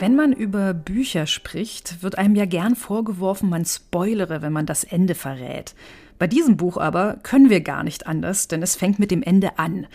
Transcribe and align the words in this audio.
Wenn 0.00 0.16
man 0.16 0.32
über 0.32 0.72
Bücher 0.72 1.26
spricht, 1.26 2.02
wird 2.02 2.16
einem 2.16 2.34
ja 2.34 2.46
gern 2.46 2.74
vorgeworfen, 2.74 3.50
man 3.50 3.66
spoilere, 3.66 4.40
wenn 4.40 4.50
man 4.50 4.64
das 4.64 4.82
Ende 4.82 5.14
verrät. 5.14 5.74
Bei 6.18 6.26
diesem 6.26 6.56
Buch 6.56 6.78
aber 6.78 7.18
können 7.22 7.50
wir 7.50 7.60
gar 7.60 7.84
nicht 7.84 8.06
anders, 8.06 8.48
denn 8.48 8.62
es 8.62 8.76
fängt 8.76 8.98
mit 8.98 9.10
dem 9.10 9.22
Ende 9.22 9.58
an. 9.58 9.86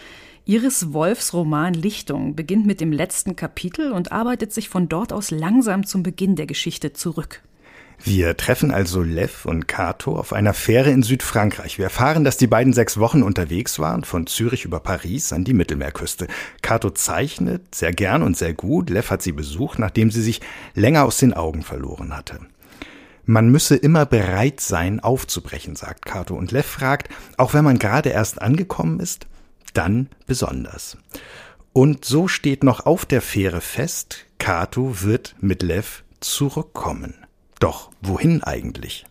Iris 0.46 0.94
Wolfs 0.94 1.34
Roman 1.34 1.74
Lichtung 1.74 2.36
beginnt 2.36 2.68
mit 2.68 2.82
dem 2.82 2.92
letzten 2.92 3.36
Kapitel 3.36 3.92
und 3.92 4.12
arbeitet 4.12 4.54
sich 4.54 4.70
von 4.70 4.88
dort 4.88 5.12
aus 5.12 5.32
langsam 5.32 5.88
zum 5.88 6.04
Beginn 6.04 6.36
der 6.36 6.46
Geschichte 6.46 6.94
zurück. 6.94 7.42
Wir 8.04 8.38
treffen 8.38 8.72
also 8.72 9.02
Lev 9.02 9.46
und 9.46 9.68
Kato 9.68 10.18
auf 10.18 10.34
einer 10.34 10.54
Fähre 10.54 10.92
in 10.92 11.04
Südfrankreich. 11.04 11.78
Wir 11.78 11.86
erfahren, 11.86 12.24
dass 12.24 12.38
die 12.38 12.48
beiden 12.48 12.74
sechs 12.74 13.00
Wochen 13.00 13.24
unterwegs 13.24 13.80
waren, 13.80 14.04
von 14.04 14.28
Zürich 14.28 14.66
über 14.66 14.80
Paris 14.80 15.34
an 15.34 15.44
die 15.44 15.54
Mittelmeerküste. 15.54 16.28
Kato 16.62 16.90
zeichnet 16.90 17.74
sehr 17.74 17.94
gern 17.94 18.22
und 18.22 18.38
sehr 18.38 18.54
gut. 18.54 18.90
Lev 18.90 19.10
hat 19.10 19.22
sie 19.22 19.32
besucht, 19.32 19.80
nachdem 19.80 20.12
sie 20.12 20.22
sich 20.22 20.42
länger 20.76 21.06
aus 21.06 21.18
den 21.18 21.34
Augen 21.34 21.64
verloren 21.64 22.16
hatte. 22.16 22.40
Man 23.26 23.50
müsse 23.50 23.76
immer 23.76 24.06
bereit 24.06 24.60
sein, 24.60 25.00
aufzubrechen, 25.00 25.76
sagt 25.76 26.06
Kato. 26.06 26.36
Und 26.36 26.52
Lev 26.52 26.68
fragt, 26.68 27.10
auch 27.38 27.56
wenn 27.56 27.64
man 27.64 27.80
gerade 27.80 28.10
erst 28.10 28.40
angekommen 28.42 29.00
ist, 29.00 29.26
dann 29.74 30.10
besonders. 30.28 30.98
Und 31.74 32.06
so 32.06 32.28
steht 32.28 32.64
noch 32.64 32.86
auf 32.86 33.06
der 33.06 33.22
Fähre 33.22 33.62
fest, 33.62 34.26
Kato 34.38 35.02
wird 35.02 35.36
mit 35.42 35.64
Lev 35.64 36.04
zurückkommen. 36.20 37.25
Doch 37.66 37.90
wohin 38.00 38.44
eigentlich? 38.44 39.08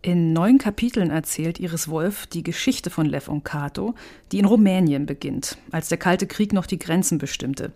In 0.00 0.32
neun 0.32 0.58
Kapiteln 0.58 1.10
erzählt 1.10 1.60
Iris 1.60 1.86
Wolf 1.86 2.26
die 2.26 2.42
Geschichte 2.42 2.90
von 2.90 3.06
Lev 3.06 3.28
und 3.28 3.44
Kato, 3.44 3.94
die 4.32 4.40
in 4.40 4.44
Rumänien 4.44 5.06
beginnt, 5.06 5.56
als 5.70 5.88
der 5.88 5.98
Kalte 5.98 6.26
Krieg 6.26 6.52
noch 6.52 6.66
die 6.66 6.80
Grenzen 6.80 7.18
bestimmte. 7.18 7.70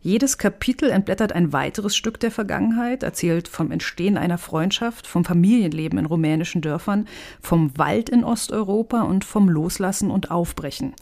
Jedes 0.00 0.38
Kapitel 0.38 0.88
entblättert 0.88 1.32
ein 1.32 1.52
weiteres 1.52 1.94
Stück 1.94 2.18
der 2.20 2.30
Vergangenheit, 2.30 3.02
erzählt 3.02 3.48
vom 3.48 3.70
Entstehen 3.70 4.16
einer 4.16 4.38
Freundschaft, 4.38 5.06
vom 5.06 5.26
Familienleben 5.26 5.98
in 5.98 6.06
rumänischen 6.06 6.62
Dörfern, 6.62 7.06
vom 7.42 7.76
Wald 7.76 8.08
in 8.08 8.24
Osteuropa 8.24 9.02
und 9.02 9.26
vom 9.26 9.46
Loslassen 9.50 10.10
und 10.10 10.30
Aufbrechen. 10.30 10.94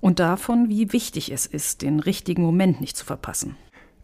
Und 0.00 0.20
davon, 0.20 0.70
wie 0.70 0.94
wichtig 0.94 1.30
es 1.32 1.44
ist, 1.44 1.82
den 1.82 2.00
richtigen 2.00 2.40
Moment 2.40 2.80
nicht 2.80 2.96
zu 2.96 3.04
verpassen. 3.04 3.56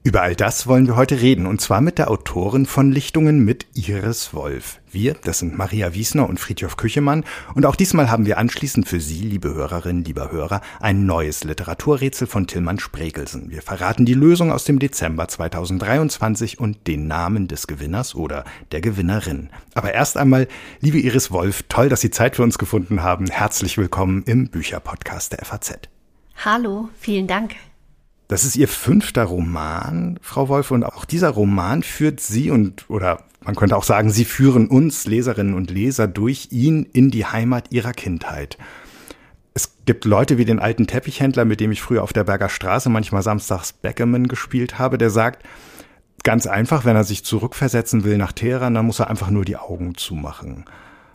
Über 0.09 0.23
all 0.23 0.34
das 0.34 0.67
wollen 0.67 0.87
wir 0.87 0.97
heute 0.97 1.20
reden, 1.20 1.45
und 1.45 1.61
zwar 1.61 1.83
mit 1.83 1.98
der 1.98 2.11
Autorin 2.11 2.64
von 2.64 2.91
Lichtungen 2.91 3.45
mit 3.45 3.67
Iris 3.75 4.33
Wolf. 4.33 4.81
Wir, 4.91 5.12
das 5.12 5.41
sind 5.41 5.59
Maria 5.59 5.92
Wiesner 5.92 6.27
und 6.27 6.41
Friedhof 6.41 6.78
Küchemann, 6.78 7.27
und 7.55 7.67
auch 7.67 7.77
diesmal 7.77 8.11
haben 8.11 8.25
wir 8.25 8.39
anschließend 8.39 8.89
für 8.89 9.00
Sie, 9.00 9.20
liebe 9.20 9.53
Hörerinnen, 9.53 10.05
lieber 10.05 10.33
Hörer, 10.33 10.62
ein 10.81 11.05
neues 11.05 11.45
Literaturrätsel 11.45 12.27
von 12.27 12.47
Tillmann 12.47 12.78
Spregelsen. 12.78 13.50
Wir 13.50 13.61
verraten 13.61 14.06
die 14.06 14.15
Lösung 14.15 14.50
aus 14.50 14.65
dem 14.65 14.78
Dezember 14.78 15.28
2023 15.28 16.59
und 16.59 16.87
den 16.87 17.06
Namen 17.06 17.47
des 17.47 17.67
Gewinners 17.67 18.15
oder 18.15 18.47
der 18.72 18.81
Gewinnerin. 18.81 19.50
Aber 19.75 19.93
erst 19.93 20.17
einmal, 20.17 20.48
liebe 20.81 20.98
Iris 20.98 21.31
Wolf, 21.33 21.65
toll, 21.69 21.91
dass 21.91 22.00
Sie 22.00 22.11
Zeit 22.11 22.37
für 22.37 22.45
uns 22.45 22.56
gefunden 22.56 23.03
haben. 23.03 23.27
Herzlich 23.28 23.77
willkommen 23.77 24.22
im 24.25 24.48
Bücherpodcast 24.48 25.33
der 25.33 25.45
FAZ. 25.45 25.81
Hallo, 26.43 26.89
vielen 26.98 27.27
Dank. 27.27 27.56
Das 28.29 28.45
ist 28.45 28.57
ihr 28.57 28.69
fünfter 28.69 29.25
Roman, 29.25 30.19
Frau 30.21 30.48
Wolf, 30.48 30.71
und 30.71 30.84
auch 30.84 31.07
dieser 31.07 31.31
Roman 31.31 31.83
führt 31.83 32.21
Sie 32.21 32.51
und, 32.51 32.89
oder 32.91 33.25
man 33.43 33.55
könnte 33.55 33.75
auch 33.75 33.84
sagen, 33.84 34.11
Sie 34.11 34.27
führen 34.27 34.69
uns, 34.69 35.07
Leserinnen 35.07 35.55
und 35.55 35.71
Leser, 35.71 36.07
durch 36.07 36.49
ihn 36.51 36.84
in 36.93 37.11
die 37.11 37.25
Heimat 37.25 37.73
Ihrer 37.73 37.95
Kindheit. 37.95 38.59
Es 39.55 39.77
gibt 39.87 40.05
Leute 40.05 40.37
wie 40.37 40.45
den 40.45 40.59
alten 40.59 40.87
Teppichhändler, 40.87 41.47
mit 41.47 41.59
dem 41.59 41.73
ich 41.73 41.81
früher 41.81 42.03
auf 42.03 42.12
der 42.12 42.25
Berger 42.25 42.51
Straße 42.51 42.91
manchmal 42.91 43.23
samstags 43.23 43.73
Backgammon 43.73 44.29
gespielt 44.29 44.79
habe, 44.79 44.99
der 44.99 45.09
sagt, 45.09 45.43
ganz 46.23 46.47
einfach, 46.47 46.84
wenn 46.84 46.97
er 46.97 47.05
sich 47.05 47.25
zurückversetzen 47.25 48.05
will 48.05 48.19
nach 48.19 48.33
Teheran, 48.33 48.75
dann 48.75 48.84
muss 48.84 49.00
er 49.00 49.09
einfach 49.09 49.31
nur 49.31 49.47
die 49.47 49.56
Augen 49.56 49.97
zumachen. 49.97 50.67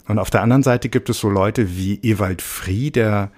Und 0.08 0.18
auf 0.18 0.32
der 0.32 0.42
anderen 0.42 0.64
Seite 0.64 0.90
gibt 0.90 1.10
es 1.12 1.20
so 1.20 1.30
Leute 1.30 1.78
wie 1.78 2.00
Ewald 2.02 2.42
Frie, 2.42 2.90
der 2.90 3.30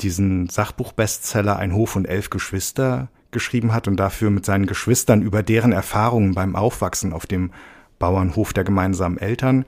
diesen 0.00 0.48
Sachbuchbestseller 0.48 1.56
Ein 1.56 1.74
Hof 1.74 1.94
und 1.94 2.06
elf 2.06 2.28
Geschwister 2.30 3.08
geschrieben 3.30 3.72
hat 3.72 3.88
und 3.88 3.96
dafür 3.96 4.30
mit 4.30 4.44
seinen 4.44 4.66
Geschwistern 4.66 5.22
über 5.22 5.42
deren 5.42 5.72
Erfahrungen 5.72 6.34
beim 6.34 6.56
Aufwachsen 6.56 7.12
auf 7.12 7.26
dem 7.26 7.50
Bauernhof 7.98 8.52
der 8.52 8.64
gemeinsamen 8.64 9.18
Eltern 9.18 9.64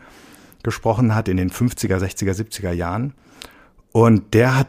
gesprochen 0.62 1.15
hat 1.15 1.28
in 1.28 1.37
den 1.37 1.50
50er, 1.50 1.99
60er, 1.99 2.33
70er 2.33 2.72
Jahren. 2.72 3.15
Und 3.93 4.34
der 4.34 4.56
hat 4.56 4.69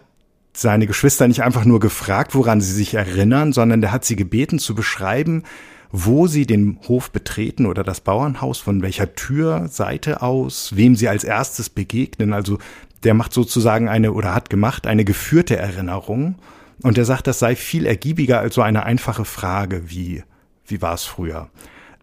seine 0.54 0.86
Geschwister 0.86 1.28
nicht 1.28 1.42
einfach 1.42 1.66
nur 1.66 1.80
gefragt, 1.80 2.36
woran 2.36 2.62
sie 2.62 2.74
sich 2.74 2.94
erinnern, 2.94 3.54
sondern 3.54 3.82
der 3.82 3.92
hat 3.92 4.06
sie 4.06 4.16
gebeten 4.16 4.60
zu 4.60 4.76
beschreiben, 4.76 5.44
wo 5.92 6.28
sie 6.28 6.46
den 6.46 6.80
Hof 6.88 7.12
betreten 7.12 7.66
oder 7.66 7.84
das 7.84 8.02
Bauernhaus, 8.02 8.60
von 8.60 8.82
welcher 8.82 9.16
Türseite 9.16 10.22
aus, 10.22 10.76
wem 10.76 10.96
sie 10.96 11.08
als 11.08 11.24
erstes 11.24 11.70
begegnen. 11.70 12.34
Also 12.34 12.58
der 13.04 13.14
macht 13.14 13.34
sozusagen 13.34 13.90
eine 13.90 14.12
oder 14.14 14.34
hat 14.34 14.50
gemacht 14.50 14.88
eine 14.88 15.06
geführte 15.06 15.58
Erinnerung 15.58 16.36
und 16.84 16.98
er 16.98 17.06
sagt, 17.06 17.28
das 17.28 17.40
sei 17.40 17.56
viel 17.56 17.86
ergiebiger 17.86 18.40
als 18.40 18.56
so 18.56 18.62
eine 18.62 18.84
einfache 18.84 19.26
Frage 19.26 19.90
wie, 19.90 20.24
wie 20.68 20.82
war 20.82 20.94
es 20.94 21.04
früher? 21.04 21.50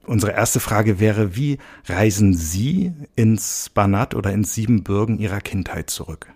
Unsere 0.06 0.32
erste 0.32 0.58
Frage 0.58 0.98
wäre, 0.98 1.36
wie 1.36 1.58
reisen 1.86 2.34
Sie 2.34 2.92
ins 3.14 3.70
Banat 3.72 4.14
oder 4.14 4.32
ins 4.32 4.54
Siebenbürgen 4.54 5.18
Ihrer 5.18 5.40
Kindheit 5.40 5.90
zurück? 5.90 6.32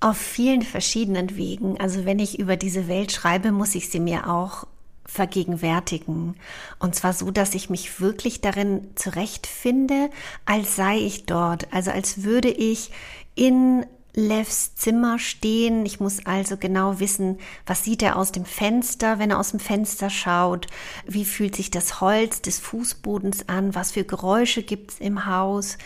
Auf 0.00 0.18
vielen 0.18 0.62
verschiedenen 0.62 1.36
Wegen. 1.36 1.80
Also 1.80 2.04
wenn 2.04 2.18
ich 2.18 2.38
über 2.38 2.56
diese 2.56 2.86
Welt 2.86 3.12
schreibe, 3.12 3.50
muss 3.50 3.74
ich 3.74 3.88
sie 3.88 3.98
mir 3.98 4.28
auch 4.28 4.66
vergegenwärtigen. 5.06 6.34
Und 6.78 6.94
zwar 6.94 7.14
so, 7.14 7.30
dass 7.30 7.54
ich 7.54 7.70
mich 7.70 8.00
wirklich 8.00 8.42
darin 8.42 8.82
zurechtfinde, 8.94 10.10
als 10.44 10.76
sei 10.76 10.98
ich 10.98 11.24
dort. 11.24 11.72
Also 11.72 11.92
als 11.92 12.24
würde 12.24 12.50
ich 12.50 12.90
in 13.34 13.86
Levs 14.18 14.74
Zimmer 14.74 15.18
stehen. 15.18 15.84
Ich 15.84 16.00
muss 16.00 16.24
also 16.24 16.56
genau 16.56 17.00
wissen, 17.00 17.38
was 17.66 17.84
sieht 17.84 18.02
er 18.02 18.16
aus 18.16 18.32
dem 18.32 18.46
Fenster, 18.46 19.18
wenn 19.18 19.30
er 19.30 19.38
aus 19.38 19.50
dem 19.50 19.60
Fenster 19.60 20.08
schaut? 20.08 20.66
Wie 21.06 21.26
fühlt 21.26 21.54
sich 21.54 21.70
das 21.70 22.00
Holz 22.00 22.40
des 22.40 22.58
Fußbodens 22.58 23.50
an? 23.50 23.74
Was 23.74 23.92
für 23.92 24.04
Geräusche 24.04 24.62
gibt's 24.62 24.96
im 24.98 25.26
Haus? 25.26 25.76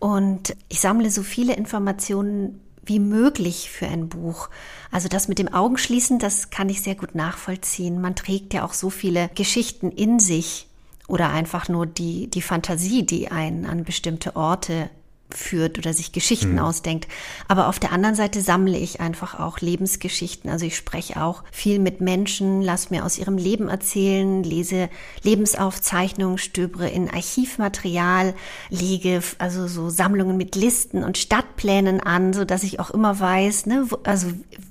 Und 0.00 0.56
ich 0.68 0.80
sammle 0.80 1.10
so 1.12 1.22
viele 1.22 1.54
Informationen 1.54 2.60
wie 2.84 2.98
möglich 2.98 3.70
für 3.70 3.86
ein 3.86 4.08
Buch. 4.08 4.48
Also 4.90 5.08
das 5.08 5.28
mit 5.28 5.38
dem 5.38 5.52
Augenschließen, 5.52 6.18
das 6.18 6.50
kann 6.50 6.68
ich 6.68 6.82
sehr 6.82 6.96
gut 6.96 7.14
nachvollziehen. 7.14 8.00
Man 8.00 8.16
trägt 8.16 8.52
ja 8.52 8.64
auch 8.64 8.72
so 8.72 8.90
viele 8.90 9.30
Geschichten 9.36 9.92
in 9.92 10.18
sich 10.18 10.66
oder 11.06 11.30
einfach 11.30 11.68
nur 11.68 11.86
die, 11.86 12.28
die 12.28 12.42
Fantasie, 12.42 13.06
die 13.06 13.30
einen 13.30 13.64
an 13.64 13.84
bestimmte 13.84 14.34
Orte 14.34 14.90
führt 15.30 15.78
oder 15.78 15.92
sich 15.92 16.12
Geschichten 16.12 16.52
mhm. 16.52 16.60
ausdenkt. 16.60 17.08
Aber 17.48 17.68
auf 17.68 17.78
der 17.78 17.92
anderen 17.92 18.14
Seite 18.14 18.40
sammle 18.40 18.78
ich 18.78 19.00
einfach 19.00 19.38
auch 19.38 19.58
Lebensgeschichten. 19.58 20.50
Also 20.50 20.66
ich 20.66 20.76
spreche 20.76 21.22
auch 21.22 21.42
viel 21.50 21.78
mit 21.78 22.00
Menschen, 22.00 22.62
lass 22.62 22.90
mir 22.90 23.04
aus 23.04 23.18
ihrem 23.18 23.36
Leben 23.36 23.68
erzählen, 23.68 24.42
lese 24.42 24.88
Lebensaufzeichnungen, 25.22 26.38
stöbere 26.38 26.88
in 26.88 27.10
Archivmaterial, 27.10 28.34
lege 28.70 29.22
also 29.38 29.66
so 29.66 29.90
Sammlungen 29.90 30.36
mit 30.36 30.54
Listen 30.54 31.02
und 31.02 31.18
Stadtplänen 31.18 32.00
an, 32.00 32.32
so 32.32 32.44
dass 32.44 32.62
ich 32.62 32.78
auch 32.78 32.90
immer 32.90 33.18
weiß, 33.18 33.66
ne, 33.66 33.84
wo, 33.88 33.98
also 34.04 34.28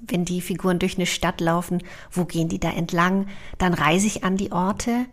wenn 0.08 0.26
die 0.26 0.42
Figuren 0.42 0.80
durch 0.80 0.96
eine 0.96 1.06
Stadt 1.06 1.42
laufen, 1.42 1.84
wo 2.12 2.26
gehen 2.26 2.48
die 2.48 2.60
da 2.60 2.70
entlang? 2.70 3.28
Dann 3.58 3.74
reise 3.74 4.08
ich 4.08 4.24
an 4.24 4.38
die 4.38 4.52
Orte, 4.52 5.06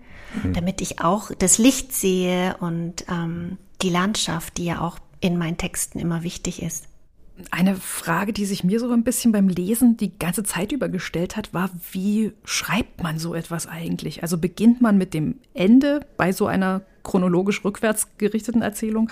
mhm. 0.42 0.52
damit 0.52 0.80
ich 0.80 1.00
auch 1.00 1.30
das 1.38 1.58
Licht 1.58 1.92
sehe 1.92 2.56
und 2.60 3.04
ähm, 3.08 3.58
die 3.82 3.90
Landschaft, 3.90 4.58
die 4.58 4.66
ja 4.66 4.80
auch 4.80 4.98
in 5.22 5.38
meinen 5.38 5.56
Texten 5.56 5.98
immer 5.98 6.22
wichtig 6.22 6.62
ist. 6.62 6.88
Eine 7.50 7.76
Frage, 7.76 8.34
die 8.34 8.44
sich 8.44 8.62
mir 8.62 8.78
so 8.78 8.90
ein 8.90 9.04
bisschen 9.04 9.32
beim 9.32 9.48
Lesen 9.48 9.96
die 9.96 10.18
ganze 10.18 10.42
Zeit 10.42 10.70
über 10.70 10.88
gestellt 10.90 11.36
hat, 11.36 11.54
war, 11.54 11.70
wie 11.92 12.32
schreibt 12.44 13.02
man 13.02 13.18
so 13.18 13.34
etwas 13.34 13.66
eigentlich? 13.66 14.22
Also 14.22 14.36
beginnt 14.36 14.82
man 14.82 14.98
mit 14.98 15.14
dem 15.14 15.36
Ende 15.54 16.04
bei 16.18 16.32
so 16.32 16.46
einer 16.46 16.82
chronologisch 17.04 17.64
rückwärts 17.64 18.08
gerichteten 18.18 18.62
Erzählung 18.62 19.10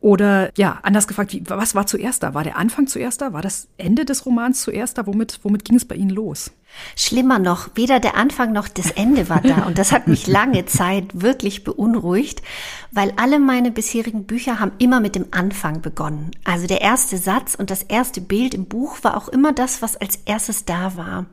oder 0.00 0.50
ja, 0.56 0.78
anders 0.82 1.06
gefragt, 1.06 1.32
wie, 1.32 1.42
was 1.46 1.74
war 1.74 1.86
zuerst 1.86 2.22
da? 2.22 2.32
War 2.32 2.42
der 2.42 2.56
Anfang 2.56 2.86
zuerst 2.86 3.20
da? 3.20 3.32
War 3.34 3.42
das 3.42 3.68
Ende 3.76 4.04
des 4.06 4.24
Romans 4.24 4.62
zuerst 4.62 4.96
da? 4.96 5.06
Womit, 5.06 5.40
womit 5.42 5.64
ging 5.64 5.76
es 5.76 5.84
bei 5.84 5.94
Ihnen 5.94 6.10
los? 6.10 6.50
Schlimmer 6.96 7.38
noch, 7.38 7.70
weder 7.74 8.00
der 8.00 8.16
Anfang 8.16 8.52
noch 8.52 8.68
das 8.68 8.90
Ende 8.92 9.28
war 9.28 9.40
da. 9.42 9.64
Und 9.66 9.76
das 9.76 9.92
hat 9.92 10.06
mich 10.06 10.26
lange 10.26 10.64
Zeit 10.66 11.04
wirklich 11.12 11.64
beunruhigt, 11.64 12.42
weil 12.90 13.12
alle 13.16 13.38
meine 13.38 13.70
bisherigen 13.70 14.24
Bücher 14.24 14.58
haben 14.58 14.72
immer 14.78 15.00
mit 15.00 15.16
dem 15.16 15.26
Anfang 15.32 15.82
begonnen. 15.82 16.30
Also 16.44 16.66
der 16.66 16.80
erste 16.80 17.18
Satz 17.18 17.54
und 17.54 17.70
das 17.70 17.82
erste 17.82 18.20
Bild 18.20 18.54
im 18.54 18.66
Buch 18.66 18.98
war 19.02 19.16
auch 19.16 19.28
immer 19.28 19.52
das, 19.52 19.82
was 19.82 19.96
als 19.96 20.16
erstes 20.24 20.64
da 20.64 20.96
war. 20.96 21.26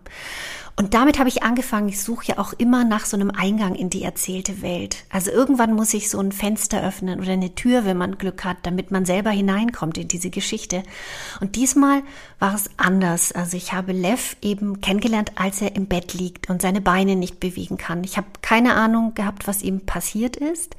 Und 0.80 0.94
damit 0.94 1.18
habe 1.18 1.28
ich 1.28 1.42
angefangen, 1.42 1.90
ich 1.90 2.00
suche 2.04 2.28
ja 2.28 2.38
auch 2.38 2.54
immer 2.54 2.86
nach 2.86 3.06
so 3.06 3.18
einem 3.18 3.32
Eingang 3.32 3.74
in 3.74 3.90
die 3.90 4.04
erzählte 4.04 4.62
Welt. 4.62 5.06
Also 5.10 5.32
irgendwann 5.32 5.74
muss 5.74 5.92
ich 5.96 6.08
so 6.08 6.20
ein 6.20 6.32
Fenster 6.32 6.84
öffnen 6.88 7.20
oder 7.20 7.32
eine 7.32 7.56
Tür, 7.56 7.84
wenn 7.84 7.98
man 7.98 8.20
Glück 8.20 8.46
hat, 8.46 8.58
damit 8.62 8.92
man 8.92 9.04
selber 9.04 9.32
hineinkommt 9.32 9.98
in 9.98 10.08
diese 10.08 10.30
Geschichte. 10.30 10.84
Und 11.42 11.56
diesmal 11.56 12.04
war 12.38 12.54
es 12.54 12.70
anders. 12.78 13.32
Also 13.32 13.58
ich 13.58 13.74
habe 13.74 13.92
Lev 13.92 14.38
eben 14.44 14.80
kennengelernt, 14.80 15.32
als 15.34 15.64
er 15.64 15.76
im 15.76 15.88
Bett 15.88 16.14
liegt 16.14 16.48
und 16.48 16.62
seine 16.62 16.80
Beine 16.80 17.16
nicht 17.16 17.40
bewegen 17.40 17.78
kann. 17.78 18.04
Ich 18.04 18.18
habe 18.18 18.28
keine 18.44 18.76
Ahnung 18.76 19.16
gehabt, 19.16 19.48
was 19.48 19.64
ihm 19.64 19.84
passiert 19.84 20.36
ist. 20.36 20.76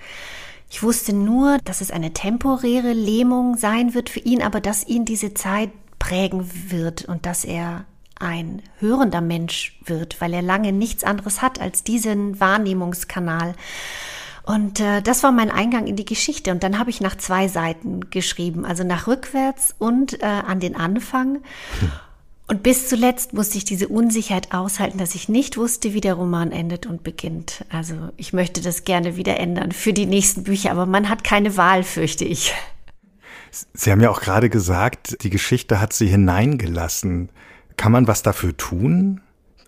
Ich 0.70 0.84
wusste 0.84 1.12
nur, 1.12 1.58
dass 1.64 1.80
es 1.80 1.90
eine 1.90 2.12
temporäre 2.12 2.92
Lähmung 2.92 3.56
sein 3.56 3.94
wird 3.94 4.10
für 4.10 4.20
ihn, 4.20 4.42
aber 4.42 4.60
dass 4.60 4.86
ihn 4.86 5.04
diese 5.04 5.34
Zeit 5.34 5.70
prägen 5.98 6.48
wird 6.70 7.04
und 7.06 7.26
dass 7.26 7.44
er 7.44 7.84
ein 8.20 8.62
hörender 8.78 9.20
Mensch 9.20 9.78
wird, 9.84 10.20
weil 10.20 10.32
er 10.32 10.42
lange 10.42 10.72
nichts 10.72 11.04
anderes 11.04 11.42
hat 11.42 11.60
als 11.60 11.84
diesen 11.84 12.40
Wahrnehmungskanal. 12.40 13.54
Und 14.44 14.80
äh, 14.80 15.02
das 15.02 15.22
war 15.22 15.30
mein 15.30 15.50
Eingang 15.50 15.86
in 15.86 15.96
die 15.96 16.06
Geschichte. 16.06 16.50
Und 16.52 16.62
dann 16.62 16.78
habe 16.78 16.88
ich 16.88 17.02
nach 17.02 17.16
zwei 17.16 17.48
Seiten 17.48 18.08
geschrieben, 18.08 18.64
also 18.64 18.82
nach 18.82 19.06
rückwärts 19.06 19.74
und 19.78 20.22
äh, 20.22 20.26
an 20.26 20.58
den 20.58 20.74
Anfang. 20.74 21.40
Und 22.46 22.62
bis 22.62 22.88
zuletzt 22.88 23.34
musste 23.34 23.58
ich 23.58 23.66
diese 23.66 23.88
Unsicherheit 23.88 24.54
aushalten, 24.54 24.96
dass 24.96 25.14
ich 25.14 25.28
nicht 25.28 25.58
wusste, 25.58 25.92
wie 25.92 26.00
der 26.00 26.14
Roman 26.14 26.50
endet 26.50 26.86
und 26.86 27.02
beginnt. 27.02 27.66
Also 27.70 27.94
ich 28.16 28.32
möchte 28.32 28.62
das 28.62 28.84
gerne 28.84 29.16
wieder 29.16 29.38
ändern 29.38 29.70
für 29.70 29.92
die 29.92 30.06
nächsten 30.06 30.44
Bücher, 30.44 30.70
aber 30.70 30.86
man 30.86 31.10
hat 31.10 31.24
keine 31.24 31.58
Wahl, 31.58 31.84
fürchte 31.84 32.24
ich. 32.24 32.54
Sie 33.50 33.90
haben 33.90 34.00
ja 34.00 34.08
auch 34.08 34.22
gerade 34.22 34.48
gesagt, 34.48 35.22
die 35.22 35.30
Geschichte 35.30 35.78
hat 35.78 35.92
Sie 35.92 36.06
hineingelassen. 36.06 37.28
Kann 37.78 37.92
man 37.92 38.08
was 38.08 38.22
dafür 38.22 38.56
tun, 38.56 39.20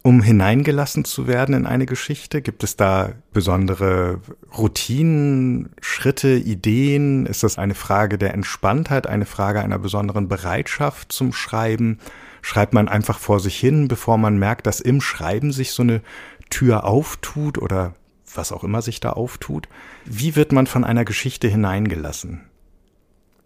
um 0.03 0.21
hineingelassen 0.21 1.05
zu 1.05 1.29
werden 1.29 1.55
in 1.55 1.65
eine 1.65 1.87
Geschichte? 1.87 2.43
Gibt 2.43 2.65
es 2.65 2.77
da 2.77 3.13
besondere 3.33 4.21
Routinen, 4.59 5.71
Schritte, 5.81 6.35
Ideen? 6.35 7.25
Ist 7.25 7.45
das 7.45 7.57
eine 7.57 7.77
Frage 7.77 8.19
der 8.19 8.35
Entspanntheit, 8.35 9.07
eine 9.07 9.27
Frage 9.27 9.61
einer 9.63 9.79
besonderen 9.79 10.27
Bereitschaft 10.27 11.13
zum 11.13 11.33
Schreiben? 11.33 12.01
Schreibt 12.43 12.75
man 12.75 12.89
einfach 12.89 13.21
vor 13.21 13.39
sich 13.39 13.57
hin, 13.57 13.87
bevor 13.87 14.19
man 14.19 14.39
merkt, 14.39 14.67
dass 14.67 14.81
im 14.81 15.01
Schreiben 15.01 15.53
sich 15.53 15.71
so 15.71 15.85
eine 15.85 16.03
Tür 16.51 16.85
auftut 16.85 17.59
oder 17.59 17.95
was 18.35 18.51
auch 18.51 18.65
immer 18.65 18.83
sich 18.83 18.99
da 18.99 19.11
auftut? 19.11 19.69
Wie 20.05 20.35
wird 20.35 20.51
man 20.51 20.67
von 20.67 20.83
einer 20.83 21.05
Geschichte 21.05 21.47
hineingelassen? 21.47 22.41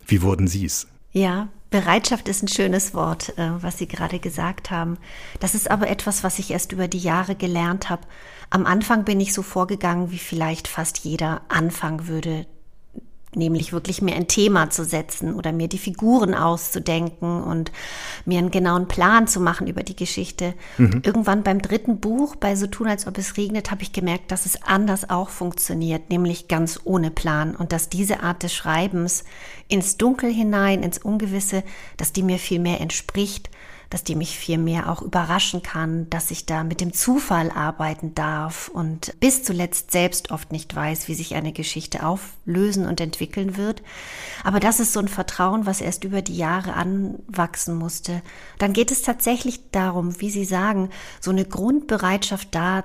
Wie 0.07 0.23
wurden 0.23 0.49
Sie 0.49 0.65
es? 0.65 0.87
Ja, 1.13 1.49
Bereitschaft 1.75 2.29
ist 2.29 2.41
ein 2.41 2.47
schönes 2.47 2.95
Wort, 2.95 3.37
äh, 3.37 3.51
was 3.61 3.79
Sie 3.79 3.89
gerade 3.89 4.21
gesagt 4.21 4.71
haben. 4.71 4.97
Das 5.41 5.57
ist 5.57 5.69
aber 5.69 5.89
etwas, 5.89 6.23
was 6.23 6.39
ich 6.39 6.53
erst 6.53 6.71
über 6.71 6.87
die 6.87 7.01
Jahre 7.01 7.35
gelernt 7.35 7.91
habe. 7.91 8.07
Am 8.49 8.65
Anfang 8.65 9.05
bin 9.05 9.19
ich 9.19 9.35
so 9.35 9.43
vorgegangen, 9.43 10.13
wie 10.13 10.19
vielleicht 10.19 10.69
fast 10.69 10.99
jeder 10.99 11.41
anfangen 11.49 12.07
würde, 12.07 12.47
nämlich 13.37 13.73
wirklich 13.73 14.03
mir 14.03 14.15
ein 14.15 14.29
Thema 14.29 14.71
zu 14.71 14.85
setzen 14.85 15.35
oder 15.35 15.53
mir 15.53 15.69
die 15.69 15.79
Figuren 15.79 16.35
auszudenken 16.35 17.43
und 17.43 17.73
mir 18.25 18.39
einen 18.39 18.51
genauen 18.51 18.89
Plan 18.89 19.27
zu 19.27 19.41
machen 19.41 19.67
über 19.67 19.83
die 19.83 19.97
Geschichte. 19.97 20.55
Mhm. 20.79 21.03
Irgendwann 21.05 21.43
beim 21.43 21.61
dritten 21.61 21.99
Buch, 21.99 22.37
bei 22.37 22.57
So 22.57 22.67
tun, 22.67 22.89
als 22.89 23.07
ob 23.07 23.19
es 23.19 23.37
regnet, 23.37 23.71
habe 23.71 23.83
ich 23.83 23.93
gemerkt, 23.93 24.31
dass 24.31 24.47
es 24.47 24.63
anders 24.63 25.11
auch 25.11 25.29
funktioniert, 25.29 26.11
nämlich 26.11 26.49
ganz 26.49 26.81
ohne 26.85 27.11
Plan 27.11 27.55
und 27.57 27.73
dass 27.73 27.89
diese 27.89 28.21
Art 28.23 28.43
des 28.43 28.55
Schreibens 28.55 29.25
ins 29.69 29.97
Dunkel 29.97 30.33
hinein, 30.33 30.83
ins 30.83 30.99
Ungewisse, 30.99 31.63
dass 31.97 32.13
die 32.13 32.23
mir 32.23 32.39
viel 32.39 32.61
mehr 32.61 32.81
entspricht 32.81 33.51
dass 33.95 34.03
die 34.03 34.17
mich 34.17 34.37
viel 34.37 34.59
mehr 34.59 34.91
auch 34.91 35.03
überraschen 35.03 35.63
kann, 35.63 36.11
dass 36.11 36.33
ich 36.33 36.47
da 36.47 36.65
mit 36.65 36.81
dem 36.81 36.93
Zufall 36.93 37.53
arbeiten 37.53 38.13
darf 38.13 38.67
und 38.67 39.15
bis 39.21 39.45
zuletzt 39.45 39.93
selbst 39.93 40.33
oft 40.33 40.51
nicht 40.51 40.75
weiß, 40.75 41.07
wie 41.07 41.15
sich 41.15 41.37
eine 41.37 41.53
Geschichte 41.53 42.05
auflösen 42.05 42.87
und 42.89 43.01
entwickeln 43.01 43.57
wird. 43.57 43.85
Aber 44.43 44.59
das 44.59 44.81
ist 44.81 44.95
so 44.95 44.99
ein 44.99 45.07
Vertrauen, 45.07 45.65
was 45.65 45.81
erst 45.81 46.03
über 46.03 46.23
die 46.23 46.37
Jahre 46.37 46.73
anwachsen 46.75 47.77
musste. 47.77 48.21
Dann 48.59 48.73
geht 48.73 48.91
es 48.91 49.03
tatsächlich 49.03 49.71
darum, 49.71 50.21
wie 50.21 50.31
Sie 50.31 50.45
sagen, 50.45 50.91
so 51.21 51.31
eine 51.31 51.45
Grundbereitschaft 51.45 52.49
da 52.51 52.83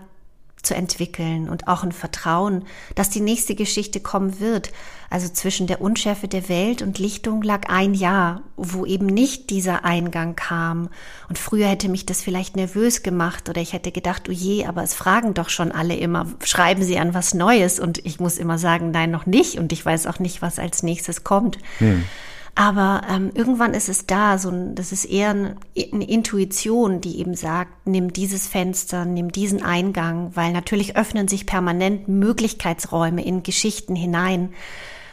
zu 0.62 0.76
entwickeln 0.76 1.50
und 1.50 1.68
auch 1.68 1.84
ein 1.84 1.92
Vertrauen, 1.92 2.66
dass 2.96 3.10
die 3.10 3.22
nächste 3.22 3.56
Geschichte 3.56 4.00
kommen 4.00 4.40
wird. 4.40 4.72
Also 5.10 5.28
zwischen 5.30 5.66
der 5.66 5.82
Unschärfe 5.82 6.28
der 6.28 6.50
Welt 6.50 6.82
und 6.82 7.00
Lichtung 7.00 7.42
lag 7.42 7.70
ein 7.70 7.94
Jahr, 7.94 8.42
wo 8.58 8.86
eben 8.86 9.08
nicht 9.08 9.50
dieser 9.50 9.84
Eingang 9.86 10.36
kam. 10.36 10.90
Und 11.30 11.40
früher 11.40 11.68
hätte 11.68 11.90
mich 11.90 12.06
das 12.06 12.22
vielleicht 12.22 12.56
nervös 12.56 13.02
gemacht 13.02 13.50
oder 13.50 13.62
ich 13.62 13.74
hätte 13.74 13.92
gedacht, 13.92 14.28
oh 14.30 14.32
je, 14.32 14.66
aber 14.66 14.84
es 14.84 14.94
fragen 14.94 15.34
doch 15.34 15.50
schon 15.50 15.72
alle 15.72 15.96
immer, 15.96 16.28
schreiben 16.44 16.84
Sie 16.84 17.00
an 17.00 17.14
was 17.14 17.34
Neues? 17.34 17.80
Und 17.80 18.06
ich 18.06 18.20
muss 18.20 18.38
immer 18.38 18.60
sagen, 18.60 18.92
nein, 18.92 19.10
noch 19.10 19.26
nicht. 19.26 19.58
Und 19.58 19.72
ich 19.72 19.84
weiß 19.84 20.06
auch 20.08 20.20
nicht, 20.20 20.42
was 20.42 20.60
als 20.60 20.84
nächstes 20.84 21.24
kommt. 21.24 21.58
Hm. 21.80 22.04
Aber 22.60 23.04
ähm, 23.10 23.32
irgendwann 23.34 23.74
ist 23.74 23.88
es 23.88 24.06
da, 24.06 24.38
so 24.38 24.50
ein, 24.50 24.76
das 24.76 24.92
ist 24.92 25.06
eher 25.06 25.30
eine, 25.30 25.56
eine 25.94 26.10
Intuition, 26.10 27.00
die 27.00 27.20
eben 27.20 27.34
sagt, 27.34 27.88
nimm 27.88 28.12
dieses 28.12 28.50
Fenster, 28.50 29.06
nimm 29.06 29.32
diesen 29.32 29.64
Eingang, 29.64 30.36
weil 30.36 30.52
natürlich 30.52 30.98
öffnen 30.98 31.30
sich 31.30 31.46
permanent 31.46 32.10
Möglichkeitsräume 32.10 33.24
in 33.24 33.44
Geschichten 33.44 33.96
hinein. 33.96 34.50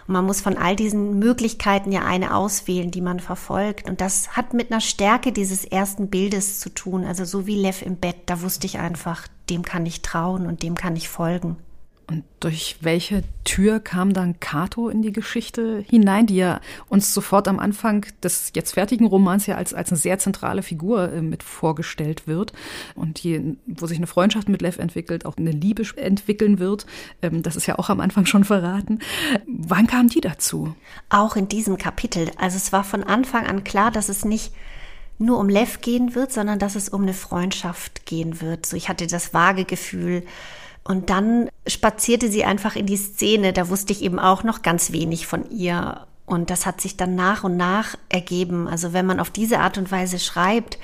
Und 0.09 0.15
man 0.15 0.25
muss 0.25 0.41
von 0.41 0.57
all 0.57 0.75
diesen 0.75 1.21
Möglichkeiten 1.21 1.93
ja 1.93 2.05
eine 2.05 2.35
auswählen, 2.35 2.91
die 2.91 3.01
man 3.01 3.21
verfolgt. 3.21 3.89
Und 3.89 4.01
das 4.01 4.31
hat 4.31 4.53
mit 4.53 4.73
einer 4.73 4.81
Stärke 4.81 5.31
dieses 5.31 5.65
ersten 5.65 6.09
Bildes 6.09 6.59
zu 6.59 6.71
tun. 6.71 7.05
Also 7.05 7.25
so 7.25 7.47
wie 7.47 7.55
Lev 7.55 7.81
im 7.81 7.95
Bett, 7.95 8.17
da 8.27 8.43
wusste 8.43 8.67
ich 8.67 8.81
einfach, 8.81 9.29
dem 9.51 9.63
kann 9.63 9.87
ich 9.87 10.03
trauen 10.03 10.49
und 10.49 10.65
dem 10.65 10.75
kann 10.75 10.97
ich 10.97 11.09
folgen. 11.09 11.59
Und 12.09 12.23
durch 12.39 12.77
welche 12.83 13.25
Tür 13.43 13.81
kam 13.81 14.13
dann 14.13 14.39
Cato 14.39 14.89
in 14.89 15.03
die 15.03 15.11
Geschichte 15.11 15.85
hinein, 15.91 16.27
die 16.27 16.37
ja 16.37 16.61
uns 16.89 17.13
sofort 17.13 17.49
am 17.49 17.59
Anfang 17.59 18.07
des 18.23 18.53
jetzt 18.55 18.75
fertigen 18.75 19.09
Romans 19.09 19.47
ja 19.47 19.57
als, 19.57 19.75
als 19.75 19.91
eine 19.91 19.99
sehr 19.99 20.19
zentrale 20.21 20.63
Figur 20.63 21.13
äh, 21.13 21.21
mit 21.21 21.43
vorgestellt 21.43 22.29
wird 22.29 22.53
und 22.95 23.25
die, 23.25 23.57
wo 23.67 23.87
sich 23.87 23.99
eine 23.99 24.07
Freundschaft 24.07 24.49
mit 24.49 24.63
Lev 24.63 24.79
entwickelt, 24.79 25.27
auch 25.27 25.37
eine 25.37 25.51
Liebe 25.51 25.85
entwickeln 25.97 26.61
wird. 26.61 26.87
Ähm, 27.23 27.43
das 27.43 27.57
ist 27.57 27.67
ja 27.67 27.77
auch 27.77 27.91
am 27.91 27.99
Anfang 27.99 28.25
schon 28.25 28.45
verraten. 28.45 29.01
Wann 29.49 29.89
kam 29.89 30.09
die 30.09 30.21
dazu? 30.21 30.77
Auch 31.09 31.35
in 31.35 31.49
diesem 31.49 31.77
Kapitel. 31.77 32.31
Also 32.39 32.57
es 32.57 32.73
war 32.73 32.85
von 32.85 33.03
Anfang 33.03 33.47
an 33.47 33.65
klar, 33.65 33.91
dass 33.91 34.09
es 34.09 34.25
nicht 34.25 34.53
nur 35.19 35.39
um 35.39 35.49
Lev 35.49 35.81
gehen 35.81 36.15
wird, 36.15 36.33
sondern 36.33 36.61
dass 36.61 36.77
es 36.77 36.89
um 36.89 37.03
eine 37.03 37.15
Freundschaft 37.15 38.07
gehen 38.07 38.41
wird. 38.41 38.67
So 38.67 38.77
ich 38.77 38.89
hatte 38.89 39.09
das 39.09 39.35
vage 39.35 39.65
Gefühl, 39.65 40.23
und 40.87 41.11
dann 41.11 41.49
spazierte 41.67 42.31
sie 42.31 42.45
einfach 42.45 42.77
in 42.77 42.87
die 42.87 42.97
Szene. 42.97 43.53
Da 43.53 43.69
wusste 43.69 43.93
ich 43.93 44.03
eben 44.03 44.19
auch 44.19 44.45
noch 44.45 44.63
ganz 44.63 44.93
wenig 44.93 45.27
von 45.27 45.51
ihr. 45.51 46.07
Und 46.27 46.51
das 46.51 46.67
hat 46.67 46.81
sich 46.81 46.97
dann 46.97 47.15
nach 47.15 47.45
und 47.45 47.57
nach 47.57 47.97
ergeben. 48.09 48.69
Also 48.69 48.93
wenn 48.93 49.07
man 49.07 49.21
auf 49.21 49.31
diese 49.31 49.61
Art 49.61 49.79
und 49.79 49.91
Weise 49.91 50.19
schreibt, 50.19 50.79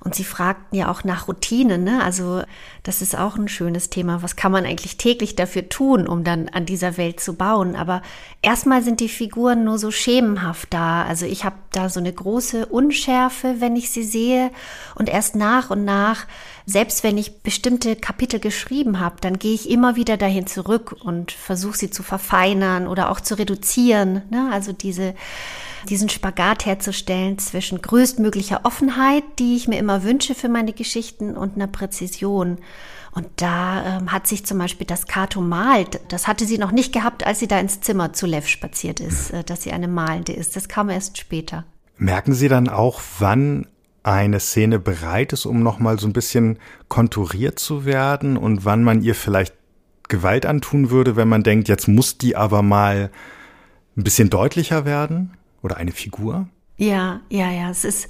und 0.00 0.14
Sie 0.14 0.24
fragten 0.24 0.76
ja 0.76 0.90
auch 0.90 1.04
nach 1.04 1.28
Routine, 1.28 1.78
ne? 1.78 2.02
Also 2.02 2.42
das 2.82 3.02
ist 3.02 3.18
auch 3.18 3.36
ein 3.36 3.48
schönes 3.48 3.90
Thema. 3.90 4.22
Was 4.22 4.36
kann 4.36 4.52
man 4.52 4.64
eigentlich 4.64 4.96
täglich 4.96 5.34
dafür 5.34 5.68
tun, 5.68 6.06
um 6.06 6.22
dann 6.22 6.48
an 6.48 6.66
dieser 6.66 6.96
Welt 6.96 7.20
zu 7.20 7.34
bauen? 7.34 7.74
Aber 7.74 8.02
erstmal 8.42 8.82
sind 8.82 9.00
die 9.00 9.08
Figuren 9.08 9.64
nur 9.64 9.78
so 9.78 9.90
schemenhaft 9.90 10.72
da. 10.72 11.04
Also 11.04 11.26
ich 11.26 11.44
habe 11.44 11.56
da 11.72 11.88
so 11.88 11.98
eine 12.00 12.12
große 12.12 12.66
Unschärfe, 12.66 13.56
wenn 13.58 13.74
ich 13.74 13.90
sie 13.90 14.04
sehe. 14.04 14.50
Und 14.94 15.08
erst 15.08 15.34
nach 15.34 15.70
und 15.70 15.84
nach, 15.84 16.26
selbst 16.66 17.02
wenn 17.02 17.18
ich 17.18 17.42
bestimmte 17.42 17.96
Kapitel 17.96 18.38
geschrieben 18.38 19.00
habe, 19.00 19.16
dann 19.20 19.38
gehe 19.38 19.54
ich 19.54 19.70
immer 19.70 19.96
wieder 19.96 20.16
dahin 20.16 20.46
zurück 20.46 20.94
und 21.00 21.32
versuche 21.32 21.76
sie 21.76 21.90
zu 21.90 22.02
verfeinern 22.02 22.86
oder 22.86 23.10
auch 23.10 23.20
zu 23.20 23.36
reduzieren. 23.36 24.22
Ne? 24.30 24.50
Also 24.52 24.72
diese 24.72 25.14
diesen 25.86 26.08
Spagat 26.08 26.66
herzustellen 26.66 27.38
zwischen 27.38 27.80
größtmöglicher 27.80 28.60
Offenheit, 28.64 29.24
die 29.38 29.56
ich 29.56 29.68
mir 29.68 29.78
immer 29.78 30.02
wünsche 30.04 30.34
für 30.34 30.48
meine 30.48 30.72
Geschichten, 30.72 31.36
und 31.36 31.54
einer 31.54 31.66
Präzision. 31.66 32.58
Und 33.12 33.28
da 33.36 33.98
ähm, 33.98 34.12
hat 34.12 34.26
sich 34.26 34.44
zum 34.44 34.58
Beispiel 34.58 34.86
das 34.86 35.06
Kato 35.06 35.40
malt, 35.40 36.00
das 36.08 36.28
hatte 36.28 36.44
sie 36.44 36.58
noch 36.58 36.70
nicht 36.70 36.92
gehabt, 36.92 37.26
als 37.26 37.38
sie 37.38 37.48
da 37.48 37.58
ins 37.58 37.80
Zimmer 37.80 38.12
zu 38.12 38.26
Lev 38.26 38.46
spaziert 38.46 39.00
ist, 39.00 39.30
äh, 39.30 39.42
dass 39.42 39.62
sie 39.62 39.72
eine 39.72 39.88
Malende 39.88 40.32
ist. 40.34 40.54
Das 40.54 40.68
kam 40.68 40.90
erst 40.90 41.16
später. 41.16 41.64
Merken 41.96 42.34
Sie 42.34 42.48
dann 42.48 42.68
auch, 42.68 43.00
wann 43.18 43.66
eine 44.02 44.38
Szene 44.38 44.78
bereit 44.78 45.32
ist, 45.32 45.46
um 45.46 45.62
nochmal 45.62 45.98
so 45.98 46.06
ein 46.06 46.12
bisschen 46.12 46.58
konturiert 46.88 47.58
zu 47.58 47.86
werden 47.86 48.36
und 48.36 48.64
wann 48.64 48.84
man 48.84 49.02
ihr 49.02 49.14
vielleicht 49.14 49.54
Gewalt 50.08 50.46
antun 50.46 50.90
würde, 50.90 51.16
wenn 51.16 51.28
man 51.28 51.42
denkt, 51.42 51.68
jetzt 51.68 51.88
muss 51.88 52.18
die 52.18 52.36
aber 52.36 52.62
mal 52.62 53.10
ein 53.96 54.04
bisschen 54.04 54.30
deutlicher 54.30 54.84
werden? 54.84 55.32
Oder 55.66 55.76
eine 55.76 55.92
Figur? 55.92 56.48
Ja, 56.78 57.20
ja, 57.28 57.50
ja. 57.50 57.70
Es 57.70 57.84
ist 57.84 58.08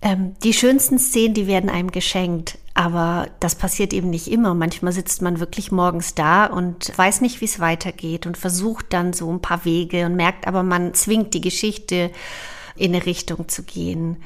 ähm, 0.00 0.34
die 0.42 0.54
schönsten 0.54 0.98
Szenen, 0.98 1.34
die 1.34 1.46
werden 1.46 1.68
einem 1.68 1.90
geschenkt. 1.90 2.58
Aber 2.74 3.28
das 3.40 3.56
passiert 3.56 3.92
eben 3.92 4.08
nicht 4.08 4.28
immer. 4.28 4.54
Manchmal 4.54 4.92
sitzt 4.92 5.20
man 5.20 5.40
wirklich 5.40 5.72
morgens 5.72 6.14
da 6.14 6.46
und 6.46 6.96
weiß 6.96 7.20
nicht, 7.20 7.40
wie 7.40 7.46
es 7.46 7.58
weitergeht 7.58 8.24
und 8.24 8.38
versucht 8.38 8.86
dann 8.90 9.12
so 9.12 9.30
ein 9.32 9.42
paar 9.42 9.64
Wege 9.64 10.06
und 10.06 10.14
merkt 10.14 10.46
aber, 10.46 10.62
man 10.62 10.94
zwingt 10.94 11.34
die 11.34 11.40
Geschichte 11.40 12.12
in 12.76 12.94
eine 12.94 13.04
Richtung 13.04 13.48
zu 13.48 13.64
gehen. 13.64 14.22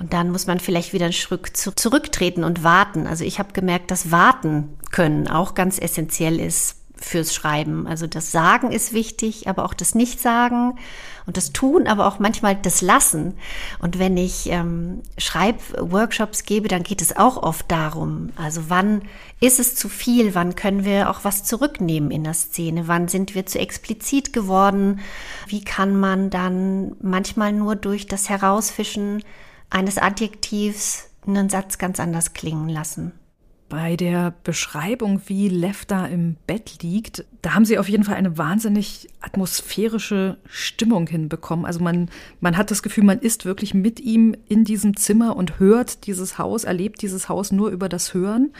Und 0.00 0.12
dann 0.12 0.32
muss 0.32 0.48
man 0.48 0.58
vielleicht 0.58 0.92
wieder 0.92 1.04
einen 1.04 1.12
Schritt 1.12 1.56
zurücktreten 1.56 2.42
und 2.42 2.64
warten. 2.64 3.06
Also 3.06 3.22
ich 3.22 3.38
habe 3.38 3.52
gemerkt, 3.52 3.92
dass 3.92 4.10
Warten 4.10 4.76
können 4.90 5.28
auch 5.28 5.54
ganz 5.54 5.78
essentiell 5.78 6.40
ist 6.40 6.83
fürs 7.04 7.34
Schreiben. 7.34 7.86
Also 7.86 8.06
das 8.06 8.32
Sagen 8.32 8.72
ist 8.72 8.92
wichtig, 8.92 9.48
aber 9.48 9.64
auch 9.64 9.74
das 9.74 9.94
Nicht-Sagen 9.94 10.78
und 11.26 11.36
das 11.36 11.52
Tun, 11.52 11.86
aber 11.86 12.06
auch 12.06 12.18
manchmal 12.18 12.56
das 12.56 12.82
Lassen. 12.82 13.34
Und 13.78 13.98
wenn 13.98 14.16
ich 14.16 14.50
ähm, 14.50 15.02
Schreibworkshops 15.18 16.44
gebe, 16.44 16.68
dann 16.68 16.82
geht 16.82 17.02
es 17.02 17.16
auch 17.16 17.42
oft 17.42 17.70
darum, 17.70 18.30
also 18.36 18.62
wann 18.68 19.02
ist 19.40 19.60
es 19.60 19.74
zu 19.74 19.88
viel, 19.88 20.34
wann 20.34 20.56
können 20.56 20.84
wir 20.84 21.10
auch 21.10 21.20
was 21.22 21.44
zurücknehmen 21.44 22.10
in 22.10 22.24
der 22.24 22.34
Szene, 22.34 22.88
wann 22.88 23.08
sind 23.08 23.34
wir 23.34 23.46
zu 23.46 23.58
explizit 23.58 24.32
geworden, 24.32 25.00
wie 25.46 25.62
kann 25.62 25.98
man 25.98 26.30
dann 26.30 26.96
manchmal 27.00 27.52
nur 27.52 27.76
durch 27.76 28.06
das 28.06 28.28
Herausfischen 28.28 29.22
eines 29.70 29.98
Adjektivs 29.98 31.08
einen 31.26 31.48
Satz 31.48 31.78
ganz 31.78 32.00
anders 32.00 32.32
klingen 32.32 32.68
lassen. 32.68 33.12
Bei 33.68 33.96
der 33.96 34.34
Beschreibung, 34.44 35.22
wie 35.26 35.48
Lev 35.48 35.84
da 35.86 36.06
im 36.06 36.36
Bett 36.46 36.82
liegt, 36.82 37.24
da 37.42 37.54
haben 37.54 37.64
sie 37.64 37.78
auf 37.78 37.88
jeden 37.88 38.04
Fall 38.04 38.14
eine 38.14 38.36
wahnsinnig 38.38 39.08
atmosphärische 39.20 40.36
Stimmung 40.46 41.06
hinbekommen. 41.06 41.64
Also 41.64 41.80
man, 41.80 42.10
man 42.40 42.56
hat 42.56 42.70
das 42.70 42.82
Gefühl, 42.82 43.04
man 43.04 43.18
ist 43.18 43.44
wirklich 43.44 43.74
mit 43.74 44.00
ihm 44.00 44.36
in 44.48 44.64
diesem 44.64 44.96
Zimmer 44.96 45.36
und 45.36 45.58
hört 45.58 46.06
dieses 46.06 46.38
Haus, 46.38 46.64
erlebt 46.64 47.02
dieses 47.02 47.28
Haus 47.28 47.52
nur 47.52 47.70
über 47.70 47.88
das 47.88 48.14
Hören. 48.14 48.52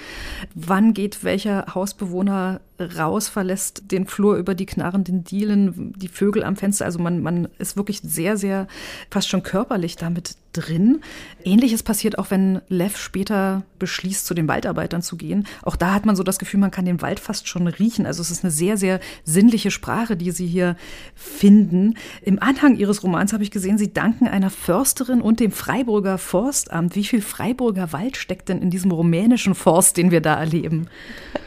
Wann 0.54 0.94
geht 0.94 1.22
welcher 1.22 1.74
Hausbewohner 1.74 2.60
raus, 2.80 3.28
verlässt 3.28 3.90
den 3.92 4.06
Flur 4.06 4.36
über 4.36 4.54
die 4.54 4.66
knarrenden 4.66 5.24
Dielen, 5.24 5.92
die 5.96 6.08
Vögel 6.08 6.42
am 6.42 6.56
Fenster. 6.56 6.84
Also 6.84 6.98
man, 6.98 7.22
man 7.22 7.48
ist 7.58 7.76
wirklich 7.76 8.00
sehr, 8.00 8.36
sehr 8.36 8.66
fast 9.10 9.28
schon 9.28 9.42
körperlich 9.42 9.96
damit 9.96 10.36
drin. 10.52 11.00
Ähnliches 11.44 11.82
passiert 11.82 12.18
auch, 12.18 12.30
wenn 12.30 12.60
Lev 12.68 12.96
später 12.96 13.62
beschließt, 13.78 14.24
zu 14.24 14.34
den 14.34 14.48
Waldarbeitern 14.48 15.02
zu 15.02 15.16
gehen. 15.16 15.46
Auch 15.62 15.76
da 15.76 15.92
hat 15.92 16.06
man 16.06 16.16
so 16.16 16.22
das 16.22 16.38
Gefühl, 16.38 16.60
man 16.60 16.70
kann 16.70 16.84
den 16.84 17.02
Wald 17.02 17.20
fast 17.20 17.48
schon 17.48 17.66
riechen. 17.66 18.06
Also 18.06 18.22
es 18.22 18.30
ist 18.30 18.44
eine 18.44 18.50
sehr, 18.50 18.76
sehr 18.76 19.00
sinnliche 19.24 19.70
Sprache, 19.70 20.16
die 20.16 20.30
sie 20.30 20.46
hier 20.46 20.76
finden. 21.14 21.94
Im 22.22 22.40
Anhang 22.40 22.76
ihres 22.76 23.02
Romans 23.02 23.32
habe 23.32 23.42
ich 23.42 23.50
gesehen, 23.50 23.78
sie 23.78 23.92
danken 23.92 24.28
einer 24.28 24.50
Försterin 24.50 25.20
und 25.20 25.40
dem 25.40 25.52
Freiburger 25.52 26.18
Forstamt. 26.18 26.94
Wie 26.94 27.04
viel 27.04 27.20
Freiburger 27.20 27.92
Wald 27.92 28.16
steckt 28.16 28.48
denn 28.48 28.62
in 28.62 28.70
diesem 28.70 28.90
rumänischen 28.90 29.54
Forst, 29.54 29.96
den 29.96 30.10
wir 30.10 30.20
da 30.20 30.34
erleben? 30.38 30.88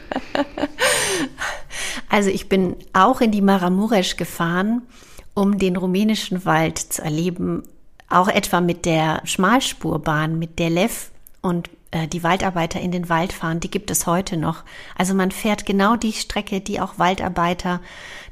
Also 2.08 2.30
ich 2.30 2.48
bin 2.48 2.76
auch 2.92 3.20
in 3.20 3.32
die 3.32 3.42
Maramuresch 3.42 4.16
gefahren, 4.16 4.82
um 5.34 5.58
den 5.58 5.76
rumänischen 5.76 6.44
Wald 6.44 6.78
zu 6.78 7.02
erleben, 7.02 7.62
auch 8.08 8.28
etwa 8.28 8.60
mit 8.60 8.86
der 8.86 9.20
Schmalspurbahn, 9.24 10.38
mit 10.38 10.58
der 10.58 10.70
Lev 10.70 11.10
und 11.42 11.68
äh, 11.90 12.06
die 12.06 12.22
Waldarbeiter 12.22 12.80
in 12.80 12.90
den 12.90 13.08
Wald 13.08 13.32
fahren, 13.32 13.60
die 13.60 13.70
gibt 13.70 13.90
es 13.90 14.06
heute 14.06 14.36
noch. 14.36 14.64
Also 14.96 15.14
man 15.14 15.30
fährt 15.30 15.66
genau 15.66 15.96
die 15.96 16.12
Strecke, 16.12 16.60
die 16.60 16.80
auch 16.80 16.98
Waldarbeiter 16.98 17.80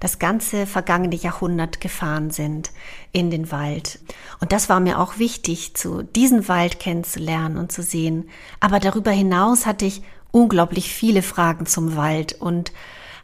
das 0.01 0.19
ganze 0.19 0.67
vergangene 0.67 1.17
Jahrhundert 1.17 1.81
gefahren 1.81 2.31
sind 2.31 2.71
in 3.13 3.31
den 3.31 3.51
Wald. 3.51 3.99
Und 4.41 4.53
das 4.53 4.69
war 4.69 4.81
mir 4.81 4.99
auch 4.99 5.19
wichtig, 5.19 5.75
zu 5.75 6.03
diesen 6.03 6.49
Wald 6.49 6.81
kennenzulernen 6.81 7.57
und 7.57 7.73
zu 7.73 7.83
sehen. 7.83 8.29
Aber 8.61 8.79
darüber 8.79 9.11
hinaus 9.11 9.65
hatte 9.65 9.87
ich 9.87 10.03
unglaublich 10.37 10.93
viele 10.93 11.23
Fragen 11.23 11.65
zum 11.65 11.97
Wald 11.97 12.35
und 12.35 12.71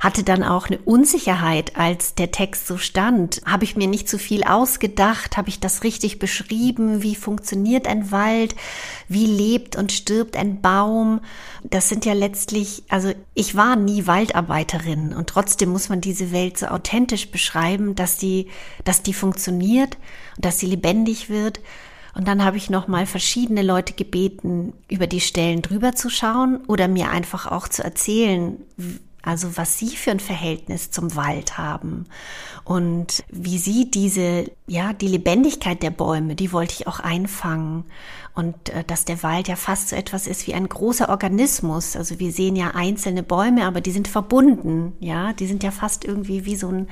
hatte 0.01 0.25
dann 0.25 0.43
auch 0.43 0.67
eine 0.67 0.79
Unsicherheit, 0.79 1.77
als 1.77 2.15
der 2.15 2.33
Text 2.33 2.67
so 2.67 2.79
stand. 2.79 3.41
Habe 3.45 3.65
ich 3.65 3.77
mir 3.77 3.87
nicht 3.87 4.09
zu 4.09 4.19
viel 4.19 4.43
ausgedacht? 4.45 5.37
Habe 5.37 5.51
ich 5.51 5.61
das 5.61 5.85
richtig 5.85 6.19
beschrieben? 6.19 7.03
Wie 7.03 7.15
funktioniert 7.15 7.87
ein 7.87 8.11
Wald? 8.11 8.57
Wie 9.09 9.27
lebt 9.27 9.77
und 9.77 9.93
stirbt 9.93 10.37
ein 10.37 10.61
Baum? 10.63 11.21
Das 11.63 11.91
sind 11.91 12.07
ja 12.07 12.15
letztlich, 12.15 12.83
also 12.89 13.13
ich 13.35 13.55
war 13.55 13.77
nie 13.77 14.07
Waldarbeiterin 14.07 15.13
und 15.13 15.29
trotzdem 15.29 15.69
muss 15.69 15.91
man 15.91 16.01
diese 16.01 16.33
Welt 16.33 16.59
so 16.59 16.67
authentisch 16.67 17.31
beschreiben, 17.31 17.95
dass 17.95 18.17
die, 18.17 18.49
dass 18.85 19.03
die 19.03 19.15
funktioniert 19.15 19.99
und 20.37 20.47
dass 20.47 20.59
sie 20.59 20.67
lebendig 20.67 21.29
wird. 21.29 21.61
Und 22.15 22.29
dann 22.29 22.45
habe 22.45 22.57
ich 22.57 22.69
noch 22.69 22.89
mal 22.89 23.07
verschiedene 23.07 23.63
Leute 23.63 23.95
gebeten, 23.95 24.75
über 24.89 25.07
die 25.07 25.21
Stellen 25.21 25.63
drüber 25.63 25.95
zu 25.95 26.11
schauen 26.11 26.63
oder 26.67 26.89
mir 26.89 27.11
einfach 27.11 27.51
auch 27.51 27.69
zu 27.69 27.83
erzählen, 27.83 28.59
also 29.23 29.57
was 29.57 29.79
Sie 29.79 29.97
für 29.97 30.11
ein 30.11 30.21
Verhältnis 30.21 30.91
zum 30.91 31.15
Wald 31.15 31.57
haben 31.57 32.07
und 32.65 33.23
wie 33.31 33.57
Sie 33.57 33.91
diese, 33.91 34.51
ja, 34.67 34.93
die 34.93 35.07
Lebendigkeit 35.07 35.83
der 35.83 35.91
Bäume, 35.91 36.35
die 36.35 36.53
wollte 36.53 36.75
ich 36.75 36.87
auch 36.89 36.99
einfangen 36.99 37.85
und 38.35 38.71
äh, 38.71 38.83
dass 38.85 39.05
der 39.05 39.23
Wald 39.23 39.47
ja 39.47 39.57
fast 39.57 39.91
so 39.91 39.97
etwas 39.97 40.27
ist 40.27 40.47
wie 40.49 40.55
ein 40.55 40.69
großer 40.69 41.09
Organismus. 41.09 41.97
Also 41.97 42.19
wir 42.19 42.33
sehen 42.33 42.57
ja 42.57 42.73
einzelne 42.75 43.23
Bäume, 43.23 43.65
aber 43.65 43.81
die 43.81 43.93
sind 43.93 44.09
verbunden, 44.09 44.95
ja, 44.99 45.33
die 45.33 45.47
sind 45.47 45.63
ja 45.63 45.71
fast 45.71 46.05
irgendwie 46.05 46.45
wie 46.45 46.57
so 46.57 46.69
ein 46.69 46.89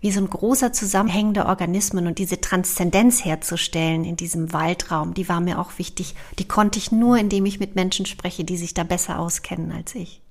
wie 0.00 0.10
so 0.10 0.20
ein 0.20 0.30
großer 0.30 0.72
zusammenhängender 0.72 1.46
Organismen 1.46 2.06
und 2.06 2.18
diese 2.18 2.40
Transzendenz 2.40 3.24
herzustellen 3.24 4.04
in 4.04 4.16
diesem 4.16 4.52
Waldraum, 4.52 5.14
die 5.14 5.28
war 5.28 5.40
mir 5.40 5.58
auch 5.58 5.78
wichtig. 5.78 6.14
Die 6.38 6.48
konnte 6.48 6.78
ich 6.78 6.90
nur, 6.90 7.18
indem 7.18 7.46
ich 7.46 7.60
mit 7.60 7.74
Menschen 7.74 8.06
spreche, 8.06 8.44
die 8.44 8.56
sich 8.56 8.74
da 8.74 8.84
besser 8.84 9.18
auskennen 9.18 9.72
als 9.72 9.94
ich. 9.94 10.22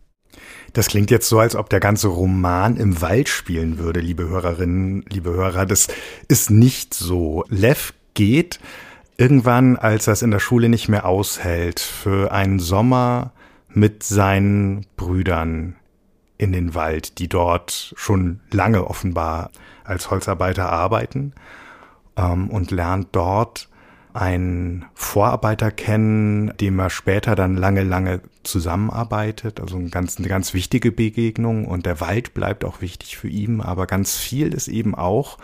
Das 0.73 0.87
klingt 0.87 1.11
jetzt 1.11 1.27
so, 1.27 1.39
als 1.39 1.55
ob 1.55 1.69
der 1.69 1.79
ganze 1.79 2.07
Roman 2.07 2.77
im 2.77 3.01
Wald 3.01 3.29
spielen 3.29 3.77
würde, 3.77 3.99
liebe 3.99 4.27
Hörerinnen, 4.27 5.03
liebe 5.09 5.31
Hörer. 5.31 5.65
Das 5.65 5.87
ist 6.27 6.49
nicht 6.51 6.93
so. 6.93 7.43
Lev 7.49 7.93
geht 8.13 8.59
irgendwann, 9.17 9.75
als 9.75 10.07
er 10.07 10.13
es 10.13 10.21
in 10.21 10.31
der 10.31 10.39
Schule 10.39 10.69
nicht 10.69 10.87
mehr 10.87 11.05
aushält, 11.05 11.79
für 11.79 12.31
einen 12.31 12.59
Sommer 12.59 13.33
mit 13.67 14.03
seinen 14.03 14.85
Brüdern 14.95 15.75
in 16.39 16.51
den 16.53 16.73
Wald, 16.73 17.19
die 17.19 17.27
dort 17.27 17.93
schon 17.95 18.39
lange 18.49 18.87
offenbar 18.87 19.51
als 19.83 20.09
Holzarbeiter 20.09 20.71
arbeiten 20.71 21.33
ähm, 22.17 22.49
und 22.49 22.71
lernt 22.71 23.09
dort 23.11 23.69
einen 24.13 24.85
Vorarbeiter 24.95 25.69
kennen, 25.69 26.51
dem 26.57 26.79
er 26.79 26.89
später 26.89 27.35
dann 27.35 27.55
lange, 27.55 27.83
lange 27.83 28.21
zusammenarbeitet. 28.43 29.59
Also 29.59 29.77
eine 29.77 29.89
ganz, 29.89 30.17
eine 30.17 30.27
ganz 30.27 30.53
wichtige 30.53 30.91
Begegnung 30.91 31.65
und 31.65 31.85
der 31.85 32.01
Wald 32.01 32.33
bleibt 32.33 32.65
auch 32.65 32.81
wichtig 32.81 33.17
für 33.17 33.27
ihn, 33.27 33.61
aber 33.61 33.85
ganz 33.85 34.17
viel 34.17 34.53
ist 34.53 34.67
eben 34.67 34.95
auch 34.95 35.37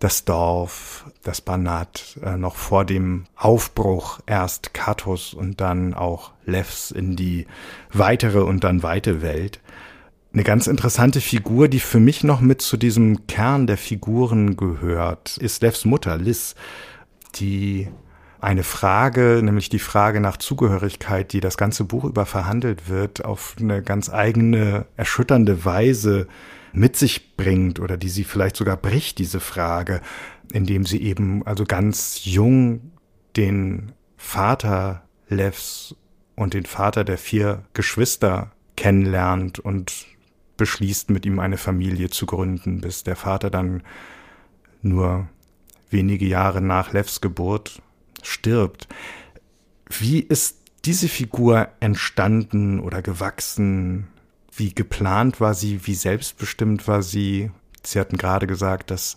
das 0.00 0.24
Dorf, 0.24 1.06
das 1.22 1.40
Banat, 1.40 2.18
äh, 2.22 2.36
noch 2.36 2.56
vor 2.56 2.84
dem 2.84 3.24
Aufbruch 3.36 4.20
erst 4.26 4.74
Katos 4.74 5.32
und 5.34 5.60
dann 5.60 5.94
auch 5.94 6.32
Levs 6.44 6.90
in 6.90 7.16
die 7.16 7.46
weitere 7.92 8.40
und 8.40 8.64
dann 8.64 8.82
weite 8.82 9.22
Welt. 9.22 9.60
Eine 10.32 10.44
ganz 10.44 10.66
interessante 10.66 11.20
Figur, 11.20 11.68
die 11.68 11.80
für 11.80 12.00
mich 12.00 12.22
noch 12.22 12.40
mit 12.40 12.60
zu 12.60 12.76
diesem 12.76 13.26
Kern 13.26 13.66
der 13.66 13.78
Figuren 13.78 14.56
gehört, 14.56 15.38
ist 15.38 15.62
Levs 15.62 15.84
Mutter, 15.84 16.18
Liz 16.18 16.54
die 17.36 17.88
eine 18.40 18.62
Frage, 18.62 19.40
nämlich 19.42 19.68
die 19.68 19.78
Frage 19.78 20.20
nach 20.20 20.36
Zugehörigkeit, 20.36 21.32
die 21.32 21.40
das 21.40 21.56
ganze 21.56 21.84
Buch 21.84 22.04
über 22.04 22.24
verhandelt 22.24 22.88
wird, 22.88 23.24
auf 23.24 23.56
eine 23.58 23.82
ganz 23.82 24.10
eigene, 24.10 24.86
erschütternde 24.96 25.64
Weise 25.64 26.28
mit 26.72 26.96
sich 26.96 27.36
bringt 27.36 27.80
oder 27.80 27.96
die 27.96 28.08
sie 28.08 28.24
vielleicht 28.24 28.56
sogar 28.56 28.76
bricht, 28.76 29.18
diese 29.18 29.40
Frage, 29.40 30.00
indem 30.52 30.84
sie 30.84 31.02
eben 31.02 31.44
also 31.46 31.64
ganz 31.64 32.20
jung 32.24 32.92
den 33.36 33.92
Vater 34.16 35.02
Levs 35.28 35.96
und 36.36 36.54
den 36.54 36.66
Vater 36.66 37.04
der 37.04 37.18
vier 37.18 37.64
Geschwister 37.72 38.52
kennenlernt 38.76 39.58
und 39.58 40.06
beschließt, 40.58 41.08
mit 41.08 41.24
ihm 41.24 41.38
eine 41.38 41.56
Familie 41.56 42.10
zu 42.10 42.26
gründen, 42.26 42.82
bis 42.82 43.02
der 43.02 43.16
Vater 43.16 43.48
dann 43.48 43.82
nur 44.82 45.28
wenige 45.90 46.26
Jahre 46.26 46.60
nach 46.60 46.92
Levs 46.92 47.22
Geburt 47.22 47.80
stirbt. 48.22 48.88
Wie 49.88 50.20
ist 50.20 50.58
diese 50.84 51.08
Figur 51.08 51.68
entstanden 51.80 52.80
oder 52.80 53.00
gewachsen? 53.00 54.08
Wie 54.54 54.74
geplant 54.74 55.40
war 55.40 55.54
sie? 55.54 55.86
Wie 55.86 55.94
selbstbestimmt 55.94 56.86
war 56.86 57.02
sie? 57.02 57.50
Sie 57.82 57.98
hatten 57.98 58.18
gerade 58.18 58.46
gesagt, 58.46 58.90
dass 58.90 59.16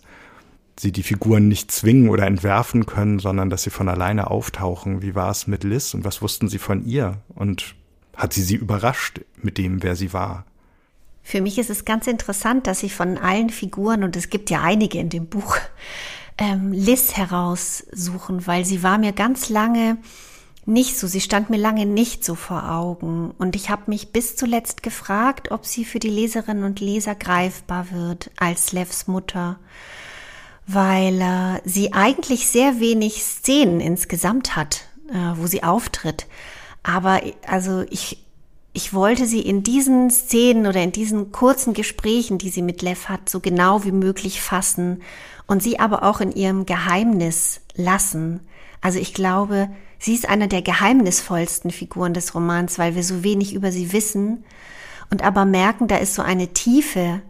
sie 0.78 0.92
die 0.92 1.02
Figuren 1.02 1.48
nicht 1.48 1.70
zwingen 1.70 2.08
oder 2.08 2.26
entwerfen 2.26 2.86
können, 2.86 3.18
sondern 3.18 3.50
dass 3.50 3.64
sie 3.64 3.70
von 3.70 3.88
alleine 3.88 4.30
auftauchen. 4.30 5.02
Wie 5.02 5.14
war 5.14 5.30
es 5.30 5.46
mit 5.46 5.64
Liz 5.64 5.94
und 5.94 6.04
was 6.04 6.22
wussten 6.22 6.48
sie 6.48 6.58
von 6.58 6.86
ihr? 6.86 7.18
Und 7.34 7.74
hat 8.16 8.32
sie 8.32 8.42
sie 8.42 8.56
überrascht 8.56 9.20
mit 9.36 9.58
dem, 9.58 9.82
wer 9.82 9.96
sie 9.96 10.12
war? 10.12 10.44
Für 11.22 11.40
mich 11.40 11.58
ist 11.58 11.70
es 11.70 11.84
ganz 11.84 12.06
interessant, 12.06 12.66
dass 12.66 12.80
sie 12.80 12.90
von 12.90 13.18
allen 13.18 13.50
Figuren, 13.50 14.04
und 14.04 14.16
es 14.16 14.30
gibt 14.30 14.50
ja 14.50 14.62
einige 14.62 14.98
in 14.98 15.08
dem 15.08 15.26
Buch, 15.26 15.56
ähm, 16.38 16.72
Liz 16.72 17.16
heraussuchen, 17.16 18.46
weil 18.46 18.64
sie 18.64 18.82
war 18.82 18.98
mir 18.98 19.12
ganz 19.12 19.48
lange 19.48 19.98
nicht 20.64 20.98
so, 20.98 21.06
sie 21.06 21.20
stand 21.20 21.50
mir 21.50 21.56
lange 21.58 21.86
nicht 21.86 22.24
so 22.24 22.34
vor 22.34 22.70
Augen. 22.70 23.32
Und 23.38 23.56
ich 23.56 23.68
habe 23.68 23.82
mich 23.86 24.12
bis 24.12 24.36
zuletzt 24.36 24.82
gefragt, 24.82 25.50
ob 25.50 25.66
sie 25.66 25.84
für 25.84 25.98
die 25.98 26.08
Leserinnen 26.08 26.64
und 26.64 26.80
Leser 26.80 27.14
greifbar 27.14 27.90
wird 27.90 28.30
als 28.36 28.72
Levs 28.72 29.08
Mutter, 29.08 29.58
weil 30.66 31.20
äh, 31.20 31.60
sie 31.64 31.92
eigentlich 31.92 32.46
sehr 32.46 32.78
wenig 32.78 33.22
Szenen 33.22 33.80
insgesamt 33.80 34.54
hat. 34.54 34.86
äh, 35.12 35.36
wo 35.36 35.46
sie 35.46 35.62
auftritt. 35.62 36.26
Aber 36.82 37.20
also 37.46 37.84
ich, 37.90 38.21
ich 38.72 38.94
wollte 38.94 39.26
sie 39.26 39.40
in 39.40 39.62
diesen 39.62 40.10
Szenen 40.10 40.66
oder 40.66 40.82
in 40.82 40.92
diesen 40.92 41.30
kurzen 41.30 41.74
Gesprächen, 41.74 42.38
die 42.38 42.48
sie 42.48 42.62
mit 42.62 42.80
Lev 42.80 43.08
hat, 43.08 43.28
so 43.28 43.40
genau 43.40 43.84
wie 43.84 43.92
möglich 43.92 44.40
fassen 44.40 45.02
und 45.46 45.62
sie 45.62 45.78
aber 45.78 46.02
auch 46.02 46.20
in 46.20 46.32
ihrem 46.32 46.64
Geheimnis 46.64 47.60
lassen. 47.74 48.40
Also 48.80 48.98
ich 48.98 49.12
glaube, 49.12 49.68
sie 49.98 50.14
ist 50.14 50.28
einer 50.28 50.46
der 50.46 50.62
geheimnisvollsten 50.62 51.70
Figuren 51.70 52.14
des 52.14 52.34
Romans, 52.34 52.78
weil 52.78 52.94
wir 52.94 53.04
so 53.04 53.22
wenig 53.22 53.54
über 53.54 53.70
sie 53.72 53.92
wissen 53.92 54.44
und 55.10 55.22
aber 55.22 55.44
merken, 55.44 55.86
da 55.86 55.96
ist 55.96 56.14
so 56.14 56.22
eine 56.22 56.48
Tiefe 56.48 57.20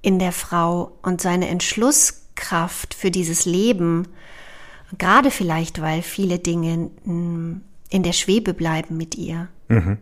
in 0.00 0.18
der 0.18 0.32
Frau 0.32 0.92
und 1.02 1.20
so 1.20 1.28
eine 1.28 1.48
Entschlusskraft 1.48 2.94
für 2.94 3.10
dieses 3.10 3.44
Leben, 3.44 4.08
gerade 4.96 5.30
vielleicht, 5.30 5.82
weil 5.82 6.00
viele 6.00 6.38
Dinge 6.38 6.90
hm, 7.04 7.60
in 7.90 8.02
der 8.02 8.12
Schwebe 8.12 8.54
bleiben 8.54 8.96
mit 8.96 9.16
ihr. 9.16 9.48
Mhm. 9.68 9.98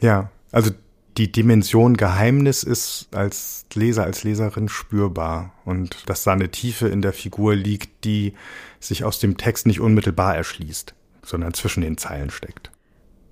Ja, 0.00 0.30
also 0.52 0.70
die 1.16 1.32
Dimension 1.32 1.96
Geheimnis 1.96 2.62
ist 2.62 3.08
als 3.12 3.66
Leser, 3.74 4.04
als 4.04 4.22
Leserin 4.22 4.68
spürbar 4.68 5.52
und 5.64 6.08
dass 6.08 6.22
da 6.22 6.32
eine 6.32 6.50
Tiefe 6.50 6.88
in 6.88 7.02
der 7.02 7.12
Figur 7.12 7.56
liegt, 7.56 8.04
die 8.04 8.34
sich 8.78 9.02
aus 9.04 9.18
dem 9.18 9.36
Text 9.36 9.66
nicht 9.66 9.80
unmittelbar 9.80 10.36
erschließt, 10.36 10.94
sondern 11.24 11.54
zwischen 11.54 11.80
den 11.80 11.98
Zeilen 11.98 12.30
steckt. 12.30 12.70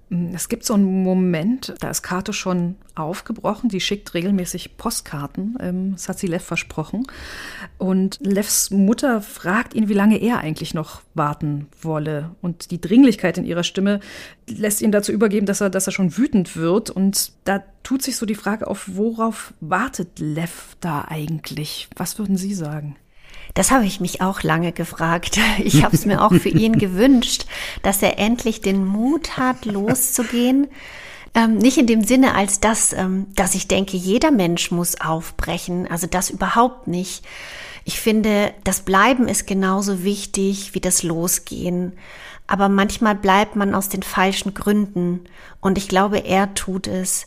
Es 0.09 0.49
gibt 0.49 0.65
so 0.65 0.75
einen 0.75 1.03
Moment, 1.03 1.75
da 1.81 1.91
ist 1.91 2.03
Kate 2.03 2.33
schon 2.33 2.77
aufgebrochen. 2.95 3.69
Die 3.69 3.81
schickt 3.81 4.15
regelmäßig 4.15 4.77
Postkarten. 4.77 5.59
Ähm, 5.61 5.93
das 5.93 6.09
hat 6.09 6.21
sie 6.21 6.29
Lev 6.29 6.45
versprochen. 6.45 7.05
Und 7.77 8.19
Levs 8.21 8.71
Mutter 8.71 9.21
fragt 9.21 9.75
ihn, 9.75 9.89
wie 9.89 9.95
lange 9.95 10.19
er 10.19 10.39
eigentlich 10.39 10.75
noch 10.75 11.03
warten 11.15 11.67
wolle. 11.83 12.31
Und 12.41 12.71
die 12.71 12.81
Dringlichkeit 12.81 13.37
in 13.37 13.45
ihrer 13.45 13.65
Stimme 13.65 13.99
lässt 14.49 14.81
ihn 14.81 14.93
dazu 14.93 15.11
übergeben, 15.11 15.47
dass 15.47 15.61
er, 15.61 15.71
dass 15.71 15.89
er 15.89 15.93
schon 15.93 16.17
wütend 16.17 16.57
wird. 16.57 16.91
Und 16.91 17.33
da 17.43 17.65
tut 17.83 18.03
sich 18.03 18.17
so 18.17 18.27
die 18.27 18.37
Frage 18.37 18.69
auf, 18.69 18.89
worauf 18.93 19.55
wartet 19.61 20.21
Lev 20.21 20.77
da 20.81 21.07
eigentlich? 21.09 21.89
Was 21.97 22.21
würden 22.21 22.37
Sie 22.37 22.55
sagen? 22.55 22.97
Das 23.57 23.71
habe 23.71 23.87
ich 23.87 24.01
mich 24.01 24.21
auch 24.21 24.43
lange 24.43 24.71
gefragt. 24.71 25.41
Ich 25.59 25.83
habe 25.83 25.97
es 25.97 26.05
mir 26.05 26.23
auch 26.23 26.35
für 26.35 26.51
ihn 26.51 26.79
gewünscht, 26.79 27.47
dass 27.83 28.03
er 28.03 28.19
endlich 28.19 28.61
den 28.61 28.85
Mut 28.85 29.39
hat, 29.39 29.65
loszugehen. 29.65 30.69
Ähm, 31.35 31.57
nicht 31.57 31.79
in 31.79 31.87
dem 31.87 32.05
Sinne, 32.05 32.35
als 32.35 32.61
das, 32.61 32.93
ähm, 32.93 33.27
dass 33.35 33.55
ich 33.55 33.67
denke, 33.67 33.97
jeder 33.97 34.31
Mensch 34.31 34.71
muss 34.71 35.01
aufbrechen. 35.01 35.89
Also 35.91 36.07
das 36.07 36.29
überhaupt 36.29 36.87
nicht. 36.87 37.25
Ich 37.85 37.99
finde, 37.99 38.53
das 38.65 38.81
Bleiben 38.81 39.27
ist 39.27 39.47
genauso 39.47 40.05
wichtig 40.05 40.75
wie 40.75 40.81
das 40.81 41.03
Losgehen. 41.03 41.93
Aber 42.47 42.69
manchmal 42.69 43.15
bleibt 43.15 43.57
man 43.57 43.75
aus 43.75 43.89
den 43.89 44.03
falschen 44.03 44.53
Gründen. 44.53 45.25
Und 45.61 45.79
ich 45.79 45.89
glaube, 45.89 46.19
er 46.19 46.53
tut 46.55 46.87
es. 46.89 47.27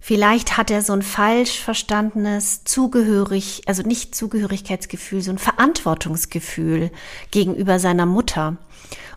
Vielleicht 0.00 0.56
hat 0.56 0.70
er 0.70 0.82
so 0.82 0.94
ein 0.94 1.02
falsch 1.02 1.60
verstandenes 1.60 2.64
Zugehörig, 2.64 3.62
also 3.66 3.82
nicht 3.82 4.14
Zugehörigkeitsgefühl, 4.14 5.20
so 5.20 5.30
ein 5.30 5.38
Verantwortungsgefühl 5.38 6.90
gegenüber 7.30 7.78
seiner 7.78 8.06
Mutter. 8.06 8.56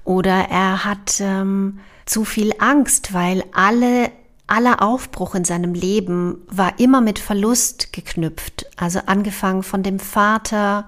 Oder 0.04 0.50
er 0.50 0.84
hat 0.84 1.22
ähm, 1.22 1.80
zu 2.06 2.26
viel 2.26 2.54
Angst, 2.60 3.14
weil 3.14 3.46
alle 3.54 4.12
aller 4.46 4.82
Aufbruch 4.82 5.36
in 5.36 5.46
seinem 5.46 5.74
Leben 5.74 6.42
war 6.48 6.78
immer 6.80 7.02
mit 7.02 7.18
Verlust 7.18 7.94
geknüpft. 7.94 8.66
Also 8.76 9.00
angefangen 9.06 9.64
von 9.64 9.84
dem 9.84 10.00
Vater, 10.00 10.88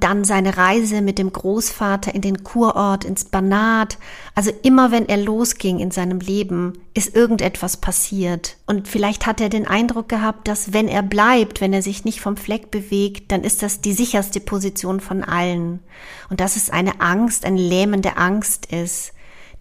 dann 0.00 0.24
seine 0.24 0.56
Reise 0.56 1.02
mit 1.02 1.18
dem 1.18 1.32
Großvater 1.32 2.14
in 2.14 2.22
den 2.22 2.42
Kurort, 2.42 3.04
ins 3.04 3.24
Banat. 3.24 3.98
Also 4.34 4.50
immer 4.62 4.90
wenn 4.90 5.08
er 5.08 5.16
losging 5.16 5.78
in 5.78 5.90
seinem 5.90 6.20
Leben, 6.20 6.80
ist 6.94 7.14
irgendetwas 7.14 7.76
passiert. 7.76 8.56
Und 8.66 8.88
vielleicht 8.88 9.26
hat 9.26 9.40
er 9.40 9.48
den 9.48 9.66
Eindruck 9.66 10.08
gehabt, 10.08 10.48
dass 10.48 10.72
wenn 10.72 10.88
er 10.88 11.02
bleibt, 11.02 11.60
wenn 11.60 11.72
er 11.72 11.82
sich 11.82 12.04
nicht 12.04 12.20
vom 12.20 12.36
Fleck 12.36 12.70
bewegt, 12.70 13.30
dann 13.32 13.44
ist 13.44 13.62
das 13.62 13.80
die 13.80 13.92
sicherste 13.92 14.40
Position 14.40 15.00
von 15.00 15.22
allen. 15.22 15.80
Und 16.28 16.40
dass 16.40 16.56
es 16.56 16.70
eine 16.70 17.00
Angst, 17.00 17.44
eine 17.44 17.60
lähmende 17.60 18.16
Angst 18.16 18.66
ist, 18.66 19.12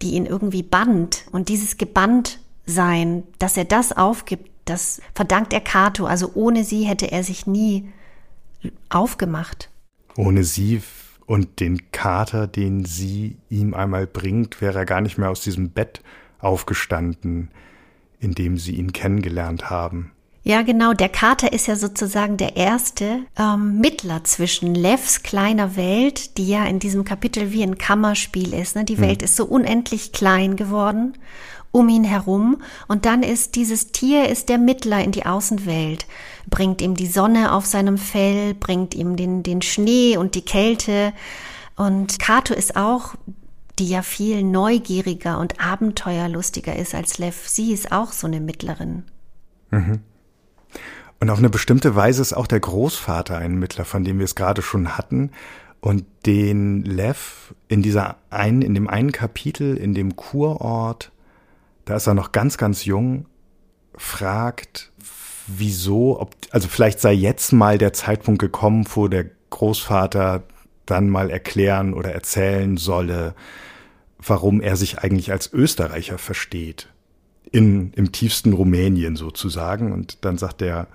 die 0.02 0.12
ihn 0.12 0.26
irgendwie 0.26 0.64
bannt. 0.64 1.26
Und 1.32 1.50
dieses 1.50 1.78
gebannt 1.78 2.40
sein, 2.66 3.24
dass 3.40 3.58
er 3.58 3.66
das 3.66 3.92
aufgibt, 3.92 4.50
das 4.66 5.02
verdankt 5.14 5.54
er 5.54 5.62
Kato. 5.62 6.06
Also 6.06 6.32
ohne 6.34 6.64
sie 6.64 6.84
hätte 6.84 7.12
er 7.12 7.24
sich 7.24 7.48
nie 7.48 7.92
aufgemacht. 8.90 9.69
Ohne 10.20 10.44
sie 10.44 10.82
und 11.28 11.62
den 11.62 11.94
Kater, 11.94 12.46
den 12.46 12.84
sie 12.84 13.38
ihm 13.50 13.74
einmal 13.74 14.06
bringt, 14.06 14.60
wäre 14.60 14.80
er 14.80 14.86
gar 14.86 15.00
nicht 15.00 15.18
mehr 15.18 15.30
aus 15.30 15.40
diesem 15.40 15.70
Bett 15.70 16.02
aufgestanden, 16.40 17.52
in 18.20 18.34
dem 18.34 18.58
sie 18.58 18.76
ihn 18.76 18.92
kennengelernt 18.92 19.70
haben. 19.70 20.12
Ja, 20.44 20.62
genau. 20.62 20.92
Der 20.92 21.08
Kater 21.08 21.54
ist 21.54 21.68
ja 21.68 21.78
sozusagen 21.78 22.36
der 22.36 22.58
erste 22.58 23.20
ähm, 23.38 23.80
Mittler 23.80 24.26
zwischen 24.26 24.76
Levs 24.76 25.24
kleiner 25.24 25.78
Welt, 25.78 26.38
die 26.38 26.50
ja 26.50 26.66
in 26.66 26.80
diesem 26.80 27.06
Kapitel 27.06 27.54
wie 27.54 27.64
ein 27.64 27.78
Kammerspiel 27.78 28.54
ist. 28.54 28.76
Ne? 28.76 28.84
Die 28.84 28.98
hm. 28.98 29.04
Welt 29.04 29.22
ist 29.22 29.38
so 29.38 29.46
unendlich 29.46 30.12
klein 30.12 30.58
geworden 30.58 31.14
um 31.72 31.90
ihn 31.90 32.04
herum. 32.04 32.62
Und 32.88 33.06
dann 33.06 33.24
ist 33.24 33.56
dieses 33.56 33.92
Tier 33.92 34.30
ist 34.30 34.50
der 34.50 34.58
Mittler 34.58 35.04
in 35.04 35.12
die 35.12 35.26
Außenwelt 35.26 36.06
bringt 36.50 36.82
ihm 36.82 36.96
die 36.96 37.08
Sonne 37.08 37.52
auf 37.54 37.66
seinem 37.66 37.98
Fell, 37.98 38.54
bringt 38.54 38.96
ihm 38.96 39.16
den, 39.16 39.44
den 39.44 39.62
Schnee 39.62 40.18
und 40.18 40.36
die 40.36 40.44
Kälte. 40.44 41.14
Und 41.76 42.20
Kato 42.20 42.54
ist 42.54 42.76
auch, 42.76 43.16
die 43.78 43.90
ja 43.90 44.02
viel 44.02 44.44
neugieriger 44.44 45.40
und 45.40 45.62
abenteuerlustiger 45.64 46.76
ist 46.76 46.94
als 46.94 47.18
Lev. 47.18 47.48
Sie 47.48 47.72
ist 47.72 47.92
auch 47.92 48.12
so 48.12 48.28
eine 48.28 48.42
Mittlerin. 48.42 49.04
Mhm. 49.72 50.00
Und 51.22 51.30
auf 51.30 51.40
eine 51.40 51.50
bestimmte 51.50 51.96
Weise 51.96 52.22
ist 52.22 52.34
auch 52.34 52.48
der 52.48 52.60
Großvater 52.60 53.38
ein 53.38 53.56
Mittler, 53.56 53.86
von 53.86 54.04
dem 54.04 54.20
wir 54.20 54.26
es 54.26 54.36
gerade 54.36 54.62
schon 54.62 54.98
hatten. 54.98 55.32
Und 55.82 56.06
den 56.26 56.84
Lev 56.84 57.54
in 57.70 57.82
dieser 57.82 58.18
einen, 58.30 58.62
in 58.62 58.74
dem 58.74 58.90
einen 58.90 59.12
Kapitel, 59.14 59.78
in 59.78 59.94
dem 59.94 60.18
Kurort, 60.18 61.12
da 61.90 61.96
ist 61.96 62.06
er 62.06 62.14
noch 62.14 62.32
ganz, 62.32 62.60
ganz 62.60 62.86
jung, 62.86 63.26
fragt, 63.96 64.92
wieso, 65.48 66.22
ob, 66.22 66.36
also 66.52 66.68
vielleicht 66.68 67.00
sei 67.00 67.14
jetzt 67.14 67.52
mal 67.52 67.80
der 67.80 67.94
Zeitpunkt 67.94 68.40
gekommen, 68.40 68.86
wo 68.94 69.08
der 69.08 69.26
Großvater 69.50 70.44
dann 70.86 71.10
mal 71.10 71.32
erklären 71.32 71.96
oder 71.96 72.12
erzählen 72.12 72.78
solle, 72.78 73.34
warum 74.20 74.62
er 74.62 74.76
sich 74.76 75.00
eigentlich 75.00 75.32
als 75.32 75.52
Österreicher 75.52 76.20
versteht. 76.20 76.90
In, 77.52 77.92
im 77.94 78.12
tiefsten 78.12 78.54
Rumänien 78.54 79.16
sozusagen. 79.16 79.92
Und 79.92 80.24
dann 80.24 80.38
sagt 80.38 80.62
der 80.62 80.86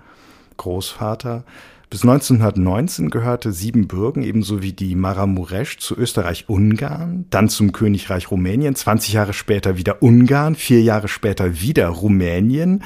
Großvater, 0.55 1.43
bis 1.89 2.01
1919 2.01 3.09
gehörte 3.09 3.51
Siebenbürgen 3.51 4.23
ebenso 4.23 4.61
wie 4.61 4.73
die 4.73 4.95
Maramuresch 4.95 5.77
zu 5.77 5.95
Österreich-Ungarn, 5.95 7.25
dann 7.29 7.49
zum 7.49 7.71
Königreich 7.71 8.31
Rumänien, 8.31 8.75
20 8.75 9.13
Jahre 9.13 9.33
später 9.33 9.77
wieder 9.77 10.01
Ungarn, 10.01 10.55
vier 10.55 10.81
Jahre 10.81 11.07
später 11.07 11.61
wieder 11.61 11.87
Rumänien 11.87 12.83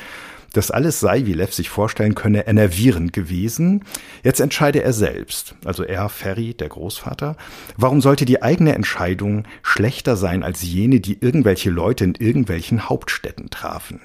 das 0.53 0.71
alles 0.71 0.99
sei, 0.99 1.25
wie 1.25 1.33
Lev 1.33 1.53
sich 1.53 1.69
vorstellen 1.69 2.15
könne, 2.15 2.47
enervierend 2.47 3.13
gewesen. 3.13 3.83
Jetzt 4.23 4.39
entscheide 4.39 4.81
er 4.81 4.93
selbst, 4.93 5.55
also 5.63 5.83
er, 5.83 6.09
Ferry, 6.09 6.53
der 6.53 6.69
Großvater. 6.69 7.35
Warum 7.77 8.01
sollte 8.01 8.25
die 8.25 8.41
eigene 8.41 8.73
Entscheidung 8.73 9.43
schlechter 9.61 10.15
sein 10.15 10.43
als 10.43 10.63
jene, 10.63 10.99
die 10.99 11.17
irgendwelche 11.21 11.69
Leute 11.69 12.03
in 12.03 12.15
irgendwelchen 12.15 12.89
Hauptstädten 12.89 13.49
trafen? 13.49 14.01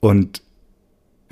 Und 0.00 0.42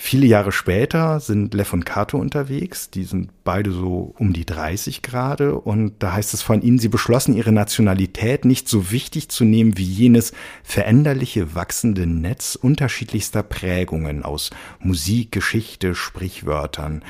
Viele 0.00 0.26
Jahre 0.26 0.52
später 0.52 1.18
sind 1.18 1.54
Lev 1.54 1.72
und 1.72 1.84
Kato 1.84 2.18
unterwegs. 2.18 2.88
Die 2.88 3.02
sind 3.02 3.30
beide 3.42 3.72
so 3.72 4.14
um 4.16 4.32
die 4.32 4.46
30 4.46 5.02
gerade. 5.02 5.56
Und 5.56 5.94
da 5.98 6.12
heißt 6.12 6.34
es 6.34 6.40
von 6.40 6.62
ihnen, 6.62 6.78
sie 6.78 6.88
beschlossen, 6.88 7.34
ihre 7.34 7.50
Nationalität 7.50 8.44
nicht 8.44 8.68
so 8.68 8.92
wichtig 8.92 9.28
zu 9.28 9.44
nehmen 9.44 9.76
wie 9.76 9.82
jenes 9.82 10.32
veränderliche, 10.62 11.56
wachsende 11.56 12.06
Netz 12.06 12.54
unterschiedlichster 12.54 13.42
Prägungen 13.42 14.22
aus 14.22 14.50
Musik, 14.78 15.32
Geschichte, 15.32 15.96
Sprichwörtern. 15.96 17.02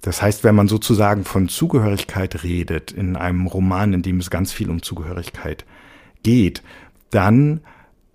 Das 0.00 0.22
heißt, 0.22 0.42
wenn 0.42 0.54
man 0.54 0.68
sozusagen 0.68 1.24
von 1.24 1.50
Zugehörigkeit 1.50 2.44
redet, 2.44 2.92
in 2.92 3.16
einem 3.16 3.46
Roman, 3.46 3.92
in 3.92 4.00
dem 4.00 4.20
es 4.20 4.30
ganz 4.30 4.52
viel 4.52 4.70
um 4.70 4.82
Zugehörigkeit 4.82 5.66
geht, 6.22 6.62
dann 7.10 7.60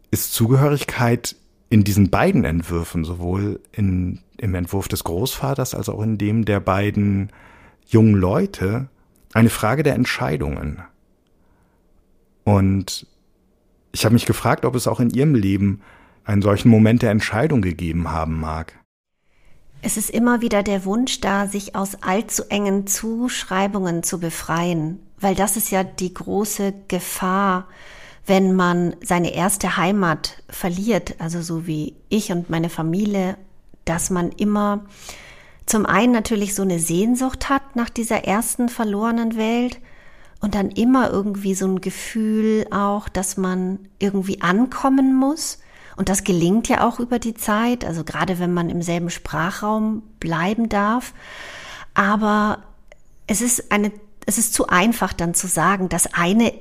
ist 0.09 0.33
Zugehörigkeit 0.33 1.35
in 1.69 1.83
diesen 1.83 2.09
beiden 2.09 2.45
Entwürfen, 2.45 3.03
sowohl 3.03 3.59
in, 3.71 4.19
im 4.37 4.55
Entwurf 4.55 4.87
des 4.87 5.03
Großvaters 5.03 5.75
als 5.75 5.89
auch 5.89 6.01
in 6.01 6.17
dem 6.17 6.45
der 6.45 6.59
beiden 6.59 7.31
jungen 7.87 8.15
Leute, 8.15 8.87
eine 9.33 9.49
Frage 9.49 9.83
der 9.83 9.95
Entscheidungen. 9.95 10.81
Und 12.43 13.05
ich 13.91 14.05
habe 14.05 14.13
mich 14.13 14.25
gefragt, 14.25 14.63
ob 14.63 14.75
es 14.75 14.87
auch 14.87 14.99
in 14.99 15.09
Ihrem 15.09 15.35
Leben 15.35 15.81
einen 16.23 16.41
solchen 16.41 16.69
Moment 16.69 17.01
der 17.01 17.11
Entscheidung 17.11 17.61
gegeben 17.61 18.11
haben 18.11 18.39
mag. 18.39 18.73
Es 19.81 19.97
ist 19.97 20.09
immer 20.09 20.41
wieder 20.41 20.63
der 20.63 20.85
Wunsch 20.85 21.21
da, 21.21 21.47
sich 21.47 21.75
aus 21.75 22.01
allzu 22.01 22.43
engen 22.49 22.87
Zuschreibungen 22.87 24.03
zu 24.03 24.19
befreien, 24.19 24.99
weil 25.19 25.35
das 25.35 25.55
ist 25.55 25.71
ja 25.71 25.83
die 25.83 26.13
große 26.13 26.73
Gefahr, 26.87 27.67
wenn 28.27 28.53
man 28.53 28.95
seine 29.01 29.33
erste 29.33 29.77
Heimat 29.77 30.43
verliert, 30.49 31.15
also 31.19 31.41
so 31.41 31.65
wie 31.65 31.95
ich 32.09 32.31
und 32.31 32.49
meine 32.49 32.69
Familie, 32.69 33.37
dass 33.85 34.09
man 34.09 34.31
immer 34.33 34.85
zum 35.65 35.85
einen 35.85 36.11
natürlich 36.11 36.53
so 36.53 36.61
eine 36.61 36.79
Sehnsucht 36.79 37.49
hat 37.49 37.75
nach 37.75 37.89
dieser 37.89 38.25
ersten 38.25 38.69
verlorenen 38.69 39.37
Welt 39.37 39.79
und 40.41 40.55
dann 40.55 40.69
immer 40.69 41.09
irgendwie 41.09 41.55
so 41.55 41.65
ein 41.67 41.81
Gefühl 41.81 42.67
auch, 42.69 43.09
dass 43.09 43.37
man 43.37 43.79
irgendwie 43.97 44.41
ankommen 44.41 45.15
muss. 45.15 45.59
Und 45.95 46.09
das 46.09 46.23
gelingt 46.23 46.67
ja 46.67 46.85
auch 46.85 46.99
über 46.99 47.19
die 47.19 47.33
Zeit, 47.33 47.83
also 47.83 48.03
gerade 48.03 48.39
wenn 48.39 48.53
man 48.53 48.69
im 48.69 48.81
selben 48.81 49.09
Sprachraum 49.09 50.03
bleiben 50.19 50.69
darf. 50.69 51.13
Aber 51.95 52.59
es 53.25 53.41
ist 53.41 53.71
eine, 53.71 53.91
es 54.25 54.37
ist 54.37 54.53
zu 54.53 54.67
einfach 54.67 55.13
dann 55.13 55.33
zu 55.33 55.47
sagen, 55.47 55.89
das 55.89 56.13
eine 56.13 56.53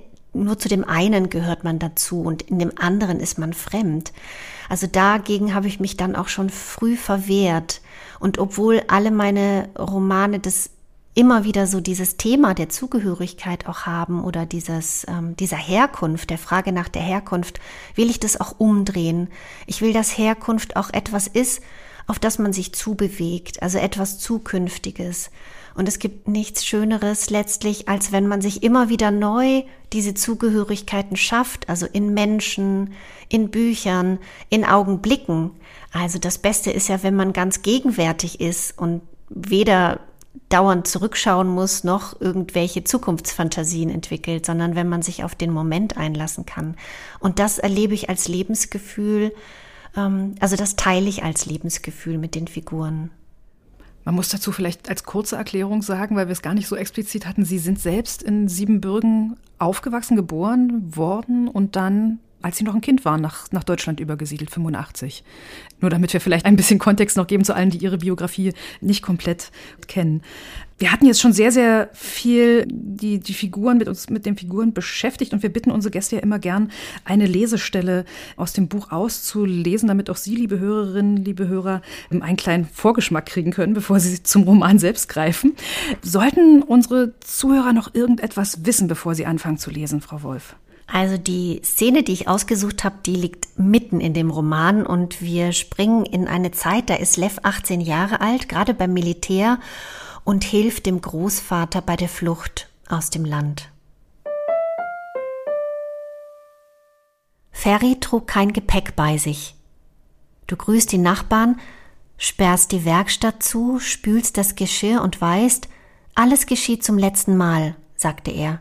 nur 0.45 0.59
zu 0.59 0.69
dem 0.69 0.85
einen 0.85 1.31
gehört 1.31 1.65
man 1.65 1.79
dazu 1.79 2.23
und 2.23 2.43
in 2.43 2.59
dem 2.59 2.73
anderen 2.77 3.21
ist 3.21 3.39
man 3.39 3.53
fremd. 3.53 4.13
Also 4.69 4.87
dagegen 4.87 5.55
habe 5.55 5.69
ich 5.69 5.81
mich 5.81 5.97
dann 5.97 6.17
auch 6.17 6.29
schon 6.29 6.51
früh 6.51 6.97
verwehrt. 6.97 7.81
Und 8.21 8.39
obwohl 8.39 8.83
alle 8.89 9.11
meine 9.11 9.69
Romane 9.79 10.39
das 10.39 10.71
immer 11.15 11.45
wieder 11.45 11.67
so 11.67 11.81
dieses 11.81 12.19
Thema 12.19 12.53
der 12.53 12.69
Zugehörigkeit 12.69 13.67
auch 13.67 13.87
haben 13.87 14.23
oder 14.23 14.45
dieses, 14.45 15.07
ähm, 15.09 15.35
dieser 15.37 15.57
Herkunft, 15.57 16.29
der 16.29 16.39
Frage 16.39 16.73
nach 16.73 16.89
der 16.89 17.03
Herkunft, 17.03 17.59
will 17.95 18.11
ich 18.11 18.21
das 18.21 18.39
auch 18.39 18.57
umdrehen. 18.59 19.29
Ich 19.67 19.81
will, 19.81 19.95
dass 19.95 20.19
Herkunft 20.19 20.77
auch 20.77 20.91
etwas 20.93 21.27
ist, 21.27 21.63
auf 22.07 22.19
das 22.19 22.39
man 22.39 22.53
sich 22.53 22.75
zubewegt, 22.75 23.63
also 23.63 23.79
etwas 23.79 24.19
Zukünftiges. 24.19 25.31
Und 25.77 25.89
es 25.89 25.99
gibt 25.99 26.27
nichts 26.27 26.65
Schöneres 26.65 27.29
letztlich, 27.29 27.89
als 27.89 28.11
wenn 28.11 28.27
man 28.27 28.41
sich 28.41 28.63
immer 28.63 28.89
wieder 28.89 29.11
neu 29.11 29.63
diese 29.93 30.15
Zugehörigkeiten 30.15 31.17
schafft, 31.17 31.69
also 31.69 31.87
in 31.87 32.15
Menschen, 32.15 32.95
in 33.29 33.51
Büchern, 33.51 34.19
in 34.49 34.65
Augenblicken. 34.65 35.51
Also 35.93 36.19
das 36.19 36.39
Beste 36.39 36.71
ist 36.71 36.89
ja, 36.89 37.03
wenn 37.03 37.15
man 37.15 37.35
ganz 37.35 37.61
gegenwärtig 37.61 38.41
ist 38.41 38.79
und 38.79 39.03
weder 39.29 40.01
dauernd 40.49 40.87
zurückschauen 40.87 41.49
muss, 41.49 41.85
noch 41.85 42.21
irgendwelche 42.21 42.85
Zukunftsfantasien 42.85 43.91
entwickelt, 43.91 44.47
sondern 44.47 44.77
wenn 44.77 44.89
man 44.89 45.03
sich 45.03 45.25
auf 45.25 45.35
den 45.35 45.53
Moment 45.53 45.97
einlassen 45.97 46.47
kann. 46.47 46.77
Und 47.21 47.39
das 47.39 47.59
erlebe 47.59 47.95
ich 47.95 48.09
als 48.09 48.29
Lebensgefühl, 48.29 49.35
ähm, 49.97 50.37
also 50.41 50.57
das 50.57 50.77
teile 50.77 51.09
ich 51.09 51.23
als 51.23 51.47
Lebensgefühl 51.47 52.17
mit 52.17 52.35
den 52.35 52.49
Figuren. 52.49 53.11
Man 54.07 54.15
muss 54.15 54.29
dazu 54.29 54.53
vielleicht 54.53 54.89
als 54.89 55.03
kurze 55.03 55.35
Erklärung 55.35 55.83
sagen, 55.83 56.15
weil 56.15 56.29
wir 56.29 56.33
es 56.33 56.41
gar 56.41 56.55
nicht 56.55 56.69
so 56.69 56.77
explizit 56.77 57.27
hatten, 57.27 57.45
Sie 57.45 57.59
sind 57.59 57.81
selbst 57.81 58.23
in 58.23 58.47
Siebenbürgen 58.47 59.37
aufgewachsen, 59.59 60.15
geboren 60.15 60.97
worden 60.97 61.49
und 61.49 61.75
dann 61.75 62.21
als 62.43 62.59
sie 62.59 62.65
noch 62.65 62.75
ein 62.75 62.81
Kind 62.81 63.05
waren, 63.05 63.21
nach, 63.21 63.51
nach 63.51 63.65
Deutschland 63.65 63.99
übergesiedelt, 63.99 64.51
85. 64.51 65.25
Nur 65.81 65.91
damit 65.91 66.13
wir 66.13 66.21
vielleicht 66.21 66.47
ein 66.47 66.57
bisschen 66.57 66.79
Kontext 66.79 67.17
noch 67.17 67.27
geben 67.27 67.45
zu 67.45 67.55
allen, 67.55 67.71
die 67.71 67.79
ihre 67.79 67.99
Biografie 67.99 68.53
nicht 68.81 69.03
komplett 69.03 69.51
kennen. 69.89 70.23
Wir 70.79 70.93
hatten 70.93 71.07
jetzt 71.07 71.23
schon 71.23 71.33
sehr, 71.33 71.53
sehr 71.53 71.89
viel 71.95 72.67
die, 72.71 73.19
die 73.19 73.33
Figuren 73.33 73.79
mit 73.79 73.89
uns, 73.89 74.11
mit 74.11 74.27
den 74.27 74.37
Figuren 74.37 74.75
beschäftigt 74.75 75.33
und 75.33 75.43
wir 75.43 75.49
bitten 75.49 75.71
unsere 75.71 75.91
Gäste 75.91 76.17
ja 76.17 76.23
immer 76.23 76.39
gern, 76.39 76.71
eine 77.05 77.27
Lesestelle 77.27 78.05
aus 78.37 78.53
dem 78.53 78.69
Buch 78.69 78.93
auszulesen, 78.93 79.89
damit 79.89 80.11
auch 80.11 80.17
Sie, 80.17 80.37
liebe 80.37 80.59
Hörerinnen, 80.59 81.17
liebe 81.17 81.49
Hörer, 81.49 81.81
einen 82.11 82.37
kleinen 82.37 82.67
Vorgeschmack 82.67 83.25
kriegen 83.25 83.53
können, 83.53 83.73
bevor 83.73 84.01
Sie 84.01 84.23
zum 84.23 84.43
Roman 84.43 84.79
selbst 84.79 85.09
greifen. 85.09 85.55
Sollten 86.03 86.63
unsere 86.63 87.19
Zuhörer 87.21 87.73
noch 87.73 87.95
irgendetwas 87.95 88.67
wissen, 88.67 88.87
bevor 88.87 89.15
sie 89.15 89.25
anfangen 89.25 89.57
zu 89.57 89.71
lesen, 89.71 90.03
Frau 90.03 90.23
Wolf? 90.23 90.57
Also 90.87 91.19
die 91.19 91.61
Szene, 91.65 92.05
die 92.05 92.13
ich 92.13 92.29
ausgesucht 92.29 92.85
habe, 92.85 92.97
die 93.05 93.17
liegt 93.17 93.59
mitten 93.59 94.01
in 94.01 94.15
dem 94.15 94.31
Roman 94.31 94.87
und 94.87 95.21
wir 95.21 95.53
springen 95.53 96.07
in 96.07 96.29
eine 96.29 96.53
Zeit, 96.53 96.91
da 96.91 96.95
ist 96.95 97.17
Lev 97.17 97.41
18 97.43 97.81
Jahre 97.81 98.21
alt, 98.21 98.49
gerade 98.49 98.73
beim 98.73 98.93
Militär 98.93 99.59
und 100.25 100.45
hilft 100.45 100.87
dem 100.87 101.01
Großvater 101.01 101.83
bei 101.83 101.97
der 101.97 102.09
Flucht 102.09 102.69
aus 102.89 103.11
dem 103.11 103.25
Land. 103.25 103.71
Ferry 107.51 107.99
trug 107.99 108.29
kein 108.29 108.53
Gepäck 108.53 108.95
bei 108.95 109.19
sich. 109.19 109.57
Du 110.47 110.57
grüßt 110.57 110.93
die 110.93 110.99
Nachbarn, 110.99 111.59
sperrst 112.17 112.71
die 112.71 112.85
Werkstatt 112.85 113.43
zu, 113.43 113.81
spülst 113.81 114.37
das 114.37 114.55
Geschirr 114.55 115.03
und 115.03 115.21
weißt, 115.21 115.69
alles 116.15 116.47
geschieht 116.47 116.85
zum 116.85 116.97
letzten 116.97 117.37
Mal, 117.37 117.75
sagte 117.97 118.31
er. 118.31 118.61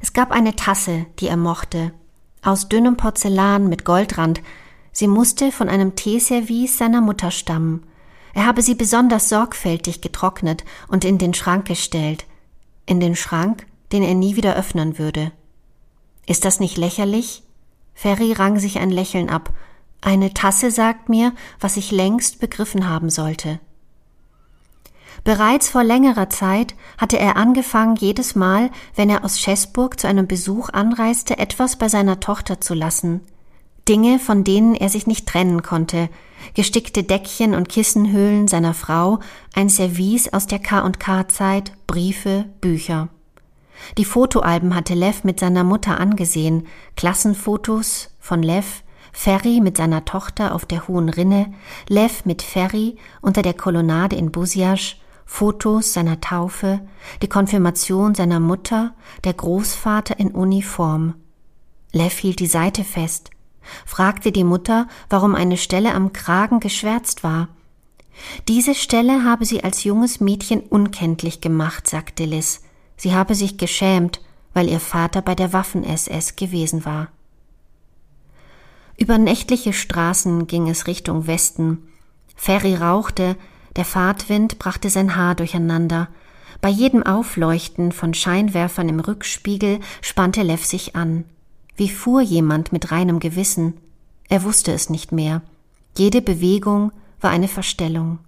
Es 0.00 0.12
gab 0.12 0.30
eine 0.30 0.56
Tasse, 0.56 1.06
die 1.18 1.28
er 1.28 1.36
mochte, 1.36 1.92
aus 2.42 2.68
dünnem 2.68 2.96
Porzellan 2.96 3.68
mit 3.68 3.84
Goldrand. 3.84 4.40
Sie 4.92 5.08
musste 5.08 5.52
von 5.52 5.68
einem 5.68 5.96
Teeservice 5.96 6.78
seiner 6.78 7.00
Mutter 7.00 7.30
stammen. 7.30 7.84
Er 8.34 8.46
habe 8.46 8.62
sie 8.62 8.74
besonders 8.74 9.28
sorgfältig 9.28 10.00
getrocknet 10.00 10.64
und 10.88 11.04
in 11.04 11.18
den 11.18 11.34
Schrank 11.34 11.66
gestellt. 11.66 12.26
In 12.86 13.00
den 13.00 13.16
Schrank, 13.16 13.66
den 13.92 14.02
er 14.02 14.14
nie 14.14 14.36
wieder 14.36 14.56
öffnen 14.56 14.98
würde. 14.98 15.32
Ist 16.26 16.44
das 16.44 16.60
nicht 16.60 16.76
lächerlich? 16.76 17.42
Ferry 17.94 18.32
rang 18.32 18.58
sich 18.58 18.78
ein 18.78 18.90
Lächeln 18.90 19.28
ab. 19.28 19.52
Eine 20.00 20.32
Tasse 20.32 20.70
sagt 20.70 21.08
mir, 21.08 21.32
was 21.58 21.76
ich 21.76 21.90
längst 21.90 22.38
begriffen 22.38 22.88
haben 22.88 23.10
sollte. 23.10 23.58
Bereits 25.24 25.68
vor 25.68 25.84
längerer 25.84 26.30
Zeit 26.30 26.74
hatte 26.96 27.18
er 27.18 27.36
angefangen, 27.36 27.96
jedes 27.96 28.34
Mal, 28.34 28.70
wenn 28.94 29.10
er 29.10 29.24
aus 29.24 29.40
Schäßburg 29.40 29.98
zu 29.98 30.06
einem 30.06 30.26
Besuch 30.26 30.70
anreiste, 30.70 31.38
etwas 31.38 31.76
bei 31.76 31.88
seiner 31.88 32.20
Tochter 32.20 32.60
zu 32.60 32.74
lassen. 32.74 33.20
Dinge, 33.88 34.18
von 34.18 34.44
denen 34.44 34.74
er 34.74 34.90
sich 34.90 35.06
nicht 35.06 35.26
trennen 35.26 35.62
konnte, 35.62 36.10
gestickte 36.54 37.02
Deckchen 37.02 37.54
und 37.54 37.68
Kissenhöhlen 37.68 38.46
seiner 38.46 38.74
Frau, 38.74 39.18
ein 39.54 39.70
Service 39.70 40.32
aus 40.32 40.46
der 40.46 40.58
K&K-Zeit, 40.58 41.72
Briefe, 41.86 42.44
Bücher. 42.60 43.08
Die 43.96 44.04
Fotoalben 44.04 44.74
hatte 44.74 44.94
Lev 44.94 45.24
mit 45.24 45.40
seiner 45.40 45.64
Mutter 45.64 45.98
angesehen, 45.98 46.66
Klassenfotos 46.96 48.10
von 48.20 48.42
Lev, 48.42 48.82
Ferry 49.12 49.60
mit 49.60 49.76
seiner 49.76 50.04
Tochter 50.04 50.54
auf 50.54 50.66
der 50.66 50.86
Hohen 50.86 51.08
Rinne, 51.08 51.52
Lev 51.88 52.24
mit 52.24 52.42
Ferry 52.42 52.96
unter 53.22 53.42
der 53.42 53.54
Kolonnade 53.54 54.16
in 54.16 54.30
Busiasch, 54.30 55.00
Fotos 55.30 55.92
seiner 55.92 56.20
Taufe, 56.20 56.80
die 57.22 57.28
Konfirmation 57.28 58.14
seiner 58.14 58.40
Mutter, 58.40 58.94
der 59.22 59.34
Großvater 59.34 60.18
in 60.18 60.32
Uniform. 60.32 61.14
Lev 61.92 62.18
hielt 62.18 62.40
die 62.40 62.46
Seite 62.46 62.82
fest, 62.82 63.30
fragte 63.84 64.32
die 64.32 64.42
Mutter, 64.42 64.88
warum 65.10 65.36
eine 65.36 65.58
Stelle 65.58 65.94
am 65.94 66.12
Kragen 66.14 66.60
geschwärzt 66.60 67.22
war. 67.22 67.48
Diese 68.48 68.74
Stelle 68.74 69.22
habe 69.22 69.44
sie 69.44 69.62
als 69.62 69.84
junges 69.84 70.18
Mädchen 70.18 70.60
unkenntlich 70.60 71.40
gemacht, 71.40 71.86
sagte 71.86 72.24
Liz. 72.24 72.62
Sie 72.96 73.14
habe 73.14 73.36
sich 73.36 73.58
geschämt, 73.58 74.22
weil 74.54 74.68
ihr 74.68 74.80
Vater 74.80 75.22
bei 75.22 75.36
der 75.36 75.52
Waffen-SS 75.52 76.34
gewesen 76.34 76.84
war. 76.84 77.08
Über 78.96 79.18
nächtliche 79.18 79.74
Straßen 79.74 80.48
ging 80.48 80.68
es 80.68 80.88
Richtung 80.88 81.28
Westen. 81.28 81.86
Ferry 82.34 82.74
rauchte, 82.74 83.36
der 83.78 83.84
Fahrtwind 83.84 84.58
brachte 84.58 84.90
sein 84.90 85.14
Haar 85.14 85.36
durcheinander. 85.36 86.08
Bei 86.60 86.68
jedem 86.68 87.04
Aufleuchten 87.04 87.92
von 87.92 88.12
Scheinwerfern 88.12 88.88
im 88.88 88.98
Rückspiegel 88.98 89.78
spannte 90.02 90.42
Lev 90.42 90.64
sich 90.64 90.96
an. 90.96 91.24
Wie 91.76 91.88
fuhr 91.88 92.20
jemand 92.20 92.72
mit 92.72 92.90
reinem 92.90 93.20
Gewissen? 93.20 93.74
Er 94.28 94.42
wusste 94.42 94.72
es 94.72 94.90
nicht 94.90 95.12
mehr. 95.12 95.42
Jede 95.96 96.20
Bewegung 96.20 96.90
war 97.20 97.30
eine 97.30 97.46
Verstellung. 97.46 98.18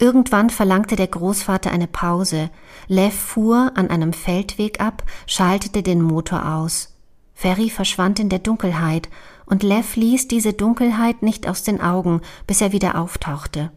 Irgendwann 0.00 0.50
verlangte 0.50 0.96
der 0.96 1.06
Großvater 1.06 1.70
eine 1.70 1.86
Pause. 1.86 2.50
Lev 2.88 3.14
fuhr 3.14 3.70
an 3.76 3.90
einem 3.90 4.12
Feldweg 4.12 4.80
ab, 4.80 5.04
schaltete 5.28 5.84
den 5.84 6.02
Motor 6.02 6.52
aus. 6.52 6.96
Ferry 7.32 7.70
verschwand 7.70 8.18
in 8.18 8.28
der 8.28 8.40
Dunkelheit, 8.40 9.08
und 9.46 9.62
Lev 9.62 9.94
ließ 9.94 10.26
diese 10.26 10.52
Dunkelheit 10.52 11.22
nicht 11.22 11.48
aus 11.48 11.62
den 11.62 11.80
Augen, 11.80 12.22
bis 12.48 12.60
er 12.60 12.72
wieder 12.72 13.00
auftauchte. 13.00 13.70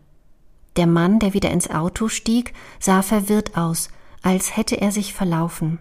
Der 0.79 0.87
Mann, 0.87 1.19
der 1.19 1.33
wieder 1.33 1.51
ins 1.51 1.69
Auto 1.69 2.07
stieg, 2.07 2.53
sah 2.79 3.01
verwirrt 3.01 3.57
aus, 3.57 3.89
als 4.21 4.55
hätte 4.55 4.79
er 4.79 4.93
sich 4.93 5.13
verlaufen. 5.13 5.77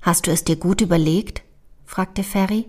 Hast 0.00 0.28
du 0.28 0.30
es 0.30 0.44
dir 0.44 0.54
gut 0.54 0.80
überlegt? 0.82 1.42
fragte 1.84 2.22
Ferry. 2.22 2.66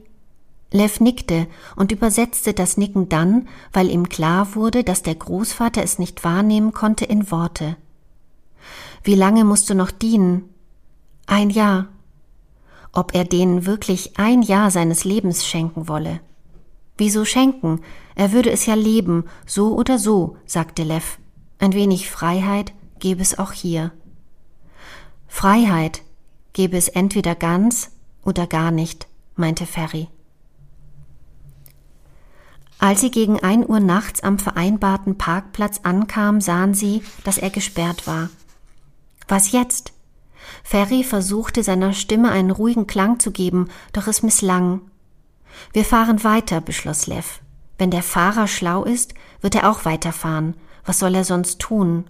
Lev 0.72 1.00
nickte 1.00 1.46
und 1.76 1.92
übersetzte 1.92 2.56
das 2.56 2.78
Nicken 2.78 3.10
dann, 3.10 3.48
weil 3.74 3.92
ihm 3.92 4.10
klar 4.10 4.56
wurde, 4.56 4.84
dass 4.84 5.04
der 5.04 5.14
Großvater 5.14 5.84
es 5.84 6.00
nicht 6.00 6.24
wahrnehmen 6.24 6.74
konnte, 6.74 7.06
in 7.06 7.30
Worte. 7.30 7.78
Wie 9.04 9.14
lange 9.14 9.44
musst 9.46 9.70
du 9.70 9.76
noch 9.76 9.92
dienen? 9.92 10.50
Ein 11.28 11.52
Jahr. 11.52 11.90
Ob 12.92 13.14
er 13.14 13.26
denen 13.26 13.68
wirklich 13.68 14.18
ein 14.18 14.42
Jahr 14.42 14.72
seines 14.72 15.04
Lebens 15.04 15.46
schenken 15.46 15.88
wolle? 15.88 16.22
Wieso 16.98 17.26
schenken? 17.26 17.82
Er 18.16 18.32
würde 18.32 18.52
es 18.52 18.66
ja 18.66 18.76
leben, 18.76 19.26
so 19.46 19.76
oder 19.76 19.98
so, 19.98 20.38
sagte 20.46 20.84
Lev. 20.84 21.18
Ein 21.60 21.74
wenig 21.74 22.10
Freiheit 22.10 22.74
gäbe 23.00 23.22
es 23.22 23.40
auch 23.40 23.52
hier. 23.52 23.92
Freiheit 25.28 26.04
gäbe 26.54 26.78
es 26.78 26.88
entweder 26.88 27.36
ganz, 27.36 27.92
oder 28.24 28.48
gar 28.48 28.72
nicht, 28.72 29.08
meinte 29.36 29.66
Ferry. 29.66 30.08
Als 32.80 33.02
sie 33.02 33.12
gegen 33.12 33.40
ein 33.40 33.68
Uhr 33.68 33.80
nachts 33.80 34.22
am 34.22 34.38
vereinbarten 34.40 35.18
Parkplatz 35.18 35.80
ankam, 35.84 36.42
sahen 36.42 36.74
sie, 36.74 37.02
dass 37.24 37.38
er 37.38 37.50
gesperrt 37.50 38.08
war. 38.08 38.30
Was 39.28 39.52
jetzt? 39.52 39.94
Ferry 40.64 41.04
versuchte 41.04 41.64
seiner 41.64 41.94
Stimme 41.94 42.30
einen 42.30 42.52
ruhigen 42.52 42.86
Klang 42.86 43.20
zu 43.20 43.32
geben, 43.32 43.70
doch 43.94 44.08
es 44.08 44.22
misslang. 44.22 44.82
Wir 45.72 45.86
fahren 45.86 46.24
weiter, 46.24 46.62
beschloss 46.62 47.08
Lev. 47.08 47.42
Wenn 47.78 47.92
der 47.92 48.04
Fahrer 48.04 48.48
schlau 48.48 48.84
ist, 48.84 49.14
wird 49.42 49.56
er 49.56 49.70
auch 49.70 49.86
weiterfahren. 49.86 50.56
Was 50.86 51.00
soll 51.00 51.16
er 51.16 51.24
sonst 51.24 51.60
tun? 51.60 52.06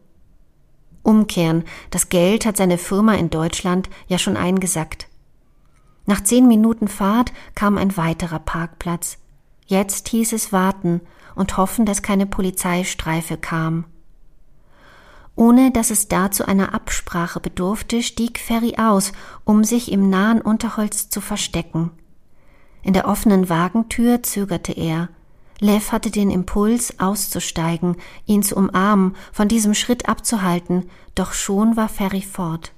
Umkehren, 1.04 1.64
das 1.90 2.10
Geld 2.10 2.46
hat 2.46 2.58
seine 2.58 2.78
Firma 2.78 3.16
in 3.16 3.30
Deutschland 3.30 3.90
ja 4.08 4.18
schon 4.18 4.38
eingesackt. 4.38 5.08
Nach 6.06 6.22
zehn 6.22 6.48
Minuten 6.48 6.88
Fahrt 6.88 7.32
kam 7.56 7.78
ein 7.78 7.96
weiterer 7.98 8.40
Parkplatz. 8.40 9.18
Jetzt 9.66 10.10
hieß 10.10 10.34
es 10.34 10.52
warten 10.52 11.02
und 11.36 11.58
hoffen, 11.58 11.86
dass 11.86 12.02
keine 12.02 12.26
Polizeistreife 12.26 13.38
kam. 13.38 13.86
Ohne 15.36 15.72
dass 15.72 15.90
es 15.90 16.08
dazu 16.08 16.46
einer 16.46 16.74
Absprache 16.74 17.40
bedurfte, 17.40 18.04
stieg 18.04 18.40
Ferry 18.40 18.76
aus, 18.78 19.14
um 19.46 19.64
sich 19.64 19.92
im 19.92 20.10
nahen 20.10 20.42
Unterholz 20.42 21.10
zu 21.10 21.22
verstecken. 21.22 21.92
In 22.84 22.94
der 22.94 23.08
offenen 23.08 23.50
Wagentür 23.50 24.22
zögerte 24.24 24.74
er. 24.74 25.10
Lev 25.60 25.92
hatte 25.94 26.12
den 26.12 26.30
Impuls, 26.30 27.00
auszusteigen, 27.00 27.96
ihn 28.26 28.44
zu 28.44 28.56
umarmen, 28.56 29.16
von 29.32 29.48
diesem 29.48 29.74
Schritt 29.74 30.10
abzuhalten, 30.10 30.90
doch 31.16 31.32
schon 31.32 31.78
war 31.78 31.88
Ferry 31.88 32.22
fort. 32.22 32.74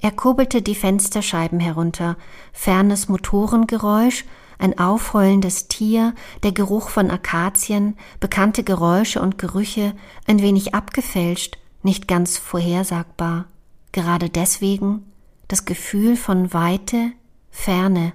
Er 0.00 0.10
kurbelte 0.10 0.62
die 0.62 0.74
Fensterscheiben 0.74 1.60
herunter, 1.60 2.16
fernes 2.52 3.08
Motorengeräusch, 3.08 4.24
ein 4.58 4.78
aufheulendes 4.78 5.68
Tier, 5.68 6.14
der 6.42 6.52
Geruch 6.52 6.88
von 6.88 7.10
Akazien, 7.10 7.96
bekannte 8.18 8.64
Geräusche 8.64 9.20
und 9.20 9.36
Gerüche, 9.36 9.94
ein 10.26 10.40
wenig 10.40 10.74
abgefälscht, 10.74 11.58
nicht 11.82 12.08
ganz 12.08 12.38
vorhersagbar. 12.38 13.46
Gerade 13.92 14.30
deswegen 14.30 15.04
das 15.48 15.64
Gefühl 15.64 16.16
von 16.16 16.54
Weite, 16.54 17.12
Ferne. 17.50 18.12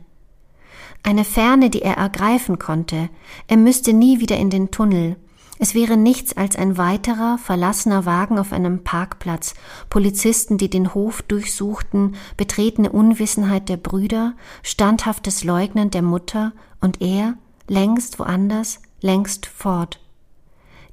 Eine 1.06 1.24
Ferne, 1.24 1.70
die 1.70 1.84
er 1.84 1.98
ergreifen 1.98 2.58
konnte. 2.58 3.10
Er 3.46 3.58
müsste 3.58 3.94
nie 3.94 4.20
wieder 4.20 4.38
in 4.38 4.50
den 4.50 4.72
Tunnel. 4.72 5.18
Es 5.60 5.76
wäre 5.76 5.98
nichts 5.98 6.36
als 6.36 6.56
ein 6.56 6.80
weiterer, 6.80 7.38
verlassener 7.38 8.08
Wagen 8.08 8.40
auf 8.40 8.52
einem 8.52 8.84
Parkplatz, 8.84 9.54
Polizisten, 9.92 10.58
die 10.58 10.68
den 10.68 10.96
Hof 10.96 11.22
durchsuchten, 11.22 12.16
betretene 12.38 12.92
Unwissenheit 12.92 13.70
der 13.70 13.78
Brüder, 13.78 14.34
standhaftes 14.64 15.44
Leugnen 15.44 15.92
der 15.92 16.02
Mutter 16.02 16.54
und 16.82 17.04
er, 17.04 17.36
längst 17.68 18.18
woanders, 18.18 18.82
längst 19.00 19.46
fort. 19.46 20.00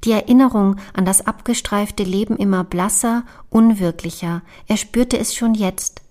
Die 0.05 0.13
Erinnerung 0.13 0.77
an 0.93 1.07
das 1.07 1.27
abgestreifte 1.27 2.03
Leben 2.03 2.37
immer 2.37 2.65
blasser, 2.65 3.25
unwirklicher, 3.49 4.43
er 4.67 4.77
spürte 4.77 5.19
es 5.19 5.35
schon 5.35 5.55
jetzt. 5.55 6.02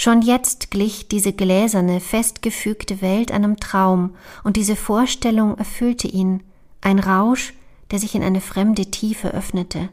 Schon 0.00 0.22
jetzt 0.22 0.70
glich 0.70 1.08
diese 1.08 1.32
gläserne, 1.32 1.98
festgefügte 1.98 3.02
Welt 3.02 3.32
einem 3.32 3.56
Traum, 3.56 4.14
und 4.44 4.54
diese 4.54 4.76
Vorstellung 4.76 5.58
erfüllte 5.58 6.06
ihn, 6.06 6.44
ein 6.80 7.00
Rausch, 7.00 7.52
der 7.90 7.98
sich 7.98 8.14
in 8.14 8.22
eine 8.22 8.40
fremde 8.40 8.92
Tiefe 8.92 9.34
öffnete. 9.34 9.88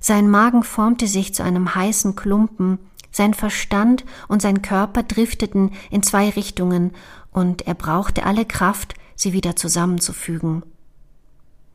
Sein 0.00 0.30
Magen 0.30 0.62
formte 0.62 1.06
sich 1.06 1.34
zu 1.34 1.42
einem 1.42 1.74
heißen 1.74 2.16
Klumpen, 2.16 2.78
sein 3.10 3.34
Verstand 3.34 4.06
und 4.26 4.40
sein 4.40 4.62
Körper 4.62 5.02
drifteten 5.02 5.72
in 5.90 6.02
zwei 6.02 6.30
Richtungen, 6.30 6.92
und 7.30 7.66
er 7.66 7.74
brauchte 7.74 8.24
alle 8.24 8.46
Kraft, 8.46 8.94
sie 9.16 9.34
wieder 9.34 9.54
zusammenzufügen. 9.54 10.62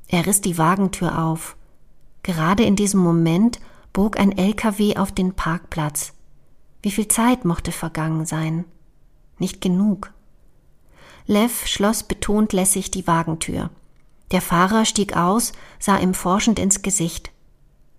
Er 0.08 0.26
riss 0.26 0.42
die 0.42 0.58
Wagentür 0.58 1.20
auf. 1.20 1.56
Gerade 2.24 2.63
in 2.63 2.76
diesem 2.76 3.02
Moment 3.02 3.60
bog 3.94 4.20
ein 4.20 4.36
LKW 4.36 4.98
auf 4.98 5.12
den 5.12 5.36
Parkplatz. 5.36 6.13
Wie 6.82 6.92
viel 6.92 7.08
Zeit 7.08 7.46
mochte 7.46 7.72
vergangen 7.72 8.26
sein? 8.26 8.65
Nicht 9.38 9.62
genug. 9.62 10.13
Lev 11.26 11.68
schloss 11.68 12.04
betont 12.04 12.54
lässig 12.54 12.92
die 12.92 13.06
Wagentür. 13.06 13.70
Der 14.32 14.42
Fahrer 14.42 14.86
stieg 14.86 15.15
aus, 15.15 15.54
sah 15.80 15.98
ihm 15.98 16.13
forschend 16.13 16.60
ins 16.60 16.82
Gesicht. 16.82 17.32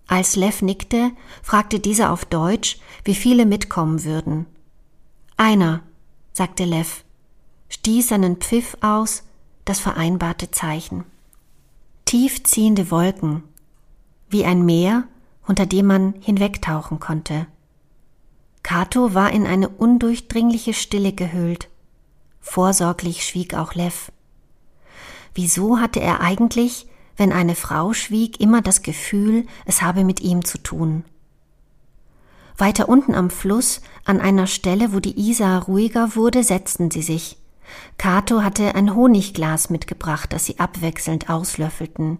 Als 0.07 0.35
Lev 0.35 0.61
nickte, 0.61 1.11
fragte 1.41 1.79
dieser 1.79 2.11
auf 2.11 2.25
Deutsch, 2.25 2.79
wie 3.03 3.15
viele 3.15 3.45
mitkommen 3.45 4.03
würden. 4.03 4.45
Einer, 5.37 5.81
sagte 6.33 6.65
Lev, 6.65 7.03
stieß 7.69 8.09
seinen 8.09 8.37
Pfiff 8.37 8.75
aus, 8.81 9.23
das 9.65 9.79
vereinbarte 9.79 10.51
Zeichen. 10.51 11.05
Tief 12.05 12.43
ziehende 12.43 12.91
Wolken, 12.91 13.43
wie 14.29 14.43
ein 14.43 14.65
Meer, 14.65 15.05
unter 15.47 15.65
dem 15.65 15.85
man 15.85 16.15
hinwegtauchen 16.19 16.99
konnte. 16.99 17.47
Kato 18.63 19.13
war 19.13 19.31
in 19.31 19.45
eine 19.45 19.69
undurchdringliche 19.69 20.73
Stille 20.73 21.13
gehüllt. 21.13 21.69
Vorsorglich 22.39 23.25
schwieg 23.25 23.53
auch 23.53 23.73
Lev. 23.73 24.11
Wieso 25.33 25.79
hatte 25.79 25.99
er 25.99 26.21
eigentlich, 26.21 26.87
wenn 27.17 27.31
eine 27.31 27.55
Frau 27.55 27.93
schwieg, 27.93 28.39
immer 28.39 28.61
das 28.61 28.81
Gefühl, 28.81 29.45
es 29.65 29.81
habe 29.81 30.03
mit 30.03 30.21
ihm 30.21 30.43
zu 30.45 30.57
tun? 30.57 31.03
Weiter 32.57 32.89
unten 32.89 33.15
am 33.15 33.29
Fluss, 33.29 33.81
an 34.05 34.19
einer 34.19 34.47
Stelle, 34.47 34.93
wo 34.93 34.99
die 34.99 35.19
Isar 35.29 35.63
ruhiger 35.63 36.15
wurde, 36.15 36.43
setzten 36.43 36.91
sie 36.91 37.01
sich. 37.01 37.37
Kato 37.97 38.43
hatte 38.43 38.75
ein 38.75 38.95
Honigglas 38.95 39.69
mitgebracht, 39.69 40.33
das 40.33 40.45
sie 40.45 40.59
abwechselnd 40.59 41.29
auslöffelten. 41.29 42.19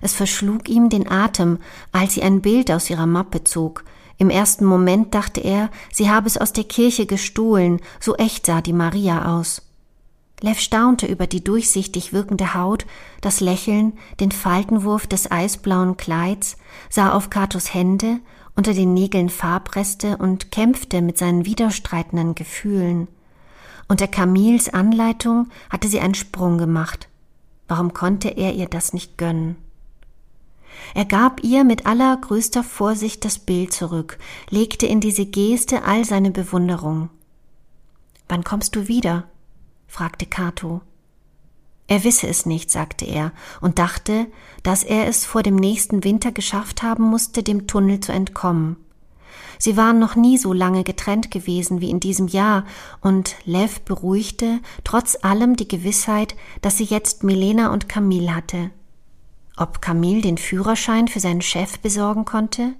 Es 0.00 0.14
verschlug 0.14 0.68
ihm 0.68 0.88
den 0.88 1.08
Atem, 1.08 1.58
als 1.92 2.14
sie 2.14 2.22
ein 2.22 2.42
Bild 2.42 2.70
aus 2.70 2.90
ihrer 2.90 3.06
Mappe 3.06 3.44
zog. 3.44 3.84
Im 4.18 4.30
ersten 4.30 4.64
Moment 4.64 5.14
dachte 5.14 5.40
er, 5.40 5.70
sie 5.92 6.10
habe 6.10 6.26
es 6.26 6.38
aus 6.38 6.52
der 6.52 6.64
Kirche 6.64 7.06
gestohlen, 7.06 7.80
so 8.00 8.14
echt 8.16 8.46
sah 8.46 8.60
die 8.60 8.72
Maria 8.72 9.36
aus. 9.38 9.62
Lev 10.40 10.58
staunte 10.58 11.06
über 11.06 11.28
die 11.28 11.44
durchsichtig 11.44 12.12
wirkende 12.12 12.54
Haut, 12.54 12.84
das 13.20 13.40
Lächeln, 13.40 13.92
den 14.18 14.32
Faltenwurf 14.32 15.06
des 15.06 15.30
eisblauen 15.30 15.96
Kleids, 15.96 16.56
sah 16.90 17.12
auf 17.12 17.30
Katos 17.30 17.72
Hände, 17.72 18.18
unter 18.56 18.74
den 18.74 18.92
Nägeln 18.92 19.28
Farbreste 19.28 20.16
und 20.16 20.50
kämpfte 20.50 21.00
mit 21.00 21.16
seinen 21.16 21.46
widerstreitenden 21.46 22.34
Gefühlen. 22.34 23.08
Unter 23.88 24.08
Camils 24.08 24.68
Anleitung 24.68 25.48
hatte 25.70 25.88
sie 25.88 26.00
einen 26.00 26.14
Sprung 26.14 26.58
gemacht. 26.58 27.08
Warum 27.68 27.94
konnte 27.94 28.28
er 28.28 28.52
ihr 28.54 28.66
das 28.66 28.92
nicht 28.92 29.16
gönnen? 29.16 29.56
Er 30.94 31.04
gab 31.04 31.42
ihr 31.42 31.64
mit 31.64 31.86
allergrößter 31.86 32.62
Vorsicht 32.62 33.24
das 33.24 33.38
Bild 33.38 33.72
zurück, 33.72 34.18
legte 34.50 34.86
in 34.86 35.00
diese 35.00 35.26
Geste 35.26 35.84
all 35.84 36.04
seine 36.04 36.30
Bewunderung. 36.30 37.08
Wann 38.28 38.44
kommst 38.44 38.76
du 38.76 38.88
wieder? 38.88 39.24
fragte 39.86 40.26
Cato. 40.26 40.80
Er 41.86 42.04
wisse 42.04 42.26
es 42.26 42.46
nicht, 42.46 42.70
sagte 42.70 43.04
er 43.04 43.32
und 43.60 43.78
dachte, 43.78 44.26
dass 44.62 44.84
er 44.84 45.06
es 45.08 45.24
vor 45.24 45.42
dem 45.42 45.56
nächsten 45.56 46.04
Winter 46.04 46.32
geschafft 46.32 46.82
haben 46.82 47.04
musste, 47.04 47.42
dem 47.42 47.66
Tunnel 47.66 48.00
zu 48.00 48.12
entkommen. 48.12 48.76
Sie 49.58 49.76
waren 49.76 49.98
noch 49.98 50.16
nie 50.16 50.38
so 50.38 50.52
lange 50.52 50.84
getrennt 50.84 51.30
gewesen 51.30 51.80
wie 51.80 51.90
in 51.90 52.00
diesem 52.00 52.28
Jahr, 52.28 52.64
und 53.00 53.36
Lev 53.44 53.80
beruhigte 53.82 54.60
trotz 54.84 55.18
allem 55.22 55.56
die 55.56 55.68
Gewissheit, 55.68 56.34
dass 56.62 56.78
sie 56.78 56.84
jetzt 56.84 57.22
Milena 57.22 57.72
und 57.72 57.88
Camille 57.88 58.34
hatte. 58.34 58.70
Ob 59.56 59.82
Camille 59.82 60.22
den 60.22 60.38
Führerschein 60.38 61.08
für 61.08 61.20
seinen 61.20 61.42
Chef 61.42 61.78
besorgen 61.80 62.24
konnte? 62.24 62.74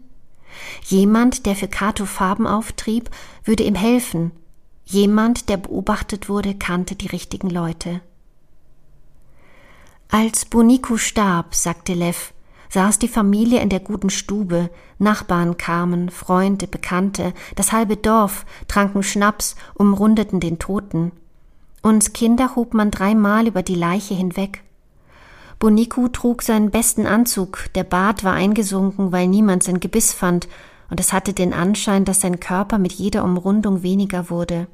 Jemand, 0.84 1.46
der 1.46 1.56
für 1.56 1.68
Cato 1.68 2.04
Farben 2.06 2.46
auftrieb, 2.46 3.10
würde 3.44 3.62
ihm 3.62 3.74
helfen, 3.74 4.32
Jemand, 4.84 5.48
der 5.48 5.56
beobachtet 5.56 6.28
wurde, 6.28 6.54
kannte 6.54 6.96
die 6.96 7.06
richtigen 7.06 7.48
Leute. 7.48 8.00
Als 10.10 10.44
Boniku 10.44 10.98
starb, 10.98 11.54
sagte 11.54 11.94
Lev, 11.94 12.34
saß 12.68 12.98
die 12.98 13.08
Familie 13.08 13.60
in 13.60 13.70
der 13.70 13.80
guten 13.80 14.10
Stube, 14.10 14.68
Nachbarn 14.98 15.56
kamen, 15.56 16.10
Freunde, 16.10 16.66
Bekannte, 16.66 17.32
das 17.56 17.72
halbe 17.72 17.96
Dorf 17.96 18.44
tranken 18.68 19.02
Schnaps, 19.02 19.56
umrundeten 19.74 20.40
den 20.40 20.58
Toten. 20.58 21.12
Uns 21.80 22.12
Kinder 22.12 22.54
hob 22.54 22.74
man 22.74 22.90
dreimal 22.90 23.46
über 23.46 23.62
die 23.62 23.74
Leiche 23.74 24.14
hinweg. 24.14 24.62
Boniku 25.62 26.08
trug 26.08 26.42
seinen 26.42 26.72
besten 26.72 27.06
Anzug, 27.06 27.72
der 27.76 27.84
Bart 27.84 28.24
war 28.24 28.32
eingesunken, 28.32 29.12
weil 29.12 29.28
niemand 29.28 29.62
sein 29.62 29.78
Gebiss 29.78 30.12
fand, 30.12 30.48
und 30.90 30.98
es 30.98 31.12
hatte 31.12 31.34
den 31.34 31.52
Anschein, 31.52 32.04
dass 32.04 32.20
sein 32.20 32.40
Körper 32.40 32.78
mit 32.78 32.92
jeder 32.92 33.22
Umrundung 33.22 33.84
weniger 33.84 34.28
wurde. 34.28 34.66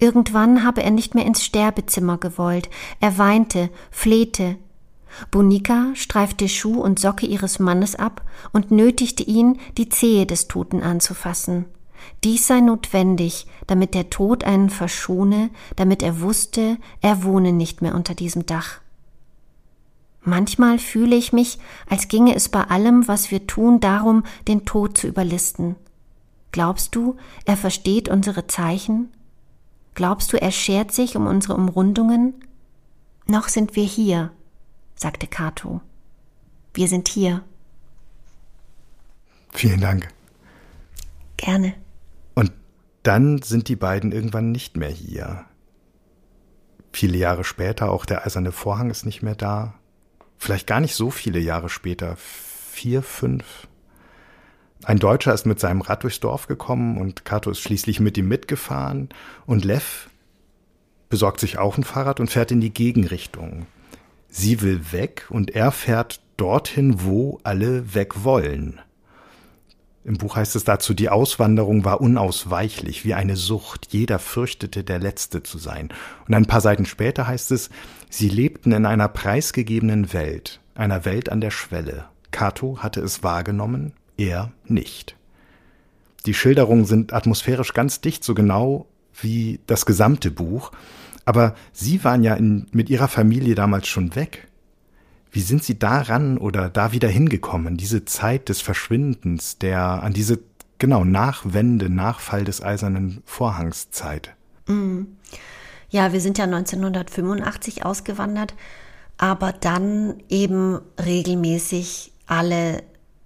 Irgendwann 0.00 0.64
habe 0.64 0.82
er 0.82 0.90
nicht 0.90 1.14
mehr 1.14 1.24
ins 1.24 1.44
Sterbezimmer 1.44 2.18
gewollt, 2.18 2.68
er 2.98 3.16
weinte, 3.16 3.70
flehte. 3.92 4.56
Bonika 5.30 5.92
streifte 5.94 6.48
Schuh 6.48 6.80
und 6.80 6.98
Socke 6.98 7.26
ihres 7.26 7.60
Mannes 7.60 7.94
ab 7.94 8.22
und 8.52 8.72
nötigte 8.72 9.22
ihn, 9.22 9.60
die 9.78 9.88
Zehe 9.88 10.26
des 10.26 10.48
Toten 10.48 10.82
anzufassen. 10.82 11.64
Dies 12.24 12.48
sei 12.48 12.58
notwendig, 12.58 13.46
damit 13.68 13.94
der 13.94 14.10
Tod 14.10 14.42
einen 14.42 14.68
verschone, 14.68 15.50
damit 15.76 16.02
er 16.02 16.20
wusste, 16.22 16.76
er 17.02 17.22
wohne 17.22 17.52
nicht 17.52 17.82
mehr 17.82 17.94
unter 17.94 18.16
diesem 18.16 18.46
Dach. 18.46 18.80
Manchmal 20.26 20.80
fühle 20.80 21.14
ich 21.14 21.32
mich, 21.32 21.60
als 21.88 22.08
ginge 22.08 22.34
es 22.34 22.48
bei 22.48 22.62
allem, 22.64 23.06
was 23.06 23.30
wir 23.30 23.46
tun, 23.46 23.78
darum, 23.78 24.24
den 24.48 24.64
Tod 24.64 24.98
zu 24.98 25.06
überlisten. 25.06 25.76
Glaubst 26.50 26.96
du, 26.96 27.16
er 27.44 27.56
versteht 27.56 28.08
unsere 28.08 28.48
Zeichen? 28.48 29.08
Glaubst 29.94 30.32
du, 30.32 30.36
er 30.36 30.50
schert 30.50 30.90
sich 30.90 31.16
um 31.16 31.28
unsere 31.28 31.54
Umrundungen? 31.54 32.34
Noch 33.26 33.46
sind 33.46 33.76
wir 33.76 33.84
hier, 33.84 34.32
sagte 34.96 35.28
Cato. 35.28 35.80
Wir 36.74 36.88
sind 36.88 37.06
hier. 37.06 37.44
Vielen 39.52 39.80
Dank. 39.80 40.08
Gerne. 41.36 41.74
Und 42.34 42.50
dann 43.04 43.42
sind 43.42 43.68
die 43.68 43.76
beiden 43.76 44.10
irgendwann 44.10 44.50
nicht 44.50 44.76
mehr 44.76 44.90
hier. 44.90 45.44
Viele 46.92 47.16
Jahre 47.16 47.44
später, 47.44 47.92
auch 47.92 48.06
der 48.06 48.26
eiserne 48.26 48.50
Vorhang 48.50 48.90
ist 48.90 49.06
nicht 49.06 49.22
mehr 49.22 49.36
da. 49.36 49.74
Vielleicht 50.38 50.66
gar 50.66 50.80
nicht 50.80 50.94
so 50.94 51.10
viele 51.10 51.38
Jahre 51.38 51.68
später, 51.68 52.16
vier, 52.16 53.02
fünf. 53.02 53.68
Ein 54.84 54.98
Deutscher 54.98 55.32
ist 55.34 55.46
mit 55.46 55.58
seinem 55.58 55.80
Rad 55.80 56.02
durchs 56.02 56.20
Dorf 56.20 56.46
gekommen 56.46 56.98
und 56.98 57.24
Kato 57.24 57.50
ist 57.50 57.60
schließlich 57.60 58.00
mit 58.00 58.18
ihm 58.18 58.28
mitgefahren 58.28 59.08
und 59.46 59.64
Lev 59.64 60.08
besorgt 61.08 61.40
sich 61.40 61.58
auch 61.58 61.78
ein 61.78 61.84
Fahrrad 61.84 62.20
und 62.20 62.30
fährt 62.30 62.50
in 62.50 62.60
die 62.60 62.72
Gegenrichtung. 62.72 63.66
Sie 64.28 64.60
will 64.60 64.92
weg 64.92 65.26
und 65.30 65.50
er 65.54 65.72
fährt 65.72 66.20
dorthin, 66.36 67.02
wo 67.02 67.40
alle 67.42 67.94
weg 67.94 68.24
wollen. 68.24 68.80
Im 70.04 70.18
Buch 70.18 70.36
heißt 70.36 70.54
es 70.54 70.62
dazu, 70.62 70.94
die 70.94 71.08
Auswanderung 71.08 71.84
war 71.84 72.00
unausweichlich, 72.00 73.04
wie 73.04 73.14
eine 73.14 73.34
Sucht. 73.34 73.88
Jeder 73.90 74.20
fürchtete, 74.20 74.84
der 74.84 75.00
Letzte 75.00 75.42
zu 75.42 75.58
sein. 75.58 75.92
Und 76.28 76.34
ein 76.34 76.46
paar 76.46 76.60
Seiten 76.60 76.86
später 76.86 77.26
heißt 77.26 77.50
es, 77.50 77.70
sie 78.16 78.28
lebten 78.28 78.72
in 78.72 78.86
einer 78.86 79.08
preisgegebenen 79.08 80.12
Welt, 80.12 80.60
einer 80.74 81.04
Welt 81.04 81.30
an 81.30 81.40
der 81.40 81.50
Schwelle. 81.50 82.06
Cato 82.30 82.78
hatte 82.82 83.00
es 83.00 83.22
wahrgenommen, 83.22 83.92
er 84.16 84.52
nicht. 84.64 85.16
Die 86.24 86.34
Schilderungen 86.34 86.86
sind 86.86 87.12
atmosphärisch 87.12 87.72
ganz 87.72 88.00
dicht, 88.00 88.24
so 88.24 88.34
genau 88.34 88.86
wie 89.20 89.60
das 89.66 89.86
gesamte 89.86 90.30
Buch. 90.30 90.72
Aber 91.24 91.54
Sie 91.72 92.04
waren 92.04 92.22
ja 92.22 92.34
in, 92.34 92.66
mit 92.72 92.90
Ihrer 92.90 93.08
Familie 93.08 93.54
damals 93.54 93.86
schon 93.86 94.14
weg. 94.14 94.48
Wie 95.30 95.40
sind 95.40 95.62
Sie 95.62 95.78
daran 95.78 96.38
oder 96.38 96.68
da 96.68 96.92
wieder 96.92 97.08
hingekommen, 97.08 97.76
diese 97.76 98.04
Zeit 98.04 98.48
des 98.48 98.60
Verschwindens, 98.60 99.58
der 99.58 99.80
an 100.02 100.12
diese 100.12 100.38
genau 100.78 101.04
Nachwende, 101.04 101.90
Nachfall 101.90 102.44
des 102.44 102.62
eisernen 102.62 103.22
Vorhangs 103.24 103.90
Zeit? 103.90 104.34
Mm. 104.66 105.02
Ja, 105.88 106.12
wir 106.12 106.20
sind 106.20 106.38
ja 106.38 106.44
1985 106.44 107.84
ausgewandert, 107.84 108.54
aber 109.18 109.52
dann 109.52 110.22
eben 110.28 110.80
regelmäßig 111.04 112.12
alle 112.26 112.82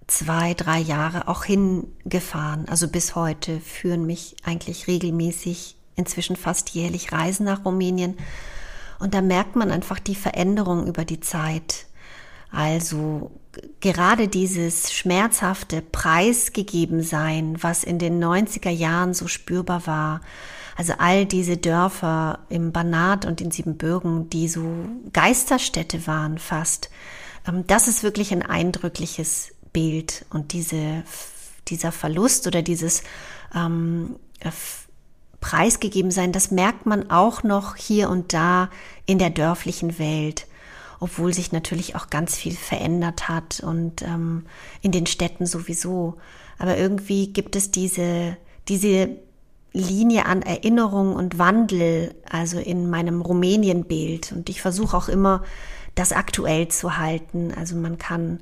zwei, 0.07 0.55
drei 0.55 0.79
Jahre 0.79 1.29
auch 1.29 1.45
hingefahren. 1.45 2.69
Also 2.69 2.89
bis 2.89 3.15
heute 3.15 3.61
führen 3.61 4.07
mich 4.07 4.37
eigentlich 4.45 4.87
regelmäßig, 4.89 5.77
inzwischen 5.97 6.37
fast 6.37 6.71
jährlich 6.71 7.13
Reisen 7.13 7.45
nach 7.45 7.65
Rumänien. 7.65 8.17
Und 8.99 9.15
da 9.15 9.23
merkt 9.23 9.57
man 9.57 9.71
einfach 9.71 9.99
die 9.99 10.15
Veränderung 10.15 10.87
über 10.87 11.05
die 11.05 11.21
Zeit. 11.21 11.87
Also 12.51 13.31
gerade 13.81 14.29
dieses 14.29 14.93
schmerzhafte 14.93 15.81
Preisgegebensein, 15.81 17.63
was 17.63 17.85
in 17.85 17.99
den 17.99 18.23
90er 18.23 18.71
Jahren 18.71 19.15
so 19.15 19.29
spürbar 19.29 19.87
war, 19.87 20.21
also 20.81 20.95
all 20.97 21.27
diese 21.27 21.59
Dörfer 21.59 22.39
im 22.49 22.73
Banat 22.73 23.27
und 23.27 23.43
in 23.43 23.51
Siebenbürgen, 23.51 24.31
die 24.31 24.49
so 24.49 24.65
Geisterstädte 25.13 26.07
waren 26.07 26.39
fast, 26.39 26.89
ähm, 27.47 27.67
das 27.67 27.87
ist 27.87 28.03
wirklich 28.03 28.33
ein 28.33 28.41
eindrückliches 28.41 29.53
Bild 29.75 30.25
und 30.31 30.55
diese, 30.55 31.05
dieser 31.69 31.93
Verlust 31.93 32.47
oder 32.47 32.63
dieses 32.63 33.03
ähm, 33.55 34.17
Preisgegeben 35.43 36.11
sein, 36.11 36.33
das 36.33 36.51
merkt 36.51 36.87
man 36.87 37.11
auch 37.11 37.43
noch 37.43 37.77
hier 37.77 38.09
und 38.09 38.33
da 38.33 38.71
in 39.05 39.19
der 39.19 39.31
dörflichen 39.31 39.99
Welt 39.99 40.47
obwohl 41.03 41.33
sich 41.33 41.51
natürlich 41.51 41.97
auch 41.97 42.11
ganz 42.11 42.37
viel 42.37 42.55
verändert 42.55 43.27
hat 43.31 43.61
und 43.61 44.03
ähm, 44.03 44.45
in 44.83 44.93
den 44.93 45.07
Städten 45.07 45.47
sowieso. 45.47 46.19
Aber 46.59 46.77
irgendwie 46.77 47.33
gibt 47.33 47.57
es 47.57 47.71
diese, 47.71 48.37
diese 48.69 49.17
Linie 49.73 50.27
an 50.27 50.43
Erinnerung 50.43 51.15
und 51.15 51.39
Wandel, 51.39 52.15
also 52.29 52.59
in 52.59 52.91
meinem 52.91 53.21
Rumänienbild. 53.21 54.33
Und 54.33 54.49
ich 54.49 54.61
versuche 54.61 54.97
auch 54.97 55.09
immer, 55.09 55.43
das 55.95 56.13
aktuell 56.13 56.69
zu 56.69 56.97
halten. 56.97 57.53
Also 57.57 57.77
man 57.77 57.99
kann 57.99 58.41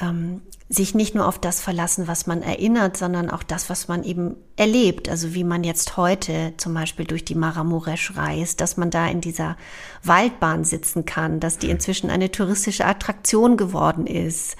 ähm, 0.00 0.42
sich 0.68 0.94
nicht 0.94 1.14
nur 1.14 1.26
auf 1.26 1.38
das 1.38 1.60
verlassen, 1.60 2.08
was 2.08 2.26
man 2.26 2.42
erinnert, 2.42 2.96
sondern 2.96 3.30
auch 3.30 3.42
das, 3.42 3.70
was 3.70 3.86
man 3.86 4.02
eben 4.02 4.36
erlebt. 4.56 5.08
Also 5.08 5.32
wie 5.32 5.44
man 5.44 5.62
jetzt 5.62 5.96
heute 5.96 6.54
zum 6.56 6.74
Beispiel 6.74 7.06
durch 7.06 7.24
die 7.24 7.36
Maramuresch 7.36 8.16
reist, 8.16 8.60
dass 8.60 8.76
man 8.76 8.90
da 8.90 9.06
in 9.06 9.20
dieser 9.20 9.56
Waldbahn 10.02 10.64
sitzen 10.64 11.04
kann, 11.04 11.38
dass 11.38 11.58
die 11.58 11.70
inzwischen 11.70 12.10
eine 12.10 12.30
touristische 12.32 12.84
Attraktion 12.84 13.56
geworden 13.56 14.06
ist, 14.06 14.56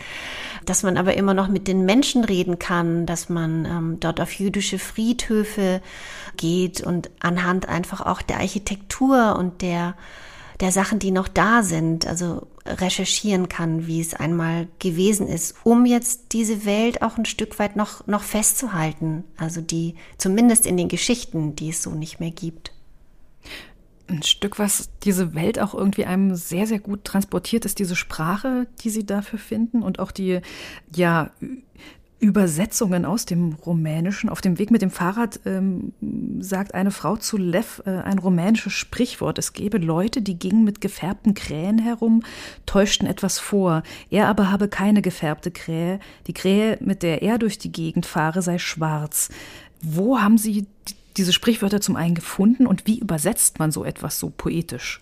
dass 0.67 0.83
man 0.83 0.97
aber 0.97 1.15
immer 1.15 1.35
noch 1.35 1.49
mit 1.49 1.69
den 1.69 1.85
Menschen 1.85 2.25
reden 2.25 2.59
kann, 2.59 3.07
dass 3.07 3.29
man 3.29 3.65
ähm, 3.65 3.97
dort 4.01 4.21
auf 4.21 4.33
jüdische 4.33 4.79
Friedhöfe 4.79 5.81
geht 6.37 6.81
und 6.81 7.11
anhand 7.21 7.69
einfach 7.69 8.01
auch 8.01 8.23
der 8.23 8.39
Architektur 8.39 9.37
und 9.39 9.63
der 9.63 9.95
der 10.61 10.73
Sachen, 10.73 10.99
die 10.99 11.11
noch 11.11 11.29
da 11.29 11.63
sind, 11.63 12.07
also 12.07 12.47
recherchieren 12.65 13.49
kann, 13.49 13.87
wie 13.87 14.01
es 14.01 14.15
einmal 14.15 14.69
gewesen 14.79 15.29
ist, 15.29 15.55
um 15.65 15.87
jetzt 15.87 16.33
diese 16.33 16.65
Welt 16.65 17.03
auch 17.03 17.19
ein 17.19 17.27
Stück 17.27 17.59
weit 17.59 17.77
noch, 17.77 18.07
noch 18.07 18.23
festzuhalten. 18.23 19.25
Also 19.37 19.61
die, 19.61 19.95
zumindest 20.19 20.67
in 20.67 20.77
den 20.77 20.89
Geschichten, 20.89 21.55
die 21.57 21.71
es 21.71 21.83
so 21.83 21.91
nicht 21.91 22.21
mehr 22.21 22.31
gibt. 22.31 22.73
Ein 24.09 24.23
Stück, 24.23 24.59
was 24.59 24.91
diese 25.03 25.35
Welt 25.35 25.59
auch 25.59 25.75
irgendwie 25.75 26.05
einem 26.05 26.35
sehr, 26.37 26.67
sehr 26.67 26.79
gut 26.79 27.05
transportiert, 27.05 27.65
ist 27.65 27.79
diese 27.79 27.97
Sprache, 27.97 28.67
die 28.83 28.91
Sie 28.91 29.05
dafür 29.05 29.39
finden 29.39 29.83
und 29.83 29.99
auch 29.99 30.13
die, 30.13 30.41
ja, 30.95 31.31
Übersetzungen 32.19 33.05
aus 33.05 33.27
dem 33.27 33.53
Rumänischen. 33.53 34.31
Auf 34.31 34.41
dem 34.41 34.59
Weg 34.59 34.71
mit 34.71 34.81
dem 34.81 34.91
Fahrrad 34.91 35.41
ähm, 35.45 35.93
sagt 36.41 36.75
eine 36.75 36.91
Frau 36.91 37.17
zu 37.17 37.37
Lev 37.37 37.83
äh, 37.85 37.91
ein 37.91 38.19
rumänisches 38.19 38.73
Sprichwort. 38.73 39.39
Es 39.39 39.53
gebe 39.53 39.77
Leute, 39.77 40.23
die 40.23 40.39
gingen 40.39 40.65
mit 40.65 40.81
gefärbten 40.81 41.35
Krähen 41.35 41.79
herum, 41.79 42.23
täuschten 42.65 43.07
etwas 43.07 43.39
vor. 43.39 43.83
Er 44.09 44.29
aber 44.29 44.51
habe 44.51 44.69
keine 44.69 45.03
gefärbte 45.03 45.51
Krähe. 45.51 46.01
Die 46.27 46.33
Krähe, 46.33 46.79
mit 46.81 47.03
der 47.03 47.23
er 47.23 47.39
durch 47.39 47.59
die 47.59 47.73
Gegend 47.73 48.07
fahre, 48.07 48.41
sei 48.41 48.57
schwarz. 48.59 49.29
Wo 49.83 50.19
haben 50.19 50.39
Sie 50.39 50.67
diese 51.17 51.33
Sprichwörter 51.33 51.81
zum 51.81 51.97
einen 51.97 52.15
gefunden 52.15 52.67
und 52.67 52.87
wie 52.87 52.99
übersetzt 52.99 53.59
man 53.59 53.73
so 53.73 53.85
etwas 53.85 54.19
so 54.19 54.31
poetisch? 54.31 55.01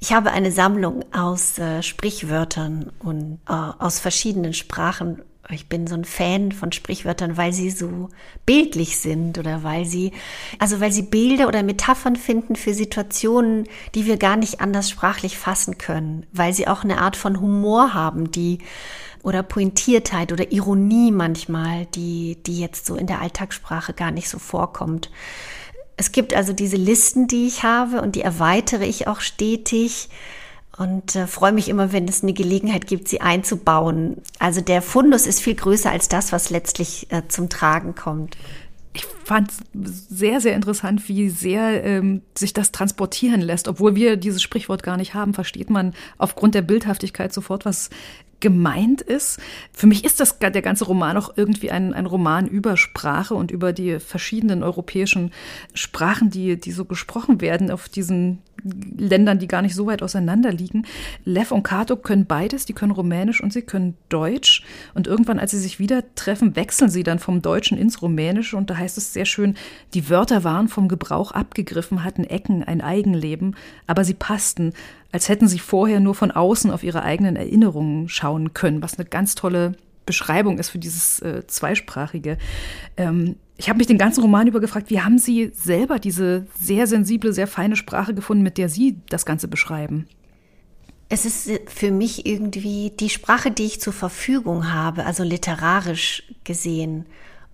Ich 0.00 0.12
habe 0.12 0.30
eine 0.30 0.52
Sammlung 0.52 1.04
aus 1.12 1.58
äh, 1.58 1.82
Sprichwörtern 1.82 2.92
und 3.00 3.40
äh, 3.48 3.52
aus 3.52 3.98
verschiedenen 3.98 4.54
Sprachen 4.54 5.22
ich 5.50 5.68
bin 5.68 5.86
so 5.86 5.94
ein 5.94 6.04
Fan 6.04 6.52
von 6.52 6.72
Sprichwörtern, 6.72 7.36
weil 7.36 7.52
sie 7.52 7.70
so 7.70 8.10
bildlich 8.44 8.98
sind 8.98 9.38
oder 9.38 9.62
weil 9.62 9.86
sie, 9.86 10.12
also 10.58 10.80
weil 10.80 10.92
sie 10.92 11.02
Bilder 11.02 11.48
oder 11.48 11.62
Metaphern 11.62 12.16
finden 12.16 12.54
für 12.54 12.74
Situationen, 12.74 13.64
die 13.94 14.04
wir 14.04 14.18
gar 14.18 14.36
nicht 14.36 14.60
anders 14.60 14.90
sprachlich 14.90 15.38
fassen 15.38 15.78
können, 15.78 16.26
weil 16.32 16.52
sie 16.52 16.68
auch 16.68 16.84
eine 16.84 17.00
Art 17.00 17.16
von 17.16 17.40
Humor 17.40 17.94
haben, 17.94 18.30
die 18.30 18.58
oder 19.28 19.42
Pointiertheit 19.42 20.32
oder 20.32 20.50
Ironie 20.52 21.12
manchmal, 21.12 21.84
die, 21.94 22.38
die 22.46 22.58
jetzt 22.58 22.86
so 22.86 22.96
in 22.96 23.06
der 23.06 23.20
Alltagssprache 23.20 23.92
gar 23.92 24.10
nicht 24.10 24.30
so 24.30 24.38
vorkommt. 24.38 25.10
Es 25.98 26.12
gibt 26.12 26.32
also 26.32 26.54
diese 26.54 26.76
Listen, 26.76 27.28
die 27.28 27.46
ich 27.46 27.62
habe 27.62 28.00
und 28.00 28.16
die 28.16 28.22
erweitere 28.22 28.86
ich 28.86 29.06
auch 29.06 29.20
stetig 29.20 30.08
und 30.78 31.14
äh, 31.14 31.26
freue 31.26 31.52
mich 31.52 31.68
immer, 31.68 31.92
wenn 31.92 32.08
es 32.08 32.22
eine 32.22 32.32
Gelegenheit 32.32 32.86
gibt, 32.86 33.08
sie 33.08 33.20
einzubauen. 33.20 34.22
Also 34.38 34.62
der 34.62 34.80
Fundus 34.80 35.26
ist 35.26 35.40
viel 35.40 35.56
größer 35.56 35.90
als 35.90 36.08
das, 36.08 36.32
was 36.32 36.48
letztlich 36.48 37.08
äh, 37.10 37.22
zum 37.28 37.50
Tragen 37.50 37.94
kommt. 37.94 38.38
Ich 38.94 39.04
fand 39.28 39.52
sehr, 39.74 40.40
sehr 40.40 40.54
interessant, 40.54 41.06
wie 41.06 41.28
sehr 41.28 41.84
ähm, 41.84 42.22
sich 42.34 42.54
das 42.54 42.72
transportieren 42.72 43.42
lässt. 43.42 43.68
Obwohl 43.68 43.94
wir 43.94 44.16
dieses 44.16 44.40
Sprichwort 44.40 44.82
gar 44.82 44.96
nicht 44.96 45.12
haben, 45.12 45.34
versteht 45.34 45.68
man 45.68 45.92
aufgrund 46.16 46.54
der 46.54 46.62
Bildhaftigkeit 46.62 47.34
sofort, 47.34 47.66
was 47.66 47.90
gemeint 48.40 49.02
ist. 49.02 49.38
Für 49.72 49.86
mich 49.86 50.04
ist 50.04 50.20
das 50.20 50.38
der 50.38 50.62
ganze 50.62 50.86
Roman 50.86 51.16
auch 51.18 51.36
irgendwie 51.36 51.70
ein, 51.70 51.92
ein 51.92 52.06
Roman 52.06 52.46
über 52.46 52.78
Sprache 52.78 53.34
und 53.34 53.50
über 53.50 53.74
die 53.74 53.98
verschiedenen 53.98 54.62
europäischen 54.62 55.32
Sprachen, 55.74 56.30
die, 56.30 56.58
die 56.58 56.72
so 56.72 56.86
gesprochen 56.86 57.42
werden 57.42 57.70
auf 57.70 57.88
diesen 57.88 58.38
Ländern, 58.96 59.38
die 59.38 59.48
gar 59.48 59.62
nicht 59.62 59.74
so 59.74 59.86
weit 59.86 60.02
auseinander 60.02 60.52
liegen. 60.52 60.84
Lev 61.24 61.52
und 61.52 61.62
Kato 61.62 61.96
können 61.96 62.26
beides, 62.26 62.64
die 62.64 62.72
können 62.72 62.92
Rumänisch 62.92 63.40
und 63.42 63.52
sie 63.52 63.62
können 63.62 63.96
Deutsch. 64.08 64.64
Und 64.94 65.06
irgendwann, 65.06 65.38
als 65.38 65.52
sie 65.52 65.58
sich 65.58 65.78
wieder 65.78 66.02
treffen, 66.14 66.56
wechseln 66.56 66.90
sie 66.90 67.02
dann 67.02 67.18
vom 67.18 67.40
Deutschen 67.42 67.78
ins 67.78 68.02
Rumänische 68.02 68.56
und 68.56 68.70
da 68.70 68.76
heißt 68.76 68.98
es 68.98 69.12
sehr 69.18 69.26
schön, 69.26 69.56
die 69.94 70.08
Wörter 70.10 70.44
waren 70.44 70.68
vom 70.68 70.86
Gebrauch 70.86 71.32
abgegriffen, 71.32 72.04
hatten 72.04 72.22
Ecken, 72.22 72.62
ein 72.62 72.80
Eigenleben, 72.80 73.56
aber 73.88 74.04
sie 74.04 74.14
passten, 74.14 74.74
als 75.10 75.28
hätten 75.28 75.48
sie 75.48 75.58
vorher 75.58 75.98
nur 75.98 76.14
von 76.14 76.30
außen 76.30 76.70
auf 76.70 76.84
ihre 76.84 77.02
eigenen 77.02 77.34
Erinnerungen 77.34 78.08
schauen 78.08 78.54
können, 78.54 78.80
was 78.80 78.96
eine 78.96 79.08
ganz 79.08 79.34
tolle 79.34 79.72
Beschreibung 80.06 80.60
ist 80.60 80.70
für 80.70 80.78
dieses 80.78 81.18
äh, 81.18 81.44
Zweisprachige. 81.48 82.38
Ähm, 82.96 83.34
ich 83.56 83.68
habe 83.68 83.78
mich 83.78 83.88
den 83.88 83.98
ganzen 83.98 84.22
Roman 84.22 84.46
über 84.46 84.60
gefragt, 84.60 84.88
wie 84.88 85.00
haben 85.00 85.18
Sie 85.18 85.50
selber 85.52 85.98
diese 85.98 86.46
sehr 86.56 86.86
sensible, 86.86 87.32
sehr 87.32 87.48
feine 87.48 87.74
Sprache 87.74 88.14
gefunden, 88.14 88.44
mit 88.44 88.56
der 88.56 88.68
Sie 88.68 88.98
das 89.08 89.26
Ganze 89.26 89.48
beschreiben? 89.48 90.06
Es 91.08 91.24
ist 91.24 91.50
für 91.66 91.90
mich 91.90 92.24
irgendwie 92.24 92.92
die 93.00 93.08
Sprache, 93.08 93.50
die 93.50 93.64
ich 93.64 93.80
zur 93.80 93.92
Verfügung 93.92 94.72
habe, 94.72 95.06
also 95.06 95.24
literarisch 95.24 96.22
gesehen. 96.44 97.06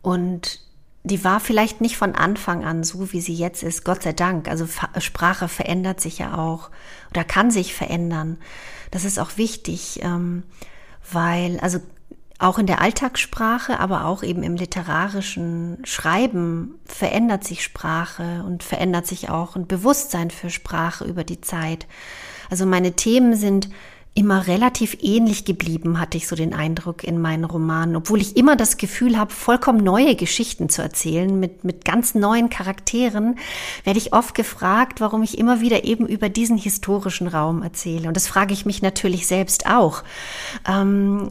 Und 0.02 0.60
die 1.04 1.22
war 1.22 1.38
vielleicht 1.38 1.82
nicht 1.82 1.98
von 1.98 2.14
Anfang 2.14 2.64
an 2.64 2.82
so, 2.82 3.12
wie 3.12 3.20
sie 3.20 3.34
jetzt 3.34 3.62
ist, 3.62 3.84
Gott 3.84 4.02
sei 4.02 4.14
Dank. 4.14 4.48
Also 4.48 4.66
Sprache 4.98 5.48
verändert 5.48 6.00
sich 6.00 6.18
ja 6.18 6.38
auch 6.38 6.70
oder 7.10 7.24
kann 7.24 7.50
sich 7.50 7.74
verändern. 7.74 8.38
Das 8.90 9.04
ist 9.04 9.18
auch 9.18 9.36
wichtig, 9.36 10.00
ähm, 10.02 10.44
weil, 11.12 11.60
also 11.60 11.78
auch 12.38 12.58
in 12.58 12.66
der 12.66 12.80
Alltagssprache, 12.80 13.78
aber 13.78 14.06
auch 14.06 14.22
eben 14.22 14.42
im 14.42 14.56
literarischen 14.56 15.78
Schreiben 15.84 16.74
verändert 16.86 17.44
sich 17.44 17.62
Sprache 17.62 18.42
und 18.46 18.62
verändert 18.62 19.06
sich 19.06 19.28
auch 19.28 19.56
ein 19.56 19.66
Bewusstsein 19.66 20.30
für 20.30 20.48
Sprache 20.48 21.04
über 21.04 21.22
die 21.22 21.42
Zeit. 21.42 21.86
Also 22.50 22.64
meine 22.64 22.92
Themen 22.92 23.36
sind 23.36 23.68
immer 24.16 24.46
relativ 24.46 24.96
ähnlich 25.02 25.44
geblieben, 25.44 25.98
hatte 25.98 26.16
ich 26.16 26.28
so 26.28 26.36
den 26.36 26.54
Eindruck 26.54 27.02
in 27.02 27.20
meinen 27.20 27.44
Romanen, 27.44 27.96
obwohl 27.96 28.20
ich 28.20 28.36
immer 28.36 28.54
das 28.54 28.76
Gefühl 28.76 29.18
habe, 29.18 29.32
vollkommen 29.32 29.82
neue 29.82 30.14
Geschichten 30.14 30.68
zu 30.68 30.82
erzählen 30.82 31.38
mit, 31.38 31.64
mit 31.64 31.84
ganz 31.84 32.14
neuen 32.14 32.48
Charakteren, 32.48 33.36
werde 33.82 33.98
ich 33.98 34.12
oft 34.12 34.36
gefragt, 34.36 35.00
warum 35.00 35.24
ich 35.24 35.36
immer 35.36 35.60
wieder 35.60 35.84
eben 35.84 36.06
über 36.06 36.28
diesen 36.28 36.56
historischen 36.56 37.26
Raum 37.26 37.62
erzähle. 37.62 38.06
Und 38.06 38.16
das 38.16 38.28
frage 38.28 38.54
ich 38.54 38.64
mich 38.64 38.82
natürlich 38.82 39.26
selbst 39.26 39.66
auch. 39.66 40.04
Ähm, 40.68 41.28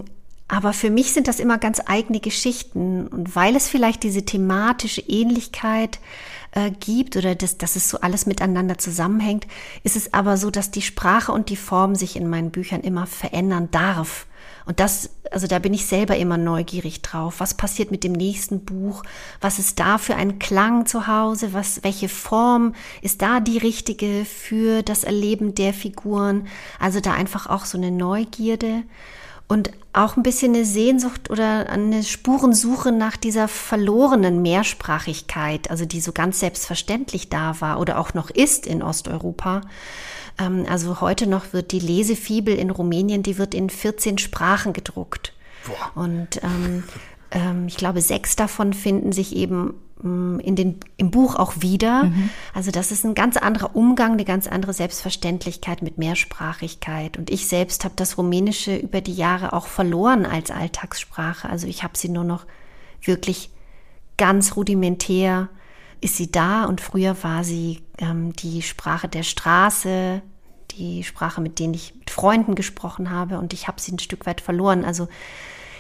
aber 0.50 0.74
für 0.74 0.90
mich 0.90 1.14
sind 1.14 1.30
das 1.30 1.40
immer 1.40 1.58
ganz 1.58 1.82
eigene 1.86 2.20
Geschichten. 2.20 3.08
Und 3.08 3.34
weil 3.34 3.56
es 3.56 3.70
vielleicht 3.70 4.04
diese 4.04 4.26
thematische 4.26 5.02
Ähnlichkeit 5.02 5.96
äh, 5.96 6.33
gibt 6.80 7.18
oder 7.18 7.36
das, 7.36 7.58
dass 7.58 7.76
es 7.76 7.90
so 7.90 8.00
alles 8.00 8.26
miteinander 8.26 8.78
zusammenhängt, 8.78 9.48
ist 9.84 9.96
es 9.96 10.14
aber 10.14 10.38
so, 10.38 10.52
dass 10.52 10.72
die 10.72 10.82
Sprache 10.82 11.32
und 11.32 11.50
die 11.50 11.56
Form 11.56 11.96
sich 11.96 12.16
in 12.16 12.30
meinen 12.30 12.52
Büchern 12.52 12.82
immer 12.82 13.08
verändern 13.08 13.70
darf. 13.72 14.28
Und 14.66 14.80
das, 14.80 15.10
also 15.32 15.48
da 15.48 15.60
bin 15.60 15.74
ich 15.74 15.86
selber 15.86 16.16
immer 16.18 16.38
neugierig 16.38 17.02
drauf. 17.02 17.36
Was 17.40 17.56
passiert 17.56 17.92
mit 17.92 18.04
dem 18.04 18.14
nächsten 18.14 18.64
Buch? 18.64 19.04
Was 19.42 19.60
ist 19.60 19.80
da 19.80 19.98
für 19.98 20.16
ein 20.16 20.40
Klang 20.40 20.86
zu 20.86 21.08
Hause? 21.08 21.54
Was, 21.54 21.84
welche 21.84 22.08
Form 22.08 22.74
ist 23.02 23.22
da 23.22 23.40
die 23.40 23.58
richtige 23.58 24.26
für 24.26 24.82
das 24.82 25.04
Erleben 25.04 25.56
der 25.56 25.74
Figuren? 25.74 26.48
Also 26.80 27.02
da 27.02 27.14
einfach 27.14 27.48
auch 27.48 27.66
so 27.66 27.78
eine 27.78 27.92
Neugierde 27.92 28.84
und 29.48 29.72
auch 29.94 30.18
ein 30.18 30.24
bisschen 30.24 30.56
eine 30.56 30.66
Sehnsucht 30.66 31.30
oder 31.30 31.70
eine 31.70 32.04
Spurensuche 32.04 32.92
nach 32.92 33.16
dieser 33.16 33.48
verlorenen 33.48 34.42
Mehrsprachigkeit, 34.42 35.70
also 35.70 35.86
die 35.86 36.02
so 36.02 36.12
ganz 36.12 36.40
selbstverständlich 36.40 37.30
da 37.30 37.62
war 37.62 37.80
oder 37.80 38.00
auch 38.00 38.14
noch 38.14 38.30
ist 38.32 38.66
in 38.66 38.82
Osteuropa. 38.82 39.62
Ähm, 40.40 40.66
also 40.68 41.02
heute 41.02 41.28
noch 41.28 41.54
wird 41.54 41.72
die 41.72 41.80
Lesefibel 41.80 42.56
in 42.56 42.72
Rumänien, 42.72 43.22
die 43.22 43.38
wird 43.38 43.54
in 43.54 43.70
14 43.70 44.18
Sprachen 44.18 44.74
gedruckt. 44.74 45.34
Boah. 45.68 46.04
Und 46.04 46.42
ähm, 46.44 46.84
ähm, 47.32 47.68
ich 47.68 47.78
glaube, 47.78 48.02
sechs 48.02 48.36
davon 48.36 48.74
finden 48.74 49.12
sich 49.12 49.36
eben 49.36 49.76
in 50.04 50.56
den, 50.56 50.80
im 50.98 51.12
Buch 51.12 51.36
auch 51.36 51.54
wieder. 51.62 52.06
Mhm. 52.06 52.30
Also 52.54 52.72
das 52.72 52.92
ist 52.92 53.06
ein 53.06 53.16
ganz 53.16 53.38
anderer 53.38 53.76
Umgang, 53.76 54.14
eine 54.14 54.26
ganz 54.26 54.48
andere 54.48 54.74
Selbstverständlichkeit 54.74 55.82
mit 55.82 55.98
Mehrsprachigkeit. 55.98 57.18
Und 57.18 57.30
ich 57.30 57.48
selbst 57.48 57.86
habe 57.86 57.96
das 57.96 58.18
Rumänische 58.18 58.76
über 58.76 59.02
die 59.02 59.14
Jahre 59.14 59.54
auch 59.54 59.68
verloren 59.68 60.26
als 60.26 60.52
Alltagssprache. 60.52 61.50
Also 61.50 61.68
ich 61.68 61.84
habe 61.84 61.98
sie 61.98 62.10
nur 62.10 62.26
noch 62.26 62.46
wirklich 63.02 63.50
ganz 64.18 64.56
rudimentär 64.56 65.50
ist 66.04 66.18
sie 66.18 66.30
da 66.30 66.66
und 66.66 66.82
früher 66.82 67.24
war 67.24 67.44
sie 67.44 67.82
ähm, 67.98 68.34
die 68.34 68.62
Sprache 68.62 69.08
der 69.08 69.24
Straße, 69.24 70.22
die 70.72 71.04
Sprache, 71.04 71.40
mit 71.40 71.60
denen 71.60 71.74
ich 71.74 71.96
mit 71.96 72.10
Freunden 72.10 72.56
gesprochen 72.56 73.10
habe 73.10 73.40
und 73.40 73.54
ich 73.54 73.68
habe 73.68 73.80
sie 73.80 73.94
ein 73.94 74.00
Stück 74.00 74.26
weit 74.26 74.42
verloren. 74.42 74.84
Also 74.84 75.08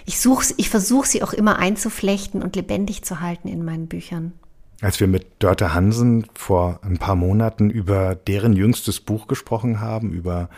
ich 0.05 0.19
suche, 0.19 0.53
ich 0.57 0.69
versuche 0.69 1.07
sie 1.07 1.23
auch 1.23 1.33
immer 1.33 1.57
einzuflechten 1.59 2.41
und 2.41 2.55
lebendig 2.55 3.03
zu 3.03 3.19
halten 3.19 3.47
in 3.47 3.63
meinen 3.63 3.87
Büchern. 3.87 4.33
Als 4.81 4.99
wir 4.99 5.07
mit 5.07 5.25
Dörte 5.39 5.73
Hansen 5.73 6.27
vor 6.33 6.79
ein 6.83 6.97
paar 6.97 7.15
Monaten 7.15 7.69
über 7.69 8.15
deren 8.15 8.53
jüngstes 8.53 8.99
Buch 8.99 9.27
gesprochen 9.27 9.79
haben, 9.79 10.11
über 10.11 10.49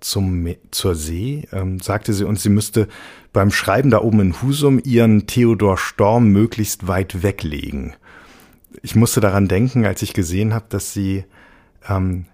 zum, 0.00 0.48
zur 0.72 0.96
See, 0.96 1.46
ähm, 1.52 1.78
sagte 1.78 2.12
sie 2.12 2.24
uns, 2.24 2.42
sie 2.42 2.48
müsste 2.48 2.88
beim 3.32 3.52
Schreiben 3.52 3.90
da 3.90 4.00
oben 4.00 4.20
in 4.20 4.42
Husum 4.42 4.80
ihren 4.82 5.26
Theodor 5.26 5.78
Storm 5.78 6.28
möglichst 6.28 6.88
weit 6.88 7.22
weglegen. 7.22 7.94
Ich 8.82 8.96
musste 8.96 9.20
daran 9.20 9.48
denken, 9.48 9.84
als 9.84 10.02
ich 10.02 10.12
gesehen 10.12 10.54
habe, 10.54 10.66
dass 10.68 10.92
sie 10.92 11.24
ähm, 11.88 12.26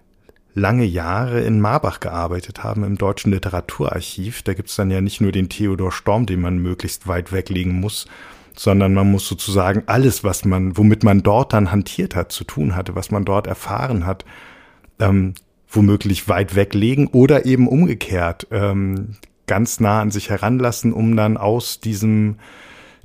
lange 0.53 0.85
Jahre 0.85 1.41
in 1.41 1.61
Marbach 1.61 1.99
gearbeitet 1.99 2.63
haben 2.63 2.83
im 2.83 2.97
Deutschen 2.97 3.31
Literaturarchiv. 3.31 4.41
Da 4.43 4.53
gibt's 4.53 4.75
dann 4.75 4.91
ja 4.91 5.01
nicht 5.01 5.21
nur 5.21 5.31
den 5.31 5.49
Theodor 5.49 5.91
Storm, 5.91 6.25
den 6.25 6.41
man 6.41 6.57
möglichst 6.57 7.07
weit 7.07 7.31
weglegen 7.31 7.79
muss, 7.79 8.07
sondern 8.55 8.93
man 8.93 9.09
muss 9.11 9.27
sozusagen 9.27 9.83
alles, 9.85 10.23
was 10.23 10.45
man, 10.45 10.77
womit 10.77 11.03
man 11.03 11.23
dort 11.23 11.53
dann 11.53 11.71
hantiert 11.71 12.15
hat, 12.15 12.31
zu 12.31 12.43
tun 12.43 12.75
hatte, 12.75 12.95
was 12.95 13.11
man 13.11 13.25
dort 13.25 13.47
erfahren 13.47 14.05
hat, 14.05 14.25
ähm, 14.99 15.33
womöglich 15.69 16.27
weit 16.27 16.55
weglegen 16.55 17.07
oder 17.07 17.45
eben 17.45 17.67
umgekehrt 17.67 18.47
ähm, 18.51 19.15
ganz 19.47 19.79
nah 19.79 20.01
an 20.01 20.11
sich 20.11 20.29
heranlassen, 20.29 20.93
um 20.93 21.15
dann 21.15 21.37
aus 21.37 21.79
diesem 21.79 22.37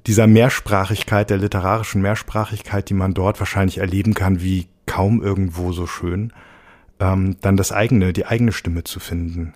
dieser 0.07 0.27
Mehrsprachigkeit, 0.27 1.31
der 1.31 1.39
literarischen 1.39 2.03
Mehrsprachigkeit, 2.03 2.91
die 2.91 2.95
man 2.95 3.15
dort 3.15 3.41
wahrscheinlich 3.41 3.79
erleben 3.79 4.13
kann, 4.13 4.43
wie 4.43 4.67
kaum 4.87 5.23
irgendwo 5.23 5.73
so 5.73 5.87
schön, 5.87 6.33
ähm, 7.05 7.37
dann 7.41 7.57
das 7.57 7.73
eigene, 7.73 8.13
die 8.13 8.27
eigene 8.27 8.53
Stimme 8.53 8.85
zu 8.85 9.01
finden. 9.01 9.55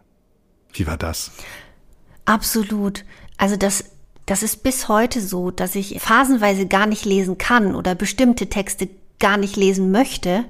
Wie 0.72 0.86
war 0.86 0.96
das? 0.96 1.32
Absolut. 2.26 3.04
Also 3.38 3.56
das, 3.56 3.84
das 4.26 4.42
ist 4.42 4.62
bis 4.62 4.88
heute 4.88 5.20
so, 5.20 5.50
dass 5.50 5.74
ich 5.74 5.98
phasenweise 6.00 6.66
gar 6.66 6.86
nicht 6.86 7.04
lesen 7.04 7.38
kann 7.38 7.74
oder 7.74 7.94
bestimmte 7.94 8.48
Texte 8.48 8.88
gar 9.18 9.38
nicht 9.38 9.56
lesen 9.56 9.90
möchte, 9.90 10.44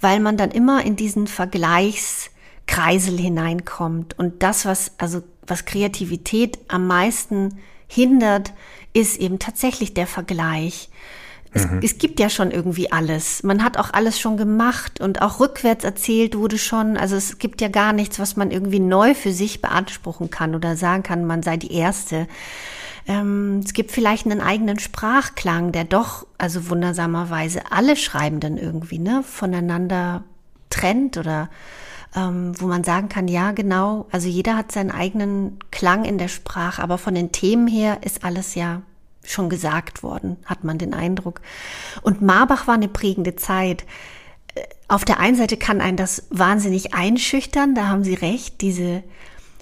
weil 0.00 0.20
man 0.20 0.36
dann 0.36 0.50
immer 0.50 0.84
in 0.84 0.96
diesen 0.96 1.26
Vergleichskreisel 1.28 3.18
hineinkommt. 3.18 4.18
Und 4.18 4.42
das, 4.42 4.66
was, 4.66 4.92
also, 4.98 5.22
was 5.46 5.64
Kreativität 5.64 6.58
am 6.68 6.86
meisten 6.86 7.60
hindert, 7.86 8.52
ist 8.92 9.18
eben 9.18 9.38
tatsächlich 9.38 9.94
der 9.94 10.06
Vergleich. 10.06 10.90
Es, 11.54 11.66
mhm. 11.66 11.80
es, 11.82 11.98
gibt 11.98 12.18
ja 12.18 12.30
schon 12.30 12.50
irgendwie 12.50 12.90
alles. 12.90 13.42
Man 13.42 13.62
hat 13.62 13.76
auch 13.76 13.92
alles 13.92 14.18
schon 14.18 14.36
gemacht 14.36 15.00
und 15.00 15.20
auch 15.20 15.38
rückwärts 15.38 15.84
erzählt 15.84 16.36
wurde 16.36 16.58
schon. 16.58 16.96
Also 16.96 17.16
es 17.16 17.38
gibt 17.38 17.60
ja 17.60 17.68
gar 17.68 17.92
nichts, 17.92 18.18
was 18.18 18.36
man 18.36 18.50
irgendwie 18.50 18.80
neu 18.80 19.14
für 19.14 19.32
sich 19.32 19.60
beanspruchen 19.60 20.30
kann 20.30 20.54
oder 20.54 20.76
sagen 20.76 21.02
kann, 21.02 21.26
man 21.26 21.42
sei 21.42 21.58
die 21.58 21.72
Erste. 21.72 22.26
Ähm, 23.06 23.60
es 23.64 23.72
gibt 23.72 23.90
vielleicht 23.90 24.26
einen 24.26 24.40
eigenen 24.40 24.78
Sprachklang, 24.78 25.72
der 25.72 25.84
doch, 25.84 26.26
also 26.38 26.70
wundersamerweise 26.70 27.60
alle 27.70 27.96
Schreibenden 27.96 28.56
irgendwie, 28.56 28.98
ne, 28.98 29.22
voneinander 29.22 30.24
trennt 30.70 31.18
oder 31.18 31.50
ähm, 32.14 32.52
wo 32.58 32.66
man 32.66 32.84
sagen 32.84 33.08
kann, 33.08 33.28
ja, 33.28 33.52
genau, 33.52 34.06
also 34.10 34.28
jeder 34.28 34.56
hat 34.56 34.72
seinen 34.72 34.90
eigenen 34.90 35.58
Klang 35.70 36.04
in 36.04 36.18
der 36.18 36.28
Sprache, 36.28 36.82
aber 36.82 36.98
von 36.98 37.14
den 37.14 37.32
Themen 37.32 37.66
her 37.66 37.98
ist 38.02 38.24
alles 38.24 38.54
ja 38.54 38.82
schon 39.24 39.48
gesagt 39.48 40.02
worden, 40.02 40.36
hat 40.46 40.64
man 40.64 40.78
den 40.78 40.94
Eindruck. 40.94 41.40
Und 42.02 42.22
Marbach 42.22 42.66
war 42.66 42.74
eine 42.74 42.88
prägende 42.88 43.36
Zeit. 43.36 43.84
Äh, 44.54 44.62
auf 44.88 45.04
der 45.04 45.20
einen 45.20 45.36
Seite 45.36 45.56
kann 45.56 45.80
einen 45.80 45.96
das 45.96 46.26
wahnsinnig 46.30 46.94
einschüchtern, 46.94 47.74
da 47.74 47.88
haben 47.88 48.04
Sie 48.04 48.14
recht, 48.14 48.60
diese 48.60 49.02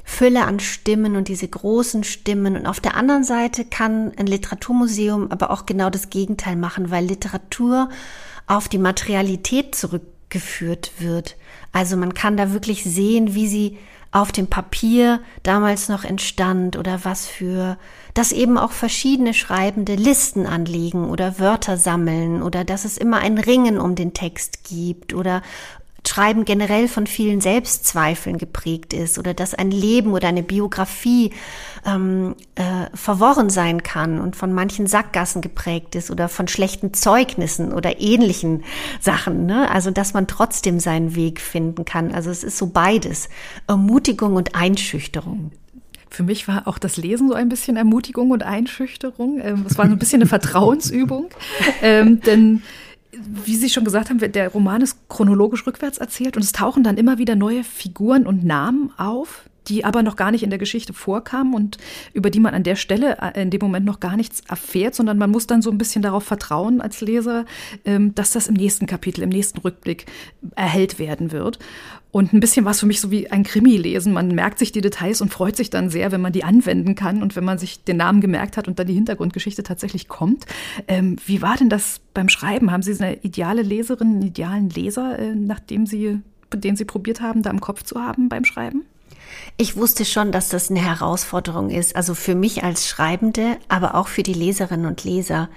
Fülle 0.04 0.44
an 0.44 0.58
Stimmen 0.60 1.16
und 1.16 1.28
diese 1.28 1.46
großen 1.46 2.04
Stimmen. 2.04 2.56
Und 2.56 2.66
auf 2.66 2.80
der 2.80 2.96
anderen 2.96 3.22
Seite 3.22 3.64
kann 3.64 4.12
ein 4.16 4.26
Literaturmuseum 4.26 5.30
aber 5.30 5.50
auch 5.50 5.66
genau 5.66 5.88
das 5.88 6.10
Gegenteil 6.10 6.56
machen, 6.56 6.90
weil 6.90 7.04
Literatur 7.04 7.88
auf 8.46 8.68
die 8.68 8.78
Materialität 8.78 9.74
zurückgeführt 9.74 10.92
wird. 10.98 11.36
Also 11.72 11.96
man 11.96 12.12
kann 12.14 12.36
da 12.36 12.52
wirklich 12.52 12.82
sehen, 12.82 13.34
wie 13.34 13.46
sie 13.46 13.78
auf 14.12 14.32
dem 14.32 14.48
Papier 14.48 15.20
damals 15.42 15.88
noch 15.88 16.04
entstand 16.04 16.76
oder 16.76 17.04
was 17.04 17.26
für, 17.26 17.78
dass 18.12 18.32
eben 18.32 18.58
auch 18.58 18.72
verschiedene 18.72 19.34
Schreibende 19.34 19.94
Listen 19.94 20.46
anlegen 20.46 21.08
oder 21.08 21.38
Wörter 21.38 21.76
sammeln 21.76 22.42
oder 22.42 22.64
dass 22.64 22.84
es 22.84 22.98
immer 22.98 23.18
ein 23.18 23.38
Ringen 23.38 23.78
um 23.78 23.94
den 23.94 24.12
Text 24.12 24.64
gibt 24.64 25.14
oder 25.14 25.42
Schreiben 26.06 26.44
generell 26.44 26.88
von 26.88 27.06
vielen 27.06 27.40
Selbstzweifeln 27.40 28.36
geprägt 28.36 28.92
ist 28.92 29.16
oder 29.16 29.32
dass 29.32 29.54
ein 29.54 29.70
Leben 29.70 30.12
oder 30.12 30.26
eine 30.26 30.42
Biografie 30.42 31.30
ähm, 31.86 32.34
äh, 32.56 32.86
verworren 32.94 33.48
sein 33.48 33.84
kann 33.84 34.20
und 34.20 34.34
von 34.34 34.52
manchen 34.52 34.88
Sackgassen 34.88 35.40
geprägt 35.40 35.94
ist 35.94 36.10
oder 36.10 36.28
von 36.28 36.48
schlechten 36.48 36.94
Zeugnissen 36.94 37.72
oder 37.72 38.00
ähnlichen 38.00 38.64
Sachen. 39.00 39.46
Ne? 39.46 39.70
Also 39.70 39.92
dass 39.92 40.12
man 40.12 40.26
trotzdem 40.26 40.80
seinen 40.80 41.14
Weg 41.14 41.40
finden 41.40 41.84
kann. 41.84 42.12
Also 42.12 42.28
es 42.30 42.42
ist 42.42 42.58
so 42.58 42.66
beides, 42.66 43.28
Ermutigung 43.68 44.34
und 44.34 44.56
Einschüchterung. 44.56 45.52
Für 46.10 46.24
mich 46.24 46.48
war 46.48 46.66
auch 46.66 46.78
das 46.78 46.96
Lesen 46.96 47.28
so 47.28 47.34
ein 47.34 47.48
bisschen 47.48 47.76
Ermutigung 47.76 48.32
und 48.32 48.42
Einschüchterung. 48.42 49.40
Ähm, 49.40 49.64
es 49.68 49.78
war 49.78 49.86
so 49.86 49.92
ein 49.92 49.98
bisschen 49.98 50.20
eine 50.20 50.28
Vertrauensübung, 50.28 51.30
ähm, 51.82 52.20
denn 52.20 52.62
wie 53.12 53.56
Sie 53.56 53.68
schon 53.68 53.84
gesagt 53.84 54.10
haben, 54.10 54.18
der 54.18 54.48
Roman 54.48 54.82
ist 54.82 55.08
chronologisch 55.08 55.66
rückwärts 55.66 55.98
erzählt 55.98 56.36
und 56.36 56.42
es 56.42 56.52
tauchen 56.52 56.84
dann 56.84 56.96
immer 56.96 57.18
wieder 57.18 57.36
neue 57.36 57.64
Figuren 57.64 58.26
und 58.26 58.44
Namen 58.44 58.92
auf, 58.96 59.44
die 59.66 59.84
aber 59.84 60.02
noch 60.02 60.16
gar 60.16 60.30
nicht 60.30 60.42
in 60.42 60.50
der 60.50 60.58
Geschichte 60.58 60.92
vorkamen 60.92 61.54
und 61.54 61.78
über 62.12 62.30
die 62.30 62.40
man 62.40 62.54
an 62.54 62.62
der 62.62 62.76
Stelle 62.76 63.18
äh, 63.20 63.42
in 63.42 63.50
dem 63.50 63.60
Moment 63.60 63.84
noch 63.84 64.00
gar 64.00 64.16
nichts 64.16 64.42
erfährt, 64.48 64.94
sondern 64.94 65.18
man 65.18 65.30
muss 65.30 65.46
dann 65.46 65.62
so 65.62 65.70
ein 65.70 65.78
bisschen 65.78 66.02
darauf 66.02 66.24
vertrauen 66.24 66.80
als 66.80 67.00
Leser, 67.00 67.44
ähm, 67.84 68.14
dass 68.14 68.32
das 68.32 68.48
im 68.48 68.54
nächsten 68.54 68.86
Kapitel, 68.86 69.22
im 69.22 69.28
nächsten 69.28 69.58
Rückblick 69.58 70.06
erhellt 70.56 70.98
werden 70.98 71.32
wird. 71.32 71.58
Und 72.12 72.32
ein 72.32 72.40
bisschen 72.40 72.64
was 72.64 72.80
für 72.80 72.86
mich 72.86 73.00
so 73.00 73.10
wie 73.10 73.30
ein 73.30 73.44
Krimi 73.44 73.76
lesen. 73.76 74.12
Man 74.12 74.28
merkt 74.34 74.58
sich 74.58 74.72
die 74.72 74.80
Details 74.80 75.20
und 75.20 75.32
freut 75.32 75.56
sich 75.56 75.70
dann 75.70 75.90
sehr, 75.90 76.10
wenn 76.10 76.20
man 76.20 76.32
die 76.32 76.42
anwenden 76.42 76.96
kann 76.96 77.22
und 77.22 77.36
wenn 77.36 77.44
man 77.44 77.58
sich 77.58 77.84
den 77.84 77.98
Namen 77.98 78.20
gemerkt 78.20 78.56
hat 78.56 78.66
und 78.66 78.78
dann 78.78 78.88
die 78.88 78.94
Hintergrundgeschichte 78.94 79.62
tatsächlich 79.62 80.08
kommt. 80.08 80.46
Ähm, 80.88 81.16
wie 81.26 81.40
war 81.40 81.56
denn 81.56 81.68
das 81.68 82.00
beim 82.12 82.28
Schreiben? 82.28 82.72
Haben 82.72 82.82
Sie 82.82 82.92
eine 83.00 83.16
ideale 83.22 83.62
Leserin, 83.62 84.08
einen 84.08 84.22
idealen 84.22 84.70
Leser, 84.70 85.18
äh, 85.18 85.34
nachdem 85.36 85.86
Sie, 85.86 86.20
den 86.52 86.74
Sie 86.74 86.84
probiert 86.84 87.20
haben, 87.20 87.42
da 87.42 87.50
im 87.50 87.60
Kopf 87.60 87.84
zu 87.84 88.00
haben 88.00 88.28
beim 88.28 88.44
Schreiben? 88.44 88.82
Ich 89.56 89.76
wusste 89.76 90.04
schon, 90.04 90.32
dass 90.32 90.48
das 90.48 90.70
eine 90.70 90.80
Herausforderung 90.80 91.70
ist, 91.70 91.94
also 91.94 92.14
für 92.14 92.34
mich 92.34 92.64
als 92.64 92.88
Schreibende, 92.88 93.56
aber 93.68 93.94
auch 93.94 94.08
für 94.08 94.24
die 94.24 94.34
Leserinnen 94.34 94.86
und 94.86 95.04
Leser. 95.04 95.48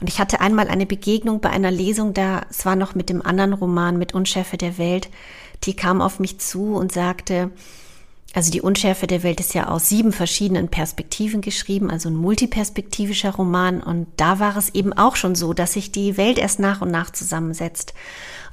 Und 0.00 0.08
ich 0.08 0.18
hatte 0.18 0.40
einmal 0.40 0.68
eine 0.68 0.86
Begegnung 0.86 1.40
bei 1.40 1.50
einer 1.50 1.70
Lesung, 1.70 2.14
da. 2.14 2.42
Es 2.48 2.64
war 2.64 2.76
noch 2.76 2.94
mit 2.94 3.10
dem 3.10 3.24
anderen 3.24 3.52
Roman 3.52 3.98
mit 3.98 4.14
Unschärfe 4.14 4.56
der 4.56 4.78
Welt. 4.78 5.10
Die 5.64 5.76
kam 5.76 6.00
auf 6.00 6.20
mich 6.20 6.38
zu 6.40 6.74
und 6.74 6.90
sagte, 6.90 7.50
also 8.32 8.52
die 8.52 8.60
Unschärfe 8.60 9.08
der 9.08 9.24
Welt 9.24 9.40
ist 9.40 9.54
ja 9.54 9.68
aus 9.68 9.88
sieben 9.88 10.12
verschiedenen 10.12 10.68
Perspektiven 10.68 11.40
geschrieben, 11.40 11.90
also 11.90 12.08
ein 12.08 12.14
multiperspektivischer 12.14 13.34
Roman. 13.34 13.82
Und 13.82 14.06
da 14.16 14.38
war 14.38 14.56
es 14.56 14.72
eben 14.72 14.92
auch 14.92 15.16
schon 15.16 15.34
so, 15.34 15.52
dass 15.52 15.72
sich 15.72 15.90
die 15.90 16.16
Welt 16.16 16.38
erst 16.38 16.60
nach 16.60 16.80
und 16.80 16.92
nach 16.92 17.10
zusammensetzt. 17.10 17.92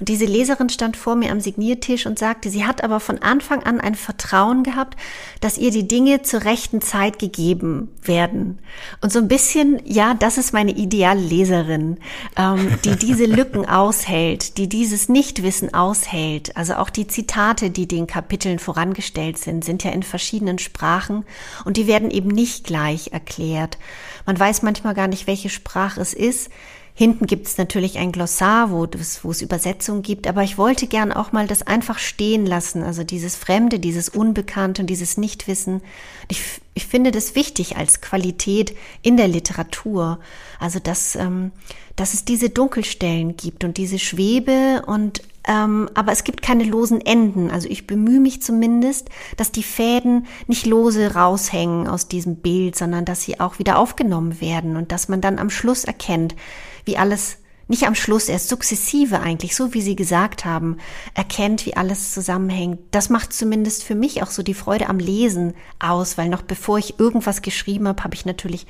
Und 0.00 0.08
diese 0.08 0.26
Leserin 0.26 0.68
stand 0.68 0.96
vor 0.96 1.16
mir 1.16 1.32
am 1.32 1.40
Signiertisch 1.40 2.06
und 2.06 2.18
sagte, 2.18 2.50
sie 2.50 2.64
hat 2.64 2.84
aber 2.84 3.00
von 3.00 3.18
Anfang 3.18 3.64
an 3.64 3.80
ein 3.80 3.96
Vertrauen 3.96 4.62
gehabt, 4.62 4.96
dass 5.40 5.58
ihr 5.58 5.70
die 5.70 5.88
Dinge 5.88 6.22
zur 6.22 6.44
rechten 6.44 6.80
Zeit 6.80 7.18
gegeben 7.18 7.88
werden. 8.02 8.60
Und 9.00 9.12
so 9.12 9.18
ein 9.18 9.28
bisschen, 9.28 9.80
ja, 9.84 10.14
das 10.14 10.38
ist 10.38 10.52
meine 10.52 10.72
ideale 10.72 11.20
Leserin, 11.20 11.98
ähm, 12.36 12.78
die 12.84 12.96
diese 12.96 13.24
Lücken 13.26 13.66
aushält, 13.66 14.56
die 14.56 14.68
dieses 14.68 15.08
Nichtwissen 15.08 15.74
aushält. 15.74 16.56
Also 16.56 16.74
auch 16.74 16.90
die 16.90 17.08
Zitate, 17.08 17.70
die 17.70 17.88
den 17.88 18.06
Kapiteln 18.06 18.60
vorangestellt 18.60 19.38
sind, 19.38 19.64
sind 19.68 19.84
ja 19.84 19.92
in 19.92 20.02
verschiedenen 20.02 20.58
Sprachen 20.58 21.24
und 21.64 21.76
die 21.76 21.86
werden 21.86 22.10
eben 22.10 22.30
nicht 22.30 22.64
gleich 22.64 23.12
erklärt. 23.12 23.78
Man 24.26 24.38
weiß 24.38 24.62
manchmal 24.62 24.94
gar 24.94 25.08
nicht, 25.08 25.26
welche 25.26 25.50
Sprache 25.50 26.00
es 26.00 26.14
ist. 26.14 26.50
Hinten 26.94 27.26
gibt 27.26 27.46
es 27.46 27.58
natürlich 27.58 27.98
ein 27.98 28.10
Glossar, 28.10 28.72
wo, 28.72 28.88
wo 29.22 29.30
es 29.30 29.40
Übersetzungen 29.40 30.02
gibt, 30.02 30.26
aber 30.26 30.42
ich 30.42 30.58
wollte 30.58 30.88
gern 30.88 31.12
auch 31.12 31.30
mal 31.30 31.46
das 31.46 31.62
einfach 31.62 32.00
stehen 32.00 32.44
lassen, 32.44 32.82
also 32.82 33.04
dieses 33.04 33.36
Fremde, 33.36 33.78
dieses 33.78 34.08
Unbekannte 34.08 34.82
und 34.82 34.90
dieses 34.90 35.16
Nichtwissen. 35.16 35.80
Ich, 36.26 36.42
ich 36.74 36.86
finde 36.86 37.12
das 37.12 37.36
wichtig 37.36 37.76
als 37.76 38.00
Qualität 38.00 38.76
in 39.02 39.16
der 39.16 39.28
Literatur, 39.28 40.18
also 40.58 40.80
dass, 40.80 41.14
ähm, 41.14 41.52
dass 41.94 42.14
es 42.14 42.24
diese 42.24 42.50
Dunkelstellen 42.50 43.36
gibt 43.36 43.62
und 43.62 43.76
diese 43.76 44.00
Schwebe 44.00 44.82
und 44.84 45.22
ähm, 45.46 45.88
aber 45.94 46.12
es 46.12 46.24
gibt 46.24 46.42
keine 46.42 46.64
losen 46.64 47.00
Enden. 47.00 47.50
Also 47.50 47.68
ich 47.68 47.86
bemühe 47.86 48.20
mich 48.20 48.42
zumindest, 48.42 49.08
dass 49.36 49.52
die 49.52 49.62
Fäden 49.62 50.26
nicht 50.46 50.66
lose 50.66 51.14
raushängen 51.14 51.86
aus 51.86 52.08
diesem 52.08 52.36
Bild, 52.36 52.76
sondern 52.76 53.04
dass 53.04 53.22
sie 53.22 53.40
auch 53.40 53.58
wieder 53.58 53.78
aufgenommen 53.78 54.40
werden 54.40 54.76
und 54.76 54.92
dass 54.92 55.08
man 55.08 55.20
dann 55.20 55.38
am 55.38 55.50
Schluss 55.50 55.84
erkennt, 55.84 56.34
wie 56.84 56.96
alles 56.96 57.38
nicht 57.68 57.86
am 57.86 57.94
Schluss, 57.94 58.30
erst 58.30 58.48
sukzessive 58.48 59.20
eigentlich, 59.20 59.54
so 59.54 59.74
wie 59.74 59.82
Sie 59.82 59.94
gesagt 59.94 60.46
haben, 60.46 60.78
erkennt, 61.14 61.66
wie 61.66 61.76
alles 61.76 62.12
zusammenhängt. 62.12 62.80
Das 62.90 63.10
macht 63.10 63.34
zumindest 63.34 63.84
für 63.84 63.94
mich 63.94 64.22
auch 64.22 64.30
so 64.30 64.42
die 64.42 64.54
Freude 64.54 64.88
am 64.88 64.98
Lesen 64.98 65.52
aus, 65.78 66.16
weil 66.16 66.30
noch 66.30 66.40
bevor 66.40 66.78
ich 66.78 66.98
irgendwas 66.98 67.42
geschrieben 67.42 67.86
habe, 67.86 68.02
habe 68.04 68.14
ich 68.14 68.24
natürlich 68.24 68.66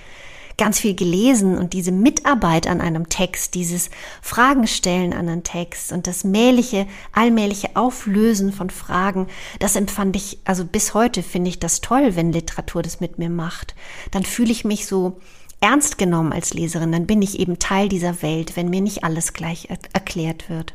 ganz 0.59 0.78
viel 0.78 0.94
gelesen 0.94 1.56
und 1.56 1.72
diese 1.72 1.92
Mitarbeit 1.92 2.66
an 2.66 2.80
einem 2.80 3.09
Text, 3.09 3.54
dieses 3.54 3.88
Fragen 4.20 4.66
stellen 4.66 5.14
an 5.14 5.28
einen 5.28 5.44
Text 5.44 5.92
und 5.92 6.06
das 6.06 6.24
mähliche, 6.24 6.86
allmähliche 7.12 7.70
Auflösen 7.74 8.52
von 8.52 8.68
Fragen, 8.68 9.28
das 9.61 9.76
empfand 9.76 10.16
ich, 10.16 10.40
also 10.44 10.64
bis 10.64 10.92
heute 10.92 11.22
finde 11.22 11.48
ich 11.48 11.59
das 11.59 11.80
toll, 11.80 12.16
wenn 12.16 12.32
Literatur 12.32 12.82
das 12.82 13.00
mit 13.00 13.18
mir 13.18 13.30
macht. 13.30 13.74
Dann 14.11 14.24
fühle 14.24 14.52
ich 14.52 14.64
mich 14.64 14.86
so 14.86 15.18
ernst 15.61 15.96
genommen 15.96 16.32
als 16.32 16.52
Leserin, 16.52 16.92
dann 16.92 17.06
bin 17.06 17.22
ich 17.22 17.40
eben 17.40 17.59
Teil 17.59 17.88
dieser 17.88 18.20
Welt, 18.22 18.56
wenn 18.56 18.68
mir 18.68 18.80
nicht 18.80 19.04
alles 19.04 19.32
gleich 19.32 19.68
erklärt 19.92 20.50
wird 20.50 20.74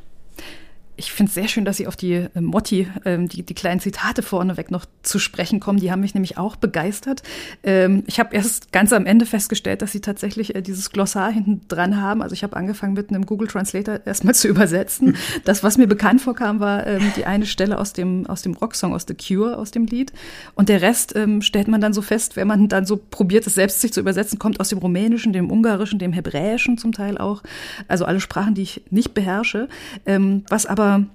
ich 0.96 1.12
finde 1.12 1.30
es 1.30 1.34
sehr 1.34 1.48
schön, 1.48 1.66
dass 1.66 1.78
Sie 1.78 1.88
auf 1.88 1.96
die 1.96 2.14
äh, 2.14 2.42
Motti, 2.42 2.88
ähm, 3.06 3.28
die, 3.28 3.44
die 3.44 3.54
kleinen 3.54 3.80
Zitate 3.80 4.22
vorneweg 4.22 4.70
noch 4.70 4.86
zu 5.02 5.18
sprechen 5.18 5.60
kommen. 5.60 5.80
Die 5.80 5.92
haben 5.92 6.02
mich 6.02 6.14
nämlich 6.14 6.38
auch 6.38 6.56
begeistert. 6.56 7.24
Ähm, 7.64 8.04
ich 8.06 8.20
habe 8.20 8.36
erst 8.36 8.72
ganz 8.72 8.94
am 8.94 9.06
Ende 9.06 9.26
festgestellt, 9.26 9.82
dass 9.82 9.92
Sie 9.92 10.02
tatsächlich 10.02 10.56
äh, 10.56 10.62
dieses 10.62 10.92
Glossar 10.92 11.32
hinten 11.32 11.62
dran 11.68 12.00
haben. 12.00 12.22
Also 12.22 12.34
ich 12.34 12.44
habe 12.44 12.56
angefangen 12.56 12.94
mit 12.94 13.10
einem 13.10 13.26
Google 13.26 13.48
Translator 13.48 14.02
erstmal 14.06 14.36
zu 14.36 14.48
übersetzen. 14.48 15.16
Das, 15.46 15.64
was 15.64 15.78
mir 15.78 15.88
bekannt 15.88 16.22
vorkam, 16.22 16.60
war 16.60 16.86
ähm, 16.86 17.12
die 17.16 17.26
eine 17.26 17.48
Stelle 17.48 17.80
aus 17.80 17.94
dem, 17.94 18.28
aus 18.28 18.44
dem 18.44 18.54
Rocksong, 18.54 18.94
aus 18.94 19.06
The 19.08 19.16
Cure, 19.16 19.58
aus 19.58 19.72
dem 19.72 19.86
Lied. 19.86 20.14
Und 20.54 20.70
der 20.70 20.82
Rest 20.82 21.16
ähm, 21.16 21.42
stellt 21.42 21.68
man 21.68 21.82
dann 21.82 21.94
so 21.94 22.04
fest, 22.04 22.36
wenn 22.36 22.48
man 22.48 22.68
dann 22.68 22.86
so 22.86 22.98
probiert, 22.98 23.48
es 23.48 23.56
selbst 23.56 23.82
sich 23.82 23.94
zu 23.94 24.00
übersetzen, 24.00 24.38
kommt 24.38 24.60
aus 24.60 24.70
dem 24.70 24.78
Rumänischen, 24.78 25.34
dem 25.34 25.50
Ungarischen, 25.50 25.98
dem 25.98 26.14
Hebräischen 26.14 26.78
zum 26.78 26.92
Teil 26.92 27.18
auch. 27.18 27.42
Also 27.88 28.06
alle 28.06 28.20
Sprachen, 28.20 28.54
die 28.54 28.62
ich 28.62 28.84
nicht 28.92 29.16
beherrsche. 29.16 29.68
Ähm, 30.06 30.44
was 30.50 30.66
aber 30.68 30.83
aber 30.84 31.06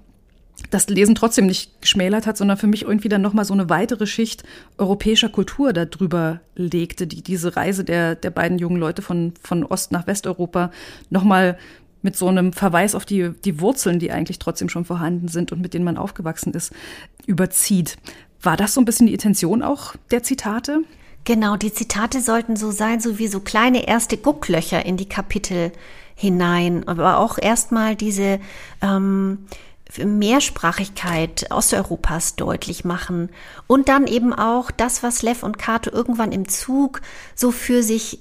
das 0.71 0.89
Lesen 0.89 1.15
trotzdem 1.15 1.47
nicht 1.47 1.81
geschmälert 1.81 2.27
hat, 2.27 2.37
sondern 2.37 2.57
für 2.57 2.67
mich 2.67 2.83
irgendwie 2.83 3.09
dann 3.09 3.23
nochmal 3.23 3.45
so 3.45 3.55
eine 3.55 3.71
weitere 3.71 4.07
Schicht 4.07 4.43
europäischer 4.77 5.29
Kultur 5.29 5.73
darüber 5.73 6.41
legte, 6.57 7.07
die 7.07 7.23
diese 7.23 7.57
Reise 7.57 7.85
der, 7.85 8.17
der 8.17 8.31
beiden 8.31 8.59
jungen 8.59 8.79
Leute 8.79 9.01
von, 9.01 9.35
von 9.41 9.65
Ost 9.65 9.93
nach 9.93 10.07
Westeuropa 10.07 10.71
nochmal 11.11 11.59
mit 12.03 12.17
so 12.17 12.29
einem 12.29 12.53
Verweis 12.53 12.95
auf 12.95 13.05
die, 13.05 13.31
die 13.45 13.61
Wurzeln, 13.61 13.99
die 13.99 14.11
eigentlich 14.11 14.39
trotzdem 14.39 14.69
schon 14.69 14.85
vorhanden 14.85 15.29
sind 15.29 15.53
und 15.53 15.61
mit 15.61 15.75
denen 15.75 15.85
man 15.85 15.97
aufgewachsen 15.97 16.53
ist, 16.55 16.73
überzieht. 17.27 17.97
War 18.43 18.57
das 18.57 18.75
so 18.75 18.81
ein 18.81 18.85
bisschen 18.85 19.07
die 19.07 19.15
Intention 19.15 19.63
auch 19.63 19.95
der 20.11 20.23
Zitate? 20.23 20.83
Genau, 21.25 21.57
die 21.57 21.73
Zitate 21.73 22.21
sollten 22.21 22.57
so 22.57 22.71
sein, 22.71 23.01
so 23.01 23.19
wie 23.19 23.29
so 23.29 23.41
kleine 23.41 23.87
erste 23.87 24.17
Gucklöcher 24.17 24.85
in 24.87 24.97
die 24.97 25.09
Kapitel 25.09 25.73
hinein, 26.19 26.87
aber 26.89 27.19
auch 27.19 27.39
erstmal 27.41 27.95
diese 27.95 28.41
ähm, 28.83 29.47
Mehrsprachigkeit 30.05 31.47
Osteuropas 31.51 32.35
deutlich 32.35 32.85
machen. 32.85 33.31
Und 33.69 33.89
dann 33.89 34.07
eben 34.09 34.35
auch 34.35 34.73
das, 34.73 35.05
was 35.05 35.23
Lev 35.23 35.45
und 35.45 35.59
Kato 35.59 35.91
irgendwann 35.91 36.33
im 36.33 36.49
Zug 36.49 37.01
so 37.37 37.53
für 37.53 37.85
sich 37.85 38.19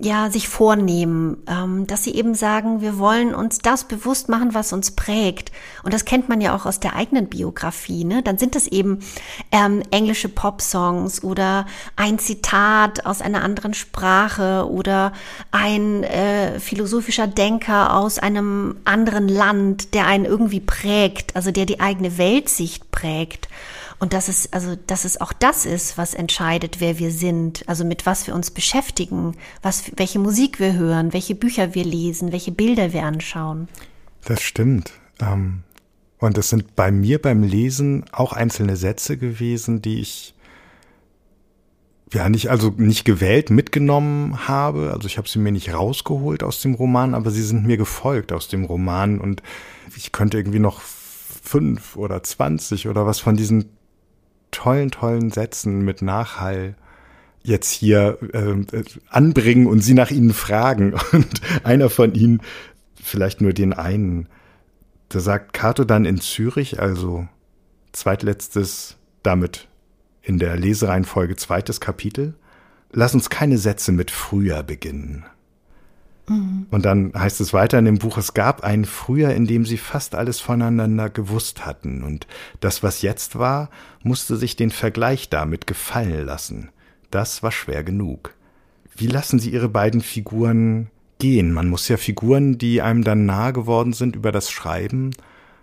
ja, 0.00 0.30
sich 0.30 0.48
vornehmen, 0.48 1.42
ähm, 1.46 1.86
dass 1.86 2.04
sie 2.04 2.14
eben 2.14 2.34
sagen, 2.34 2.80
wir 2.80 2.98
wollen 2.98 3.34
uns 3.34 3.58
das 3.58 3.84
bewusst 3.84 4.30
machen, 4.30 4.54
was 4.54 4.72
uns 4.72 4.92
prägt. 4.92 5.52
Und 5.82 5.92
das 5.92 6.06
kennt 6.06 6.30
man 6.30 6.40
ja 6.40 6.56
auch 6.56 6.64
aus 6.64 6.80
der 6.80 6.96
eigenen 6.96 7.28
Biografie. 7.28 8.04
Ne? 8.04 8.22
Dann 8.22 8.38
sind 8.38 8.54
das 8.54 8.66
eben 8.66 9.00
ähm, 9.50 9.82
englische 9.90 10.30
Pop-Songs 10.30 11.22
oder 11.22 11.66
ein 11.94 12.18
Zitat 12.18 13.04
aus 13.04 13.20
einer 13.20 13.44
anderen 13.44 13.74
Sprache 13.74 14.66
oder 14.70 15.12
ein 15.50 16.04
äh, 16.04 16.58
philosophischer 16.58 17.26
Denker 17.26 17.94
aus 17.94 18.18
einem 18.18 18.76
anderen 18.84 19.28
Land, 19.28 19.92
der 19.92 20.06
einen 20.06 20.24
irgendwie 20.24 20.60
prägt, 20.60 21.36
also 21.36 21.50
der 21.50 21.66
die 21.66 21.80
eigene 21.80 22.16
Weltsicht 22.16 22.90
prägt. 22.92 23.48
Und 24.02 24.14
dass 24.14 24.26
es, 24.26 24.52
also, 24.52 24.74
dass 24.88 25.04
es 25.04 25.20
auch 25.20 25.32
das 25.32 25.64
ist, 25.64 25.96
was 25.96 26.14
entscheidet, 26.14 26.80
wer 26.80 26.98
wir 26.98 27.12
sind, 27.12 27.62
also 27.68 27.84
mit 27.84 28.04
was 28.04 28.26
wir 28.26 28.34
uns 28.34 28.50
beschäftigen, 28.50 29.36
was, 29.62 29.92
welche 29.94 30.18
Musik 30.18 30.58
wir 30.58 30.74
hören, 30.74 31.12
welche 31.12 31.36
Bücher 31.36 31.76
wir 31.76 31.84
lesen, 31.84 32.32
welche 32.32 32.50
Bilder 32.50 32.92
wir 32.92 33.04
anschauen. 33.04 33.68
Das 34.24 34.42
stimmt. 34.42 34.92
Ähm, 35.20 35.62
und 36.18 36.36
es 36.36 36.50
sind 36.50 36.74
bei 36.74 36.90
mir 36.90 37.22
beim 37.22 37.44
Lesen 37.44 38.04
auch 38.10 38.32
einzelne 38.32 38.74
Sätze 38.74 39.16
gewesen, 39.16 39.82
die 39.82 40.00
ich 40.00 40.34
ja 42.12 42.28
nicht 42.28 42.50
also 42.50 42.74
nicht 42.76 43.04
gewählt 43.04 43.50
mitgenommen 43.50 44.48
habe. 44.48 44.90
Also 44.92 45.06
ich 45.06 45.16
habe 45.16 45.28
sie 45.28 45.38
mir 45.38 45.52
nicht 45.52 45.72
rausgeholt 45.72 46.42
aus 46.42 46.60
dem 46.60 46.74
Roman, 46.74 47.14
aber 47.14 47.30
sie 47.30 47.44
sind 47.44 47.64
mir 47.64 47.76
gefolgt 47.76 48.32
aus 48.32 48.48
dem 48.48 48.64
Roman 48.64 49.20
und 49.20 49.44
ich 49.96 50.10
könnte 50.10 50.38
irgendwie 50.38 50.58
noch 50.58 50.80
fünf 50.80 51.94
oder 51.96 52.24
zwanzig 52.24 52.88
oder 52.88 53.06
was 53.06 53.20
von 53.20 53.36
diesen 53.36 53.66
tollen, 54.52 54.90
tollen 54.92 55.30
Sätzen 55.30 55.82
mit 55.82 56.02
Nachhall 56.02 56.76
jetzt 57.42 57.72
hier 57.72 58.18
äh, 58.32 58.84
anbringen 59.08 59.66
und 59.66 59.80
sie 59.80 59.94
nach 59.94 60.10
ihnen 60.12 60.32
fragen. 60.32 60.94
Und 61.12 61.40
einer 61.64 61.90
von 61.90 62.14
ihnen, 62.14 62.40
vielleicht 63.02 63.40
nur 63.40 63.52
den 63.52 63.72
einen, 63.72 64.28
da 65.08 65.18
sagt 65.20 65.52
Cato 65.52 65.84
dann 65.84 66.04
in 66.04 66.20
Zürich, 66.20 66.80
also 66.80 67.26
zweitletztes, 67.90 68.96
damit 69.22 69.68
in 70.22 70.38
der 70.38 70.56
Lesereihenfolge 70.56 71.36
zweites 71.36 71.80
Kapitel, 71.80 72.34
lass 72.92 73.12
uns 73.14 73.28
keine 73.28 73.58
Sätze 73.58 73.90
mit 73.92 74.10
früher 74.10 74.62
beginnen. 74.62 75.24
Mhm. 76.28 76.66
Und 76.70 76.84
dann 76.84 77.12
heißt 77.16 77.40
es 77.40 77.52
weiter 77.52 77.78
in 77.78 77.84
dem 77.84 77.98
Buch, 77.98 78.18
es 78.18 78.34
gab 78.34 78.62
ein 78.62 78.84
Früher, 78.84 79.34
in 79.34 79.46
dem 79.46 79.66
sie 79.66 79.76
fast 79.76 80.14
alles 80.14 80.40
voneinander 80.40 81.10
gewusst 81.10 81.66
hatten. 81.66 82.02
Und 82.02 82.26
das, 82.60 82.82
was 82.82 83.02
jetzt 83.02 83.38
war, 83.38 83.70
musste 84.02 84.36
sich 84.36 84.56
den 84.56 84.70
Vergleich 84.70 85.28
damit 85.28 85.66
gefallen 85.66 86.24
lassen. 86.24 86.70
Das 87.10 87.42
war 87.42 87.52
schwer 87.52 87.84
genug. 87.84 88.34
Wie 88.94 89.06
lassen 89.06 89.38
Sie 89.38 89.50
Ihre 89.50 89.68
beiden 89.68 90.00
Figuren 90.00 90.88
gehen? 91.18 91.52
Man 91.52 91.68
muss 91.68 91.88
ja 91.88 91.96
Figuren, 91.96 92.58
die 92.58 92.82
einem 92.82 93.04
dann 93.04 93.26
nahe 93.26 93.52
geworden 93.52 93.92
sind 93.92 94.16
über 94.16 94.32
das 94.32 94.50
Schreiben, 94.50 95.12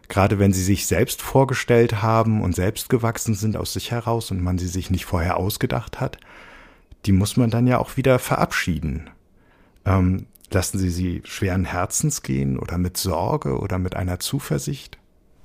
gerade 0.08 0.40
wenn 0.40 0.54
sie 0.54 0.64
sich 0.64 0.88
selbst 0.88 1.22
vorgestellt 1.22 2.02
haben 2.02 2.42
und 2.42 2.56
selbst 2.56 2.90
gewachsen 2.90 3.36
sind 3.36 3.56
aus 3.56 3.74
sich 3.74 3.92
heraus 3.92 4.32
und 4.32 4.42
man 4.42 4.58
sie 4.58 4.68
sich 4.68 4.90
nicht 4.90 5.06
vorher 5.06 5.38
ausgedacht 5.38 6.00
hat, 6.00 6.18
die 7.06 7.12
muss 7.12 7.38
man 7.38 7.50
dann 7.50 7.68
ja 7.68 7.78
auch 7.78 7.98
wieder 7.98 8.20
verabschieden. 8.20 9.10
Ähm, 9.86 10.26
lassen 10.54 10.78
Sie 10.78 10.90
sie 10.90 11.22
schweren 11.26 11.66
Herzens 11.66 12.22
gehen 12.22 12.58
oder 12.58 12.78
mit 12.78 12.98
Sorge 12.98 13.60
oder 13.60 13.80
mit 13.80 13.96
einer 13.96 14.20
Zuversicht? 14.20 14.98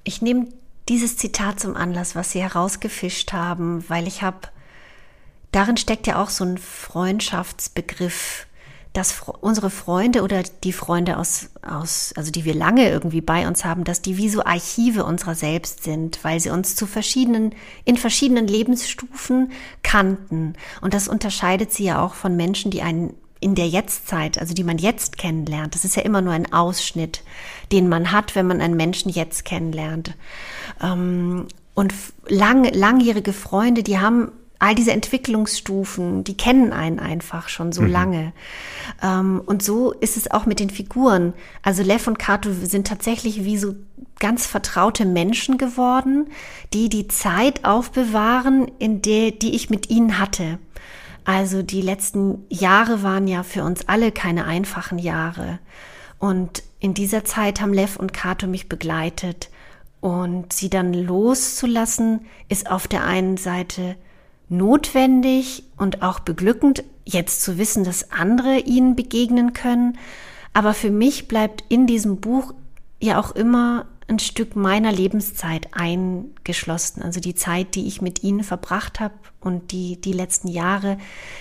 Ich 0.04 0.22
nehme 0.22 0.48
dieses 0.88 1.16
Zitat 1.16 1.60
zum 1.60 1.76
Anlass, 1.76 2.14
was 2.14 2.32
Sie 2.32 2.42
herausgefischt 2.42 3.32
haben, 3.32 3.84
weil 3.88 4.06
ich 4.06 4.22
habe 4.22 4.48
darin 5.52 5.76
steckt 5.76 6.06
ja 6.06 6.22
auch 6.22 6.30
so 6.30 6.44
ein 6.44 6.58
Freundschaftsbegriff, 6.58 8.46
dass 8.92 9.22
unsere 9.40 9.70
Freunde 9.70 10.22
oder 10.22 10.44
die 10.62 10.72
Freunde 10.72 11.18
aus, 11.18 11.50
aus, 11.66 12.12
also 12.16 12.30
die 12.30 12.44
wir 12.44 12.54
lange 12.54 12.88
irgendwie 12.88 13.20
bei 13.20 13.48
uns 13.48 13.64
haben, 13.64 13.82
dass 13.82 14.02
die 14.02 14.16
wie 14.18 14.28
so 14.28 14.44
Archive 14.44 15.04
unserer 15.04 15.34
selbst 15.34 15.82
sind, 15.82 16.22
weil 16.22 16.38
sie 16.38 16.50
uns 16.50 16.76
zu 16.76 16.86
verschiedenen, 16.86 17.56
in 17.84 17.96
verschiedenen 17.96 18.46
Lebensstufen 18.46 19.50
kannten. 19.82 20.54
Und 20.80 20.94
das 20.94 21.08
unterscheidet 21.08 21.72
sie 21.72 21.84
ja 21.84 22.00
auch 22.00 22.14
von 22.14 22.36
Menschen, 22.36 22.70
die 22.70 22.82
einen 22.82 23.14
in 23.44 23.54
der 23.54 23.68
Jetztzeit, 23.68 24.38
also 24.38 24.54
die 24.54 24.64
man 24.64 24.78
jetzt 24.78 25.18
kennenlernt. 25.18 25.74
Das 25.74 25.84
ist 25.84 25.96
ja 25.96 26.02
immer 26.02 26.22
nur 26.22 26.32
ein 26.32 26.50
Ausschnitt, 26.50 27.22
den 27.72 27.90
man 27.90 28.10
hat, 28.10 28.34
wenn 28.34 28.46
man 28.46 28.62
einen 28.62 28.74
Menschen 28.74 29.10
jetzt 29.10 29.44
kennenlernt. 29.44 30.14
Ähm, 30.82 31.46
und 31.74 31.92
lang, 32.26 32.64
langjährige 32.72 33.34
Freunde, 33.34 33.82
die 33.82 33.98
haben 33.98 34.32
all 34.60 34.74
diese 34.74 34.92
Entwicklungsstufen, 34.92 36.24
die 36.24 36.38
kennen 36.38 36.72
einen 36.72 36.98
einfach 36.98 37.50
schon 37.50 37.72
so 37.72 37.82
mhm. 37.82 37.90
lange. 37.90 38.32
Ähm, 39.02 39.42
und 39.44 39.62
so 39.62 39.92
ist 39.92 40.16
es 40.16 40.30
auch 40.30 40.46
mit 40.46 40.58
den 40.58 40.70
Figuren. 40.70 41.34
Also 41.60 41.82
Lev 41.82 42.06
und 42.06 42.18
Kato 42.18 42.50
sind 42.50 42.86
tatsächlich 42.86 43.44
wie 43.44 43.58
so 43.58 43.74
ganz 44.20 44.46
vertraute 44.46 45.04
Menschen 45.04 45.58
geworden, 45.58 46.30
die 46.72 46.88
die 46.88 47.08
Zeit 47.08 47.66
aufbewahren, 47.66 48.70
in 48.78 49.02
der, 49.02 49.32
die 49.32 49.54
ich 49.54 49.68
mit 49.68 49.90
ihnen 49.90 50.18
hatte. 50.18 50.58
Also 51.24 51.62
die 51.62 51.80
letzten 51.80 52.44
Jahre 52.50 53.02
waren 53.02 53.26
ja 53.26 53.42
für 53.42 53.64
uns 53.64 53.88
alle 53.88 54.12
keine 54.12 54.44
einfachen 54.44 54.98
Jahre. 54.98 55.58
Und 56.18 56.62
in 56.80 56.94
dieser 56.94 57.24
Zeit 57.24 57.60
haben 57.60 57.72
Lev 57.72 57.96
und 57.96 58.12
Kato 58.12 58.46
mich 58.46 58.68
begleitet. 58.68 59.50
Und 60.00 60.52
sie 60.52 60.68
dann 60.68 60.92
loszulassen, 60.92 62.26
ist 62.48 62.70
auf 62.70 62.86
der 62.86 63.04
einen 63.04 63.38
Seite 63.38 63.96
notwendig 64.50 65.64
und 65.78 66.02
auch 66.02 66.20
beglückend, 66.20 66.84
jetzt 67.06 67.42
zu 67.42 67.58
wissen, 67.58 67.84
dass 67.84 68.10
andere 68.10 68.58
ihnen 68.58 68.96
begegnen 68.96 69.54
können. 69.54 69.98
Aber 70.52 70.74
für 70.74 70.90
mich 70.90 71.26
bleibt 71.26 71.64
in 71.68 71.86
diesem 71.86 72.18
Buch 72.20 72.52
ja 73.00 73.18
auch 73.18 73.32
immer 73.32 73.86
ein 74.08 74.18
Stück 74.18 74.56
meiner 74.56 74.92
Lebenszeit 74.92 75.68
eingeschlossen. 75.72 77.02
Also 77.02 77.20
die 77.20 77.34
Zeit, 77.34 77.74
die 77.74 77.86
ich 77.86 78.02
mit 78.02 78.22
ihnen 78.22 78.44
verbracht 78.44 79.00
habe 79.00 79.14
und 79.40 79.72
die, 79.72 80.00
die 80.00 80.12
letzten 80.12 80.48
Jahre, 80.48 80.98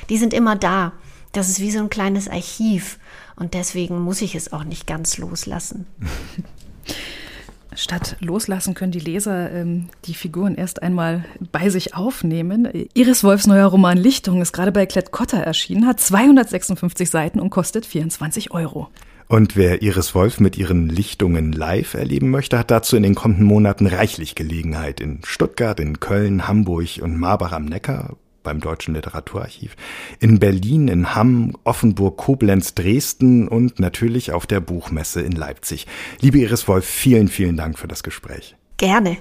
die 0.10 0.18
sind 0.18 0.34
immer 0.34 0.56
da. 0.56 0.94
Das 1.32 1.50
ist 1.50 1.60
wie 1.60 1.72
so 1.72 1.80
ein 1.80 1.90
kleines 1.90 2.30
Archiv 2.30 3.00
und 3.36 3.54
deswegen 3.54 4.00
muss 4.00 4.22
ich 4.22 4.36
es 4.36 4.54
auch 4.54 4.64
nicht 4.64 4.86
ganz 4.86 5.18
loslassen. 5.18 5.88
Statt 7.76 8.18
loslassen 8.20 8.76
können 8.76 8.92
die 8.92 9.00
Leser 9.00 9.52
ähm, 9.52 9.90
die 10.06 10.14
Figuren 10.14 10.54
erst 10.54 10.84
einmal 10.84 11.26
bei 11.52 11.70
sich 11.70 11.96
aufnehmen. 11.96 12.68
Iris 12.94 13.24
Wolfs 13.24 13.48
neuer 13.48 13.66
Roman 13.66 13.98
Lichtung 13.98 14.44
ist 14.44 14.54
gerade 14.54 14.72
bei 14.72 14.86
Klett 14.86 15.12
Cotta 15.12 15.40
erschienen, 15.40 15.88
hat 15.88 16.00
256 16.00 17.10
Seiten 17.10 17.40
und 17.40 17.50
kostet 17.50 17.88
24 17.88 18.52
Euro. 18.52 18.90
Und 19.28 19.56
wer 19.56 19.82
Iris 19.82 20.14
Wolf 20.16 20.40
mit 20.40 20.58
ihren 20.58 20.90
Lichtungen 20.90 21.52
live 21.52 21.94
erleben 21.94 22.30
möchte, 22.30 22.60
hat 22.60 22.72
dazu 22.72 22.96
in 22.96 23.04
den 23.04 23.16
kommenden 23.16 23.46
Monaten 23.46 23.88
reichlich 23.88 24.36
Gelegenheit 24.36 25.00
in 25.00 25.20
Stuttgart, 25.24 25.80
in 25.80 26.00
Köln, 26.00 26.48
Hamburg 26.48 27.00
und 27.02 27.18
Marbach 27.18 27.52
am 27.52 27.66
Neckar 27.66 28.18
beim 28.44 28.60
Deutschen 28.60 28.94
Literaturarchiv, 28.94 29.76
in 30.20 30.38
Berlin, 30.38 30.90
in 30.90 31.16
Hamm, 31.16 31.54
Offenburg, 31.64 32.18
Koblenz, 32.18 32.76
Dresden 32.76 33.48
und 33.48 33.80
natürlich 33.80 34.34
auf 34.34 34.46
der 34.46 34.60
Buchmesse 34.60 35.22
in 35.22 35.32
Leipzig. 35.32 35.88
Liebe 36.20 36.40
Iris 36.40 36.68
Wolf, 36.68 36.86
vielen, 36.86 37.30
vielen 37.30 37.58
Dank 37.58 37.80
für 37.80 37.88
das 37.88 38.04
Gespräch. 38.04 38.56
Gerne. 38.78 39.18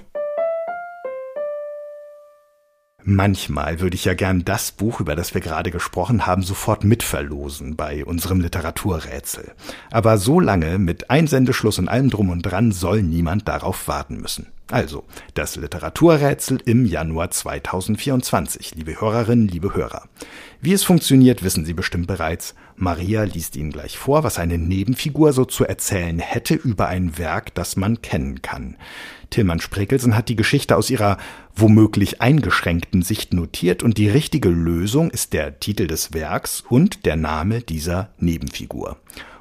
Manchmal 3.05 3.81
würde 3.81 3.95
ich 3.95 4.05
ja 4.05 4.13
gern 4.13 4.45
das 4.45 4.71
Buch, 4.71 5.01
über 5.01 5.15
das 5.15 5.33
wir 5.33 5.41
gerade 5.41 5.71
gesprochen 5.71 6.25
haben, 6.25 6.41
sofort 6.41 6.85
mitverlosen 6.85 7.75
bei 7.75 8.05
unserem 8.05 8.39
Literaturrätsel. 8.39 9.51
Aber 9.91 10.17
so 10.17 10.39
lange 10.39 10.79
mit 10.79 11.09
Einsendeschluss 11.09 11.79
und 11.79 11.89
allem 11.89 12.09
drum 12.09 12.29
und 12.29 12.43
dran 12.43 12.71
soll 12.71 13.03
niemand 13.03 13.49
darauf 13.49 13.89
warten 13.89 14.21
müssen. 14.21 14.47
Also, 14.71 15.03
das 15.33 15.57
Literaturrätsel 15.57 16.61
im 16.65 16.85
Januar 16.85 17.29
2024, 17.29 18.75
liebe 18.75 18.99
Hörerinnen, 19.01 19.49
liebe 19.49 19.75
Hörer. 19.75 20.03
Wie 20.61 20.71
es 20.71 20.83
funktioniert, 20.83 21.43
wissen 21.43 21.65
Sie 21.65 21.73
bestimmt 21.73 22.07
bereits. 22.07 22.55
Maria 22.77 23.23
liest 23.23 23.57
Ihnen 23.57 23.71
gleich 23.71 23.97
vor, 23.97 24.23
was 24.23 24.39
eine 24.39 24.57
Nebenfigur 24.57 25.33
so 25.33 25.43
zu 25.43 25.65
erzählen 25.65 26.19
hätte 26.19 26.55
über 26.55 26.87
ein 26.87 27.17
Werk, 27.17 27.53
das 27.53 27.75
man 27.75 28.01
kennen 28.01 28.41
kann. 28.41 28.77
Tillmann 29.29 29.59
Spreckelsen 29.59 30.15
hat 30.15 30.29
die 30.29 30.35
Geschichte 30.35 30.77
aus 30.77 30.89
ihrer 30.89 31.17
womöglich 31.55 32.21
eingeschränkten 32.21 33.01
Sicht 33.01 33.33
notiert 33.33 33.83
und 33.83 33.97
die 33.97 34.09
richtige 34.09 34.49
Lösung 34.49 35.09
ist 35.11 35.33
der 35.33 35.59
Titel 35.59 35.87
des 35.87 36.13
Werks 36.13 36.63
und 36.69 37.05
der 37.05 37.15
Name 37.15 37.61
dieser 37.61 38.09
Nebenfigur. 38.17 38.97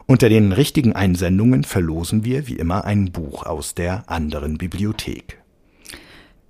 Unter 0.07 0.29
den 0.29 0.53
richtigen 0.53 0.95
Einsendungen 0.95 1.65
verlosen 1.65 2.25
wir 2.25 2.47
wie 2.47 2.57
immer 2.57 2.85
ein 2.85 3.13
Buch 3.13 3.47
aus 3.47 3.75
der 3.75 4.09
anderen 4.11 4.59
Bibliothek. 4.59 5.42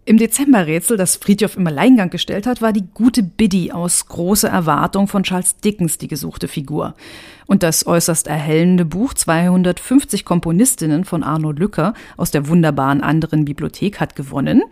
Im 0.04 0.18
Dezemberrätsel, 0.18 0.96
das 0.96 1.14
Friedhof 1.14 1.56
im 1.56 1.64
Alleingang 1.68 2.10
gestellt 2.10 2.44
hat, 2.44 2.60
war 2.60 2.72
die 2.72 2.84
gute 2.92 3.22
Biddy 3.22 3.70
aus 3.70 4.06
Große 4.06 4.48
Erwartung 4.48 5.06
von 5.06 5.22
Charles 5.22 5.58
Dickens 5.58 5.96
die 5.96 6.08
gesuchte 6.08 6.48
Figur. 6.48 6.96
Und 7.46 7.62
das 7.62 7.86
äußerst 7.86 8.26
erhellende 8.26 8.84
Buch 8.84 9.14
250 9.14 10.24
Komponistinnen 10.24 11.04
von 11.04 11.22
Arno 11.22 11.52
Lücker 11.52 11.94
aus 12.16 12.32
der 12.32 12.48
wunderbaren 12.48 13.00
anderen 13.00 13.44
Bibliothek 13.44 14.00
hat 14.00 14.16
gewonnen. 14.16 14.64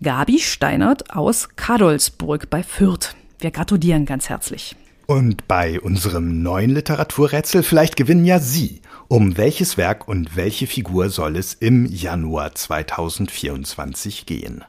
Gabi 0.00 0.38
Steinert 0.38 1.12
aus 1.12 1.48
Kadolsburg 1.56 2.48
bei 2.48 2.62
Fürth. 2.62 3.16
Wir 3.40 3.50
gratulieren 3.50 4.06
ganz 4.06 4.28
herzlich. 4.28 4.76
Und 5.06 5.48
bei 5.48 5.80
unserem 5.80 6.42
neuen 6.42 6.70
Literaturrätsel 6.70 7.64
vielleicht 7.64 7.96
gewinnen 7.96 8.24
ja 8.24 8.38
Sie. 8.38 8.80
Um 9.10 9.38
welches 9.38 9.78
Werk 9.78 10.06
und 10.06 10.36
welche 10.36 10.66
Figur 10.66 11.08
soll 11.08 11.36
es 11.36 11.54
im 11.54 11.86
Januar 11.86 12.54
2024 12.54 14.26
gehen? 14.26 14.66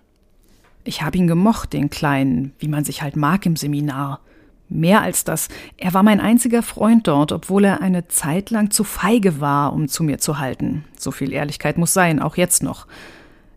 Ich 0.86 1.02
habe 1.02 1.18
ihn 1.18 1.28
gemocht, 1.28 1.74
den 1.74 1.90
Kleinen, 1.90 2.54
wie 2.58 2.70
man 2.70 2.86
sich 2.86 3.02
halt 3.02 3.18
mag 3.18 3.46
im 3.46 3.58
Seminar. 3.58 4.22
Mehr 4.70 5.02
als 5.02 5.26
das, 5.26 5.50
er 5.76 5.94
war 5.94 6.04
mein 6.04 6.22
einziger 6.22 6.64
Freund 6.64 7.06
dort, 7.10 7.34
obwohl 7.34 7.66
er 7.66 7.82
eine 7.82 8.08
Zeit 8.08 8.50
lang 8.50 8.72
zu 8.72 8.86
feige 8.86 9.42
war, 9.42 9.74
um 9.74 9.90
zu 9.90 10.06
mir 10.06 10.20
zu 10.20 10.40
halten. 10.40 10.86
So 10.98 11.12
viel 11.12 11.34
Ehrlichkeit 11.34 11.78
muss 11.78 11.94
sein, 11.94 12.22
auch 12.22 12.38
jetzt 12.38 12.64
noch. 12.64 12.88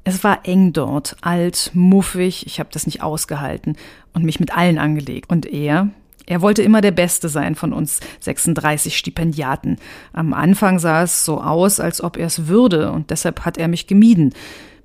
Es 0.02 0.24
war 0.24 0.40
eng 0.48 0.72
dort, 0.72 1.16
alt, 1.20 1.70
muffig, 1.74 2.44
ich 2.46 2.58
habe 2.58 2.70
das 2.72 2.86
nicht 2.86 3.02
ausgehalten 3.02 3.76
und 4.14 4.24
mich 4.24 4.40
mit 4.40 4.56
allen 4.56 4.78
angelegt. 4.78 5.30
Und 5.30 5.46
er, 5.46 5.90
er 6.32 6.40
wollte 6.40 6.62
immer 6.62 6.80
der 6.80 6.92
Beste 6.92 7.28
sein 7.28 7.54
von 7.54 7.74
uns 7.74 8.00
36 8.20 8.96
Stipendiaten. 8.96 9.76
Am 10.14 10.32
Anfang 10.32 10.78
sah 10.78 11.02
es 11.02 11.26
so 11.26 11.42
aus, 11.42 11.78
als 11.78 12.02
ob 12.02 12.16
er 12.16 12.26
es 12.26 12.46
würde, 12.46 12.90
und 12.90 13.10
deshalb 13.10 13.44
hat 13.44 13.58
er 13.58 13.68
mich 13.68 13.86
gemieden. 13.86 14.32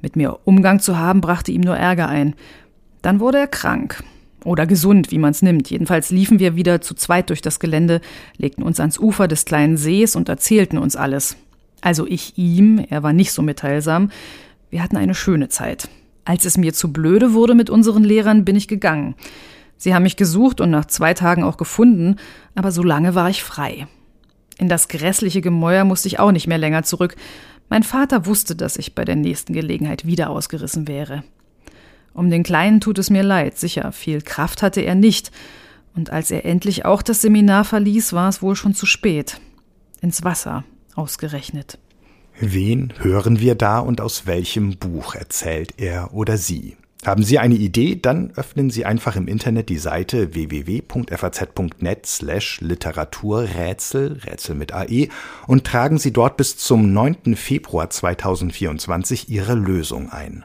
Mit 0.01 0.17
mir 0.17 0.39
Umgang 0.43 0.81
zu 0.81 0.97
haben, 0.97 1.21
brachte 1.21 1.53
ihm 1.53 1.61
nur 1.61 1.77
Ärger 1.77 2.09
ein. 2.09 2.35
Dann 3.01 3.21
wurde 3.21 3.37
er 3.37 3.47
krank. 3.47 4.03
Oder 4.43 4.67
gesund, 4.67 5.09
wie 5.09 5.19
man 5.19 5.31
es 5.31 5.41
nimmt. 5.41 5.69
Jedenfalls 5.69 6.11
liefen 6.11 6.39
wir 6.39 6.57
wieder 6.57 6.81
zu 6.81 6.95
zweit 6.95 7.29
durch 7.29 7.41
das 7.41 7.61
Gelände, 7.61 8.01
legten 8.35 8.61
uns 8.61 8.81
ans 8.81 8.99
Ufer 8.99 9.29
des 9.29 9.45
kleinen 9.45 9.77
Sees 9.77 10.17
und 10.17 10.27
erzählten 10.27 10.77
uns 10.77 10.97
alles. 10.97 11.37
Also 11.79 12.05
ich 12.05 12.37
ihm, 12.37 12.85
er 12.89 13.03
war 13.03 13.13
nicht 13.13 13.31
so 13.31 13.41
mitteilsam, 13.41 14.11
Wir 14.69 14.83
hatten 14.83 14.97
eine 14.97 15.15
schöne 15.15 15.47
Zeit. 15.47 15.87
Als 16.25 16.43
es 16.43 16.57
mir 16.57 16.73
zu 16.73 16.91
blöde 16.91 17.31
wurde 17.31 17.55
mit 17.55 17.69
unseren 17.69 18.03
Lehrern, 18.03 18.43
bin 18.43 18.57
ich 18.57 18.67
gegangen. 18.67 19.15
Sie 19.78 19.93
haben 19.93 20.03
mich 20.03 20.17
gesucht 20.17 20.59
und 20.59 20.69
nach 20.69 20.86
zwei 20.86 21.13
Tagen 21.13 21.43
auch 21.43 21.57
gefunden, 21.57 22.15
aber 22.55 22.71
so 22.71 22.84
lange 22.84 23.15
war 23.15 23.30
ich 23.30 23.43
frei. 23.43 23.88
In 24.57 24.69
das 24.69 24.88
grässliche 24.88 25.41
Gemäuer 25.41 25.84
musste 25.84 26.07
ich 26.07 26.19
auch 26.19 26.32
nicht 26.32 26.47
mehr 26.47 26.57
länger 26.57 26.84
zurück. 26.84 27.15
Mein 27.69 27.84
Vater 27.84 28.25
wusste, 28.25 28.55
dass 28.55 28.78
ich 28.78 28.95
bei 28.95 29.05
der 29.05 29.15
nächsten 29.15 29.53
Gelegenheit 29.53 30.05
wieder 30.05 30.30
ausgerissen 30.30 30.88
wäre. 30.88 31.23
Um 32.13 32.32
den 32.32 32.41
Kleinen 32.41 32.82
tut 32.82 32.97
es 32.97 33.11
mir 33.11 33.21
leid, 33.21 33.59
sicher, 33.59 33.91
viel 33.91 34.21
Kraft 34.21 34.63
hatte 34.63 34.82
er 34.82 34.95
nicht, 34.95 35.32
und 35.95 36.11
als 36.11 36.30
er 36.32 36.45
endlich 36.45 36.86
auch 36.86 37.01
das 37.01 37.21
Seminar 37.21 37.63
verließ, 37.63 38.13
war 38.13 38.30
es 38.30 38.41
wohl 38.41 38.55
schon 38.55 38.75
zu 38.75 38.86
spät. 38.86 39.39
Ins 40.01 40.23
Wasser, 40.23 40.63
ausgerechnet. 40.95 41.80
Wen 42.39 42.93
hören 42.99 43.39
wir 43.39 43.55
da 43.55 43.80
und 43.80 43.99
aus 43.99 44.28
welchem 44.28 44.78
Buch 44.78 45.15
erzählt 45.15 45.73
er 45.78 46.13
oder 46.13 46.38
sie? 46.38 46.78
Haben 47.08 47.24
Sie 47.24 47.39
eine 47.39 47.55
Idee? 47.55 47.95
Dann 47.95 48.32
öffnen 48.36 48.70
Sie 48.70 48.84
einfach 48.84 49.16
im 49.16 49.30
Internet 49.30 49.70
die 49.70 49.78
Seite 49.78 50.34
www.faz.net 50.34 52.05
slash 52.05 52.60
Literaturrätsel, 52.60 54.20
Rätsel 54.26 54.55
mit 54.55 54.74
AE, 54.74 55.08
und 55.47 55.64
tragen 55.64 55.99
Sie 55.99 56.12
dort 56.12 56.36
bis 56.36 56.58
zum 56.58 56.91
9. 56.91 57.38
Februar 57.38 57.89
2024 57.89 59.30
Ihre 59.30 59.55
Lösung 59.55 60.12
ein. 60.12 60.43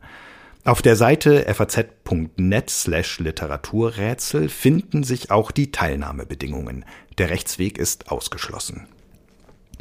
Auf 0.62 0.82
der 0.82 0.94
Seite 0.94 1.52
faz.net 1.52 2.70
slash 2.70 3.18
Literaturrätsel 3.18 4.48
finden 4.48 5.02
sich 5.02 5.32
auch 5.32 5.50
die 5.50 5.72
Teilnahmebedingungen. 5.72 6.84
Der 7.18 7.30
Rechtsweg 7.30 7.76
ist 7.76 8.12
ausgeschlossen. 8.12 8.86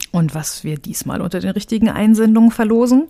Und 0.09 0.33
was 0.33 0.63
wir 0.63 0.79
diesmal 0.79 1.21
unter 1.21 1.41
den 1.41 1.51
richtigen 1.51 1.89
Einsendungen 1.89 2.49
verlosen? 2.49 3.07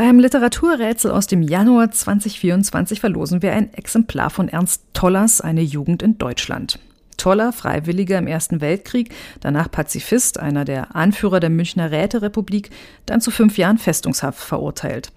Beim 0.00 0.18
Literaturrätsel 0.18 1.10
aus 1.10 1.26
dem 1.26 1.42
Januar 1.42 1.90
2024 1.90 3.00
verlosen 3.00 3.42
wir 3.42 3.52
ein 3.52 3.74
Exemplar 3.74 4.30
von 4.30 4.48
Ernst 4.48 4.84
Tollers 4.94 5.42
Eine 5.42 5.60
Jugend 5.60 6.02
in 6.02 6.16
Deutschland. 6.16 6.78
Toller, 7.18 7.52
Freiwilliger 7.52 8.16
im 8.16 8.26
Ersten 8.26 8.62
Weltkrieg, 8.62 9.14
danach 9.40 9.70
Pazifist, 9.70 10.40
einer 10.40 10.64
der 10.64 10.96
Anführer 10.96 11.38
der 11.38 11.50
Münchner 11.50 11.90
Räterepublik, 11.90 12.70
dann 13.04 13.20
zu 13.20 13.30
fünf 13.30 13.58
Jahren 13.58 13.76
Festungshaft 13.76 14.40
verurteilt. 14.40 15.12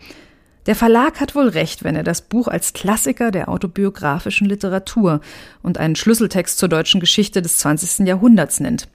Der 0.65 0.75
Verlag 0.75 1.21
hat 1.21 1.33
wohl 1.33 1.47
recht, 1.47 1.85
wenn 1.85 1.95
er 1.95 2.03
das 2.03 2.21
Buch 2.21 2.49
als 2.49 2.73
Klassiker 2.73 3.31
der 3.31 3.47
autobiografischen 3.47 4.49
Literatur 4.49 5.21
und 5.61 5.77
einen 5.77 5.95
Schlüsseltext 5.95 6.57
zur 6.57 6.67
deutschen 6.67 6.99
Geschichte 6.99 7.41
des 7.41 7.57
20. 7.59 8.05
Jahrhunderts 8.05 8.59
nennt. 8.59 8.89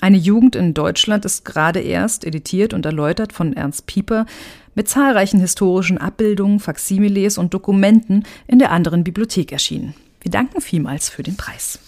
Eine 0.00 0.18
Jugend 0.18 0.54
in 0.54 0.74
Deutschland 0.74 1.24
ist 1.24 1.44
gerade 1.44 1.80
erst 1.80 2.24
editiert 2.24 2.74
und 2.74 2.84
erläutert 2.84 3.32
von 3.32 3.52
Ernst 3.54 3.86
Pieper 3.86 4.26
mit 4.74 4.88
zahlreichen 4.88 5.40
historischen 5.40 5.98
Abbildungen, 5.98 6.60
Faksimiles 6.60 7.38
und 7.38 7.54
Dokumenten 7.54 8.24
in 8.46 8.58
der 8.58 8.70
anderen 8.70 9.04
Bibliothek 9.04 9.52
erschienen. 9.52 9.94
Wir 10.20 10.30
danken 10.30 10.60
vielmals 10.60 11.08
für 11.08 11.22
den 11.22 11.36
Preis. 11.36 11.78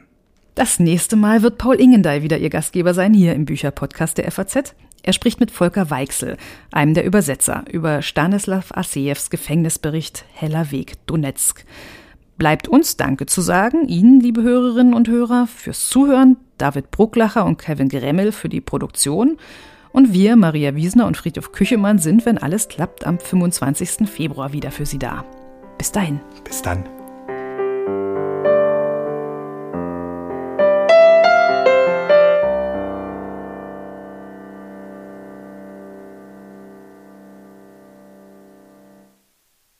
Das 0.54 0.78
nächste 0.78 1.16
Mal 1.16 1.42
wird 1.42 1.56
Paul 1.56 1.76
Ingendey 1.76 2.22
wieder 2.22 2.36
Ihr 2.36 2.50
Gastgeber 2.50 2.92
sein, 2.92 3.14
hier 3.14 3.34
im 3.34 3.46
Bücherpodcast 3.46 4.18
der 4.18 4.30
FAZ. 4.30 4.74
Er 5.02 5.12
spricht 5.14 5.40
mit 5.40 5.50
Volker 5.50 5.90
Weichsel, 5.90 6.36
einem 6.70 6.92
der 6.92 7.04
Übersetzer, 7.04 7.64
über 7.70 8.02
Stanislav 8.02 8.70
Asejews 8.72 9.30
Gefängnisbericht 9.30 10.26
Heller 10.34 10.70
Weg 10.70 11.06
Donetsk. 11.06 11.64
Bleibt 12.36 12.68
uns 12.68 12.96
Danke 12.96 13.26
zu 13.26 13.40
sagen, 13.40 13.88
Ihnen, 13.88 14.20
liebe 14.20 14.42
Hörerinnen 14.42 14.94
und 14.94 15.08
Hörer, 15.08 15.46
fürs 15.46 15.88
Zuhören, 15.88 16.36
David 16.58 16.90
Brucklacher 16.90 17.46
und 17.46 17.58
Kevin 17.58 17.88
Gremmel 17.88 18.30
für 18.30 18.48
die 18.48 18.60
Produktion 18.60 19.38
und 19.92 20.12
wir, 20.12 20.36
Maria 20.36 20.74
Wiesner 20.74 21.06
und 21.06 21.16
Friedhof 21.16 21.52
Küchemann, 21.52 21.98
sind, 21.98 22.26
wenn 22.26 22.38
alles 22.38 22.68
klappt, 22.68 23.06
am 23.06 23.18
25. 23.18 24.08
Februar 24.08 24.52
wieder 24.52 24.70
für 24.70 24.86
Sie 24.86 24.98
da. 24.98 25.24
Bis 25.78 25.92
dahin. 25.92 26.20
Bis 26.44 26.62
dann. 26.62 26.84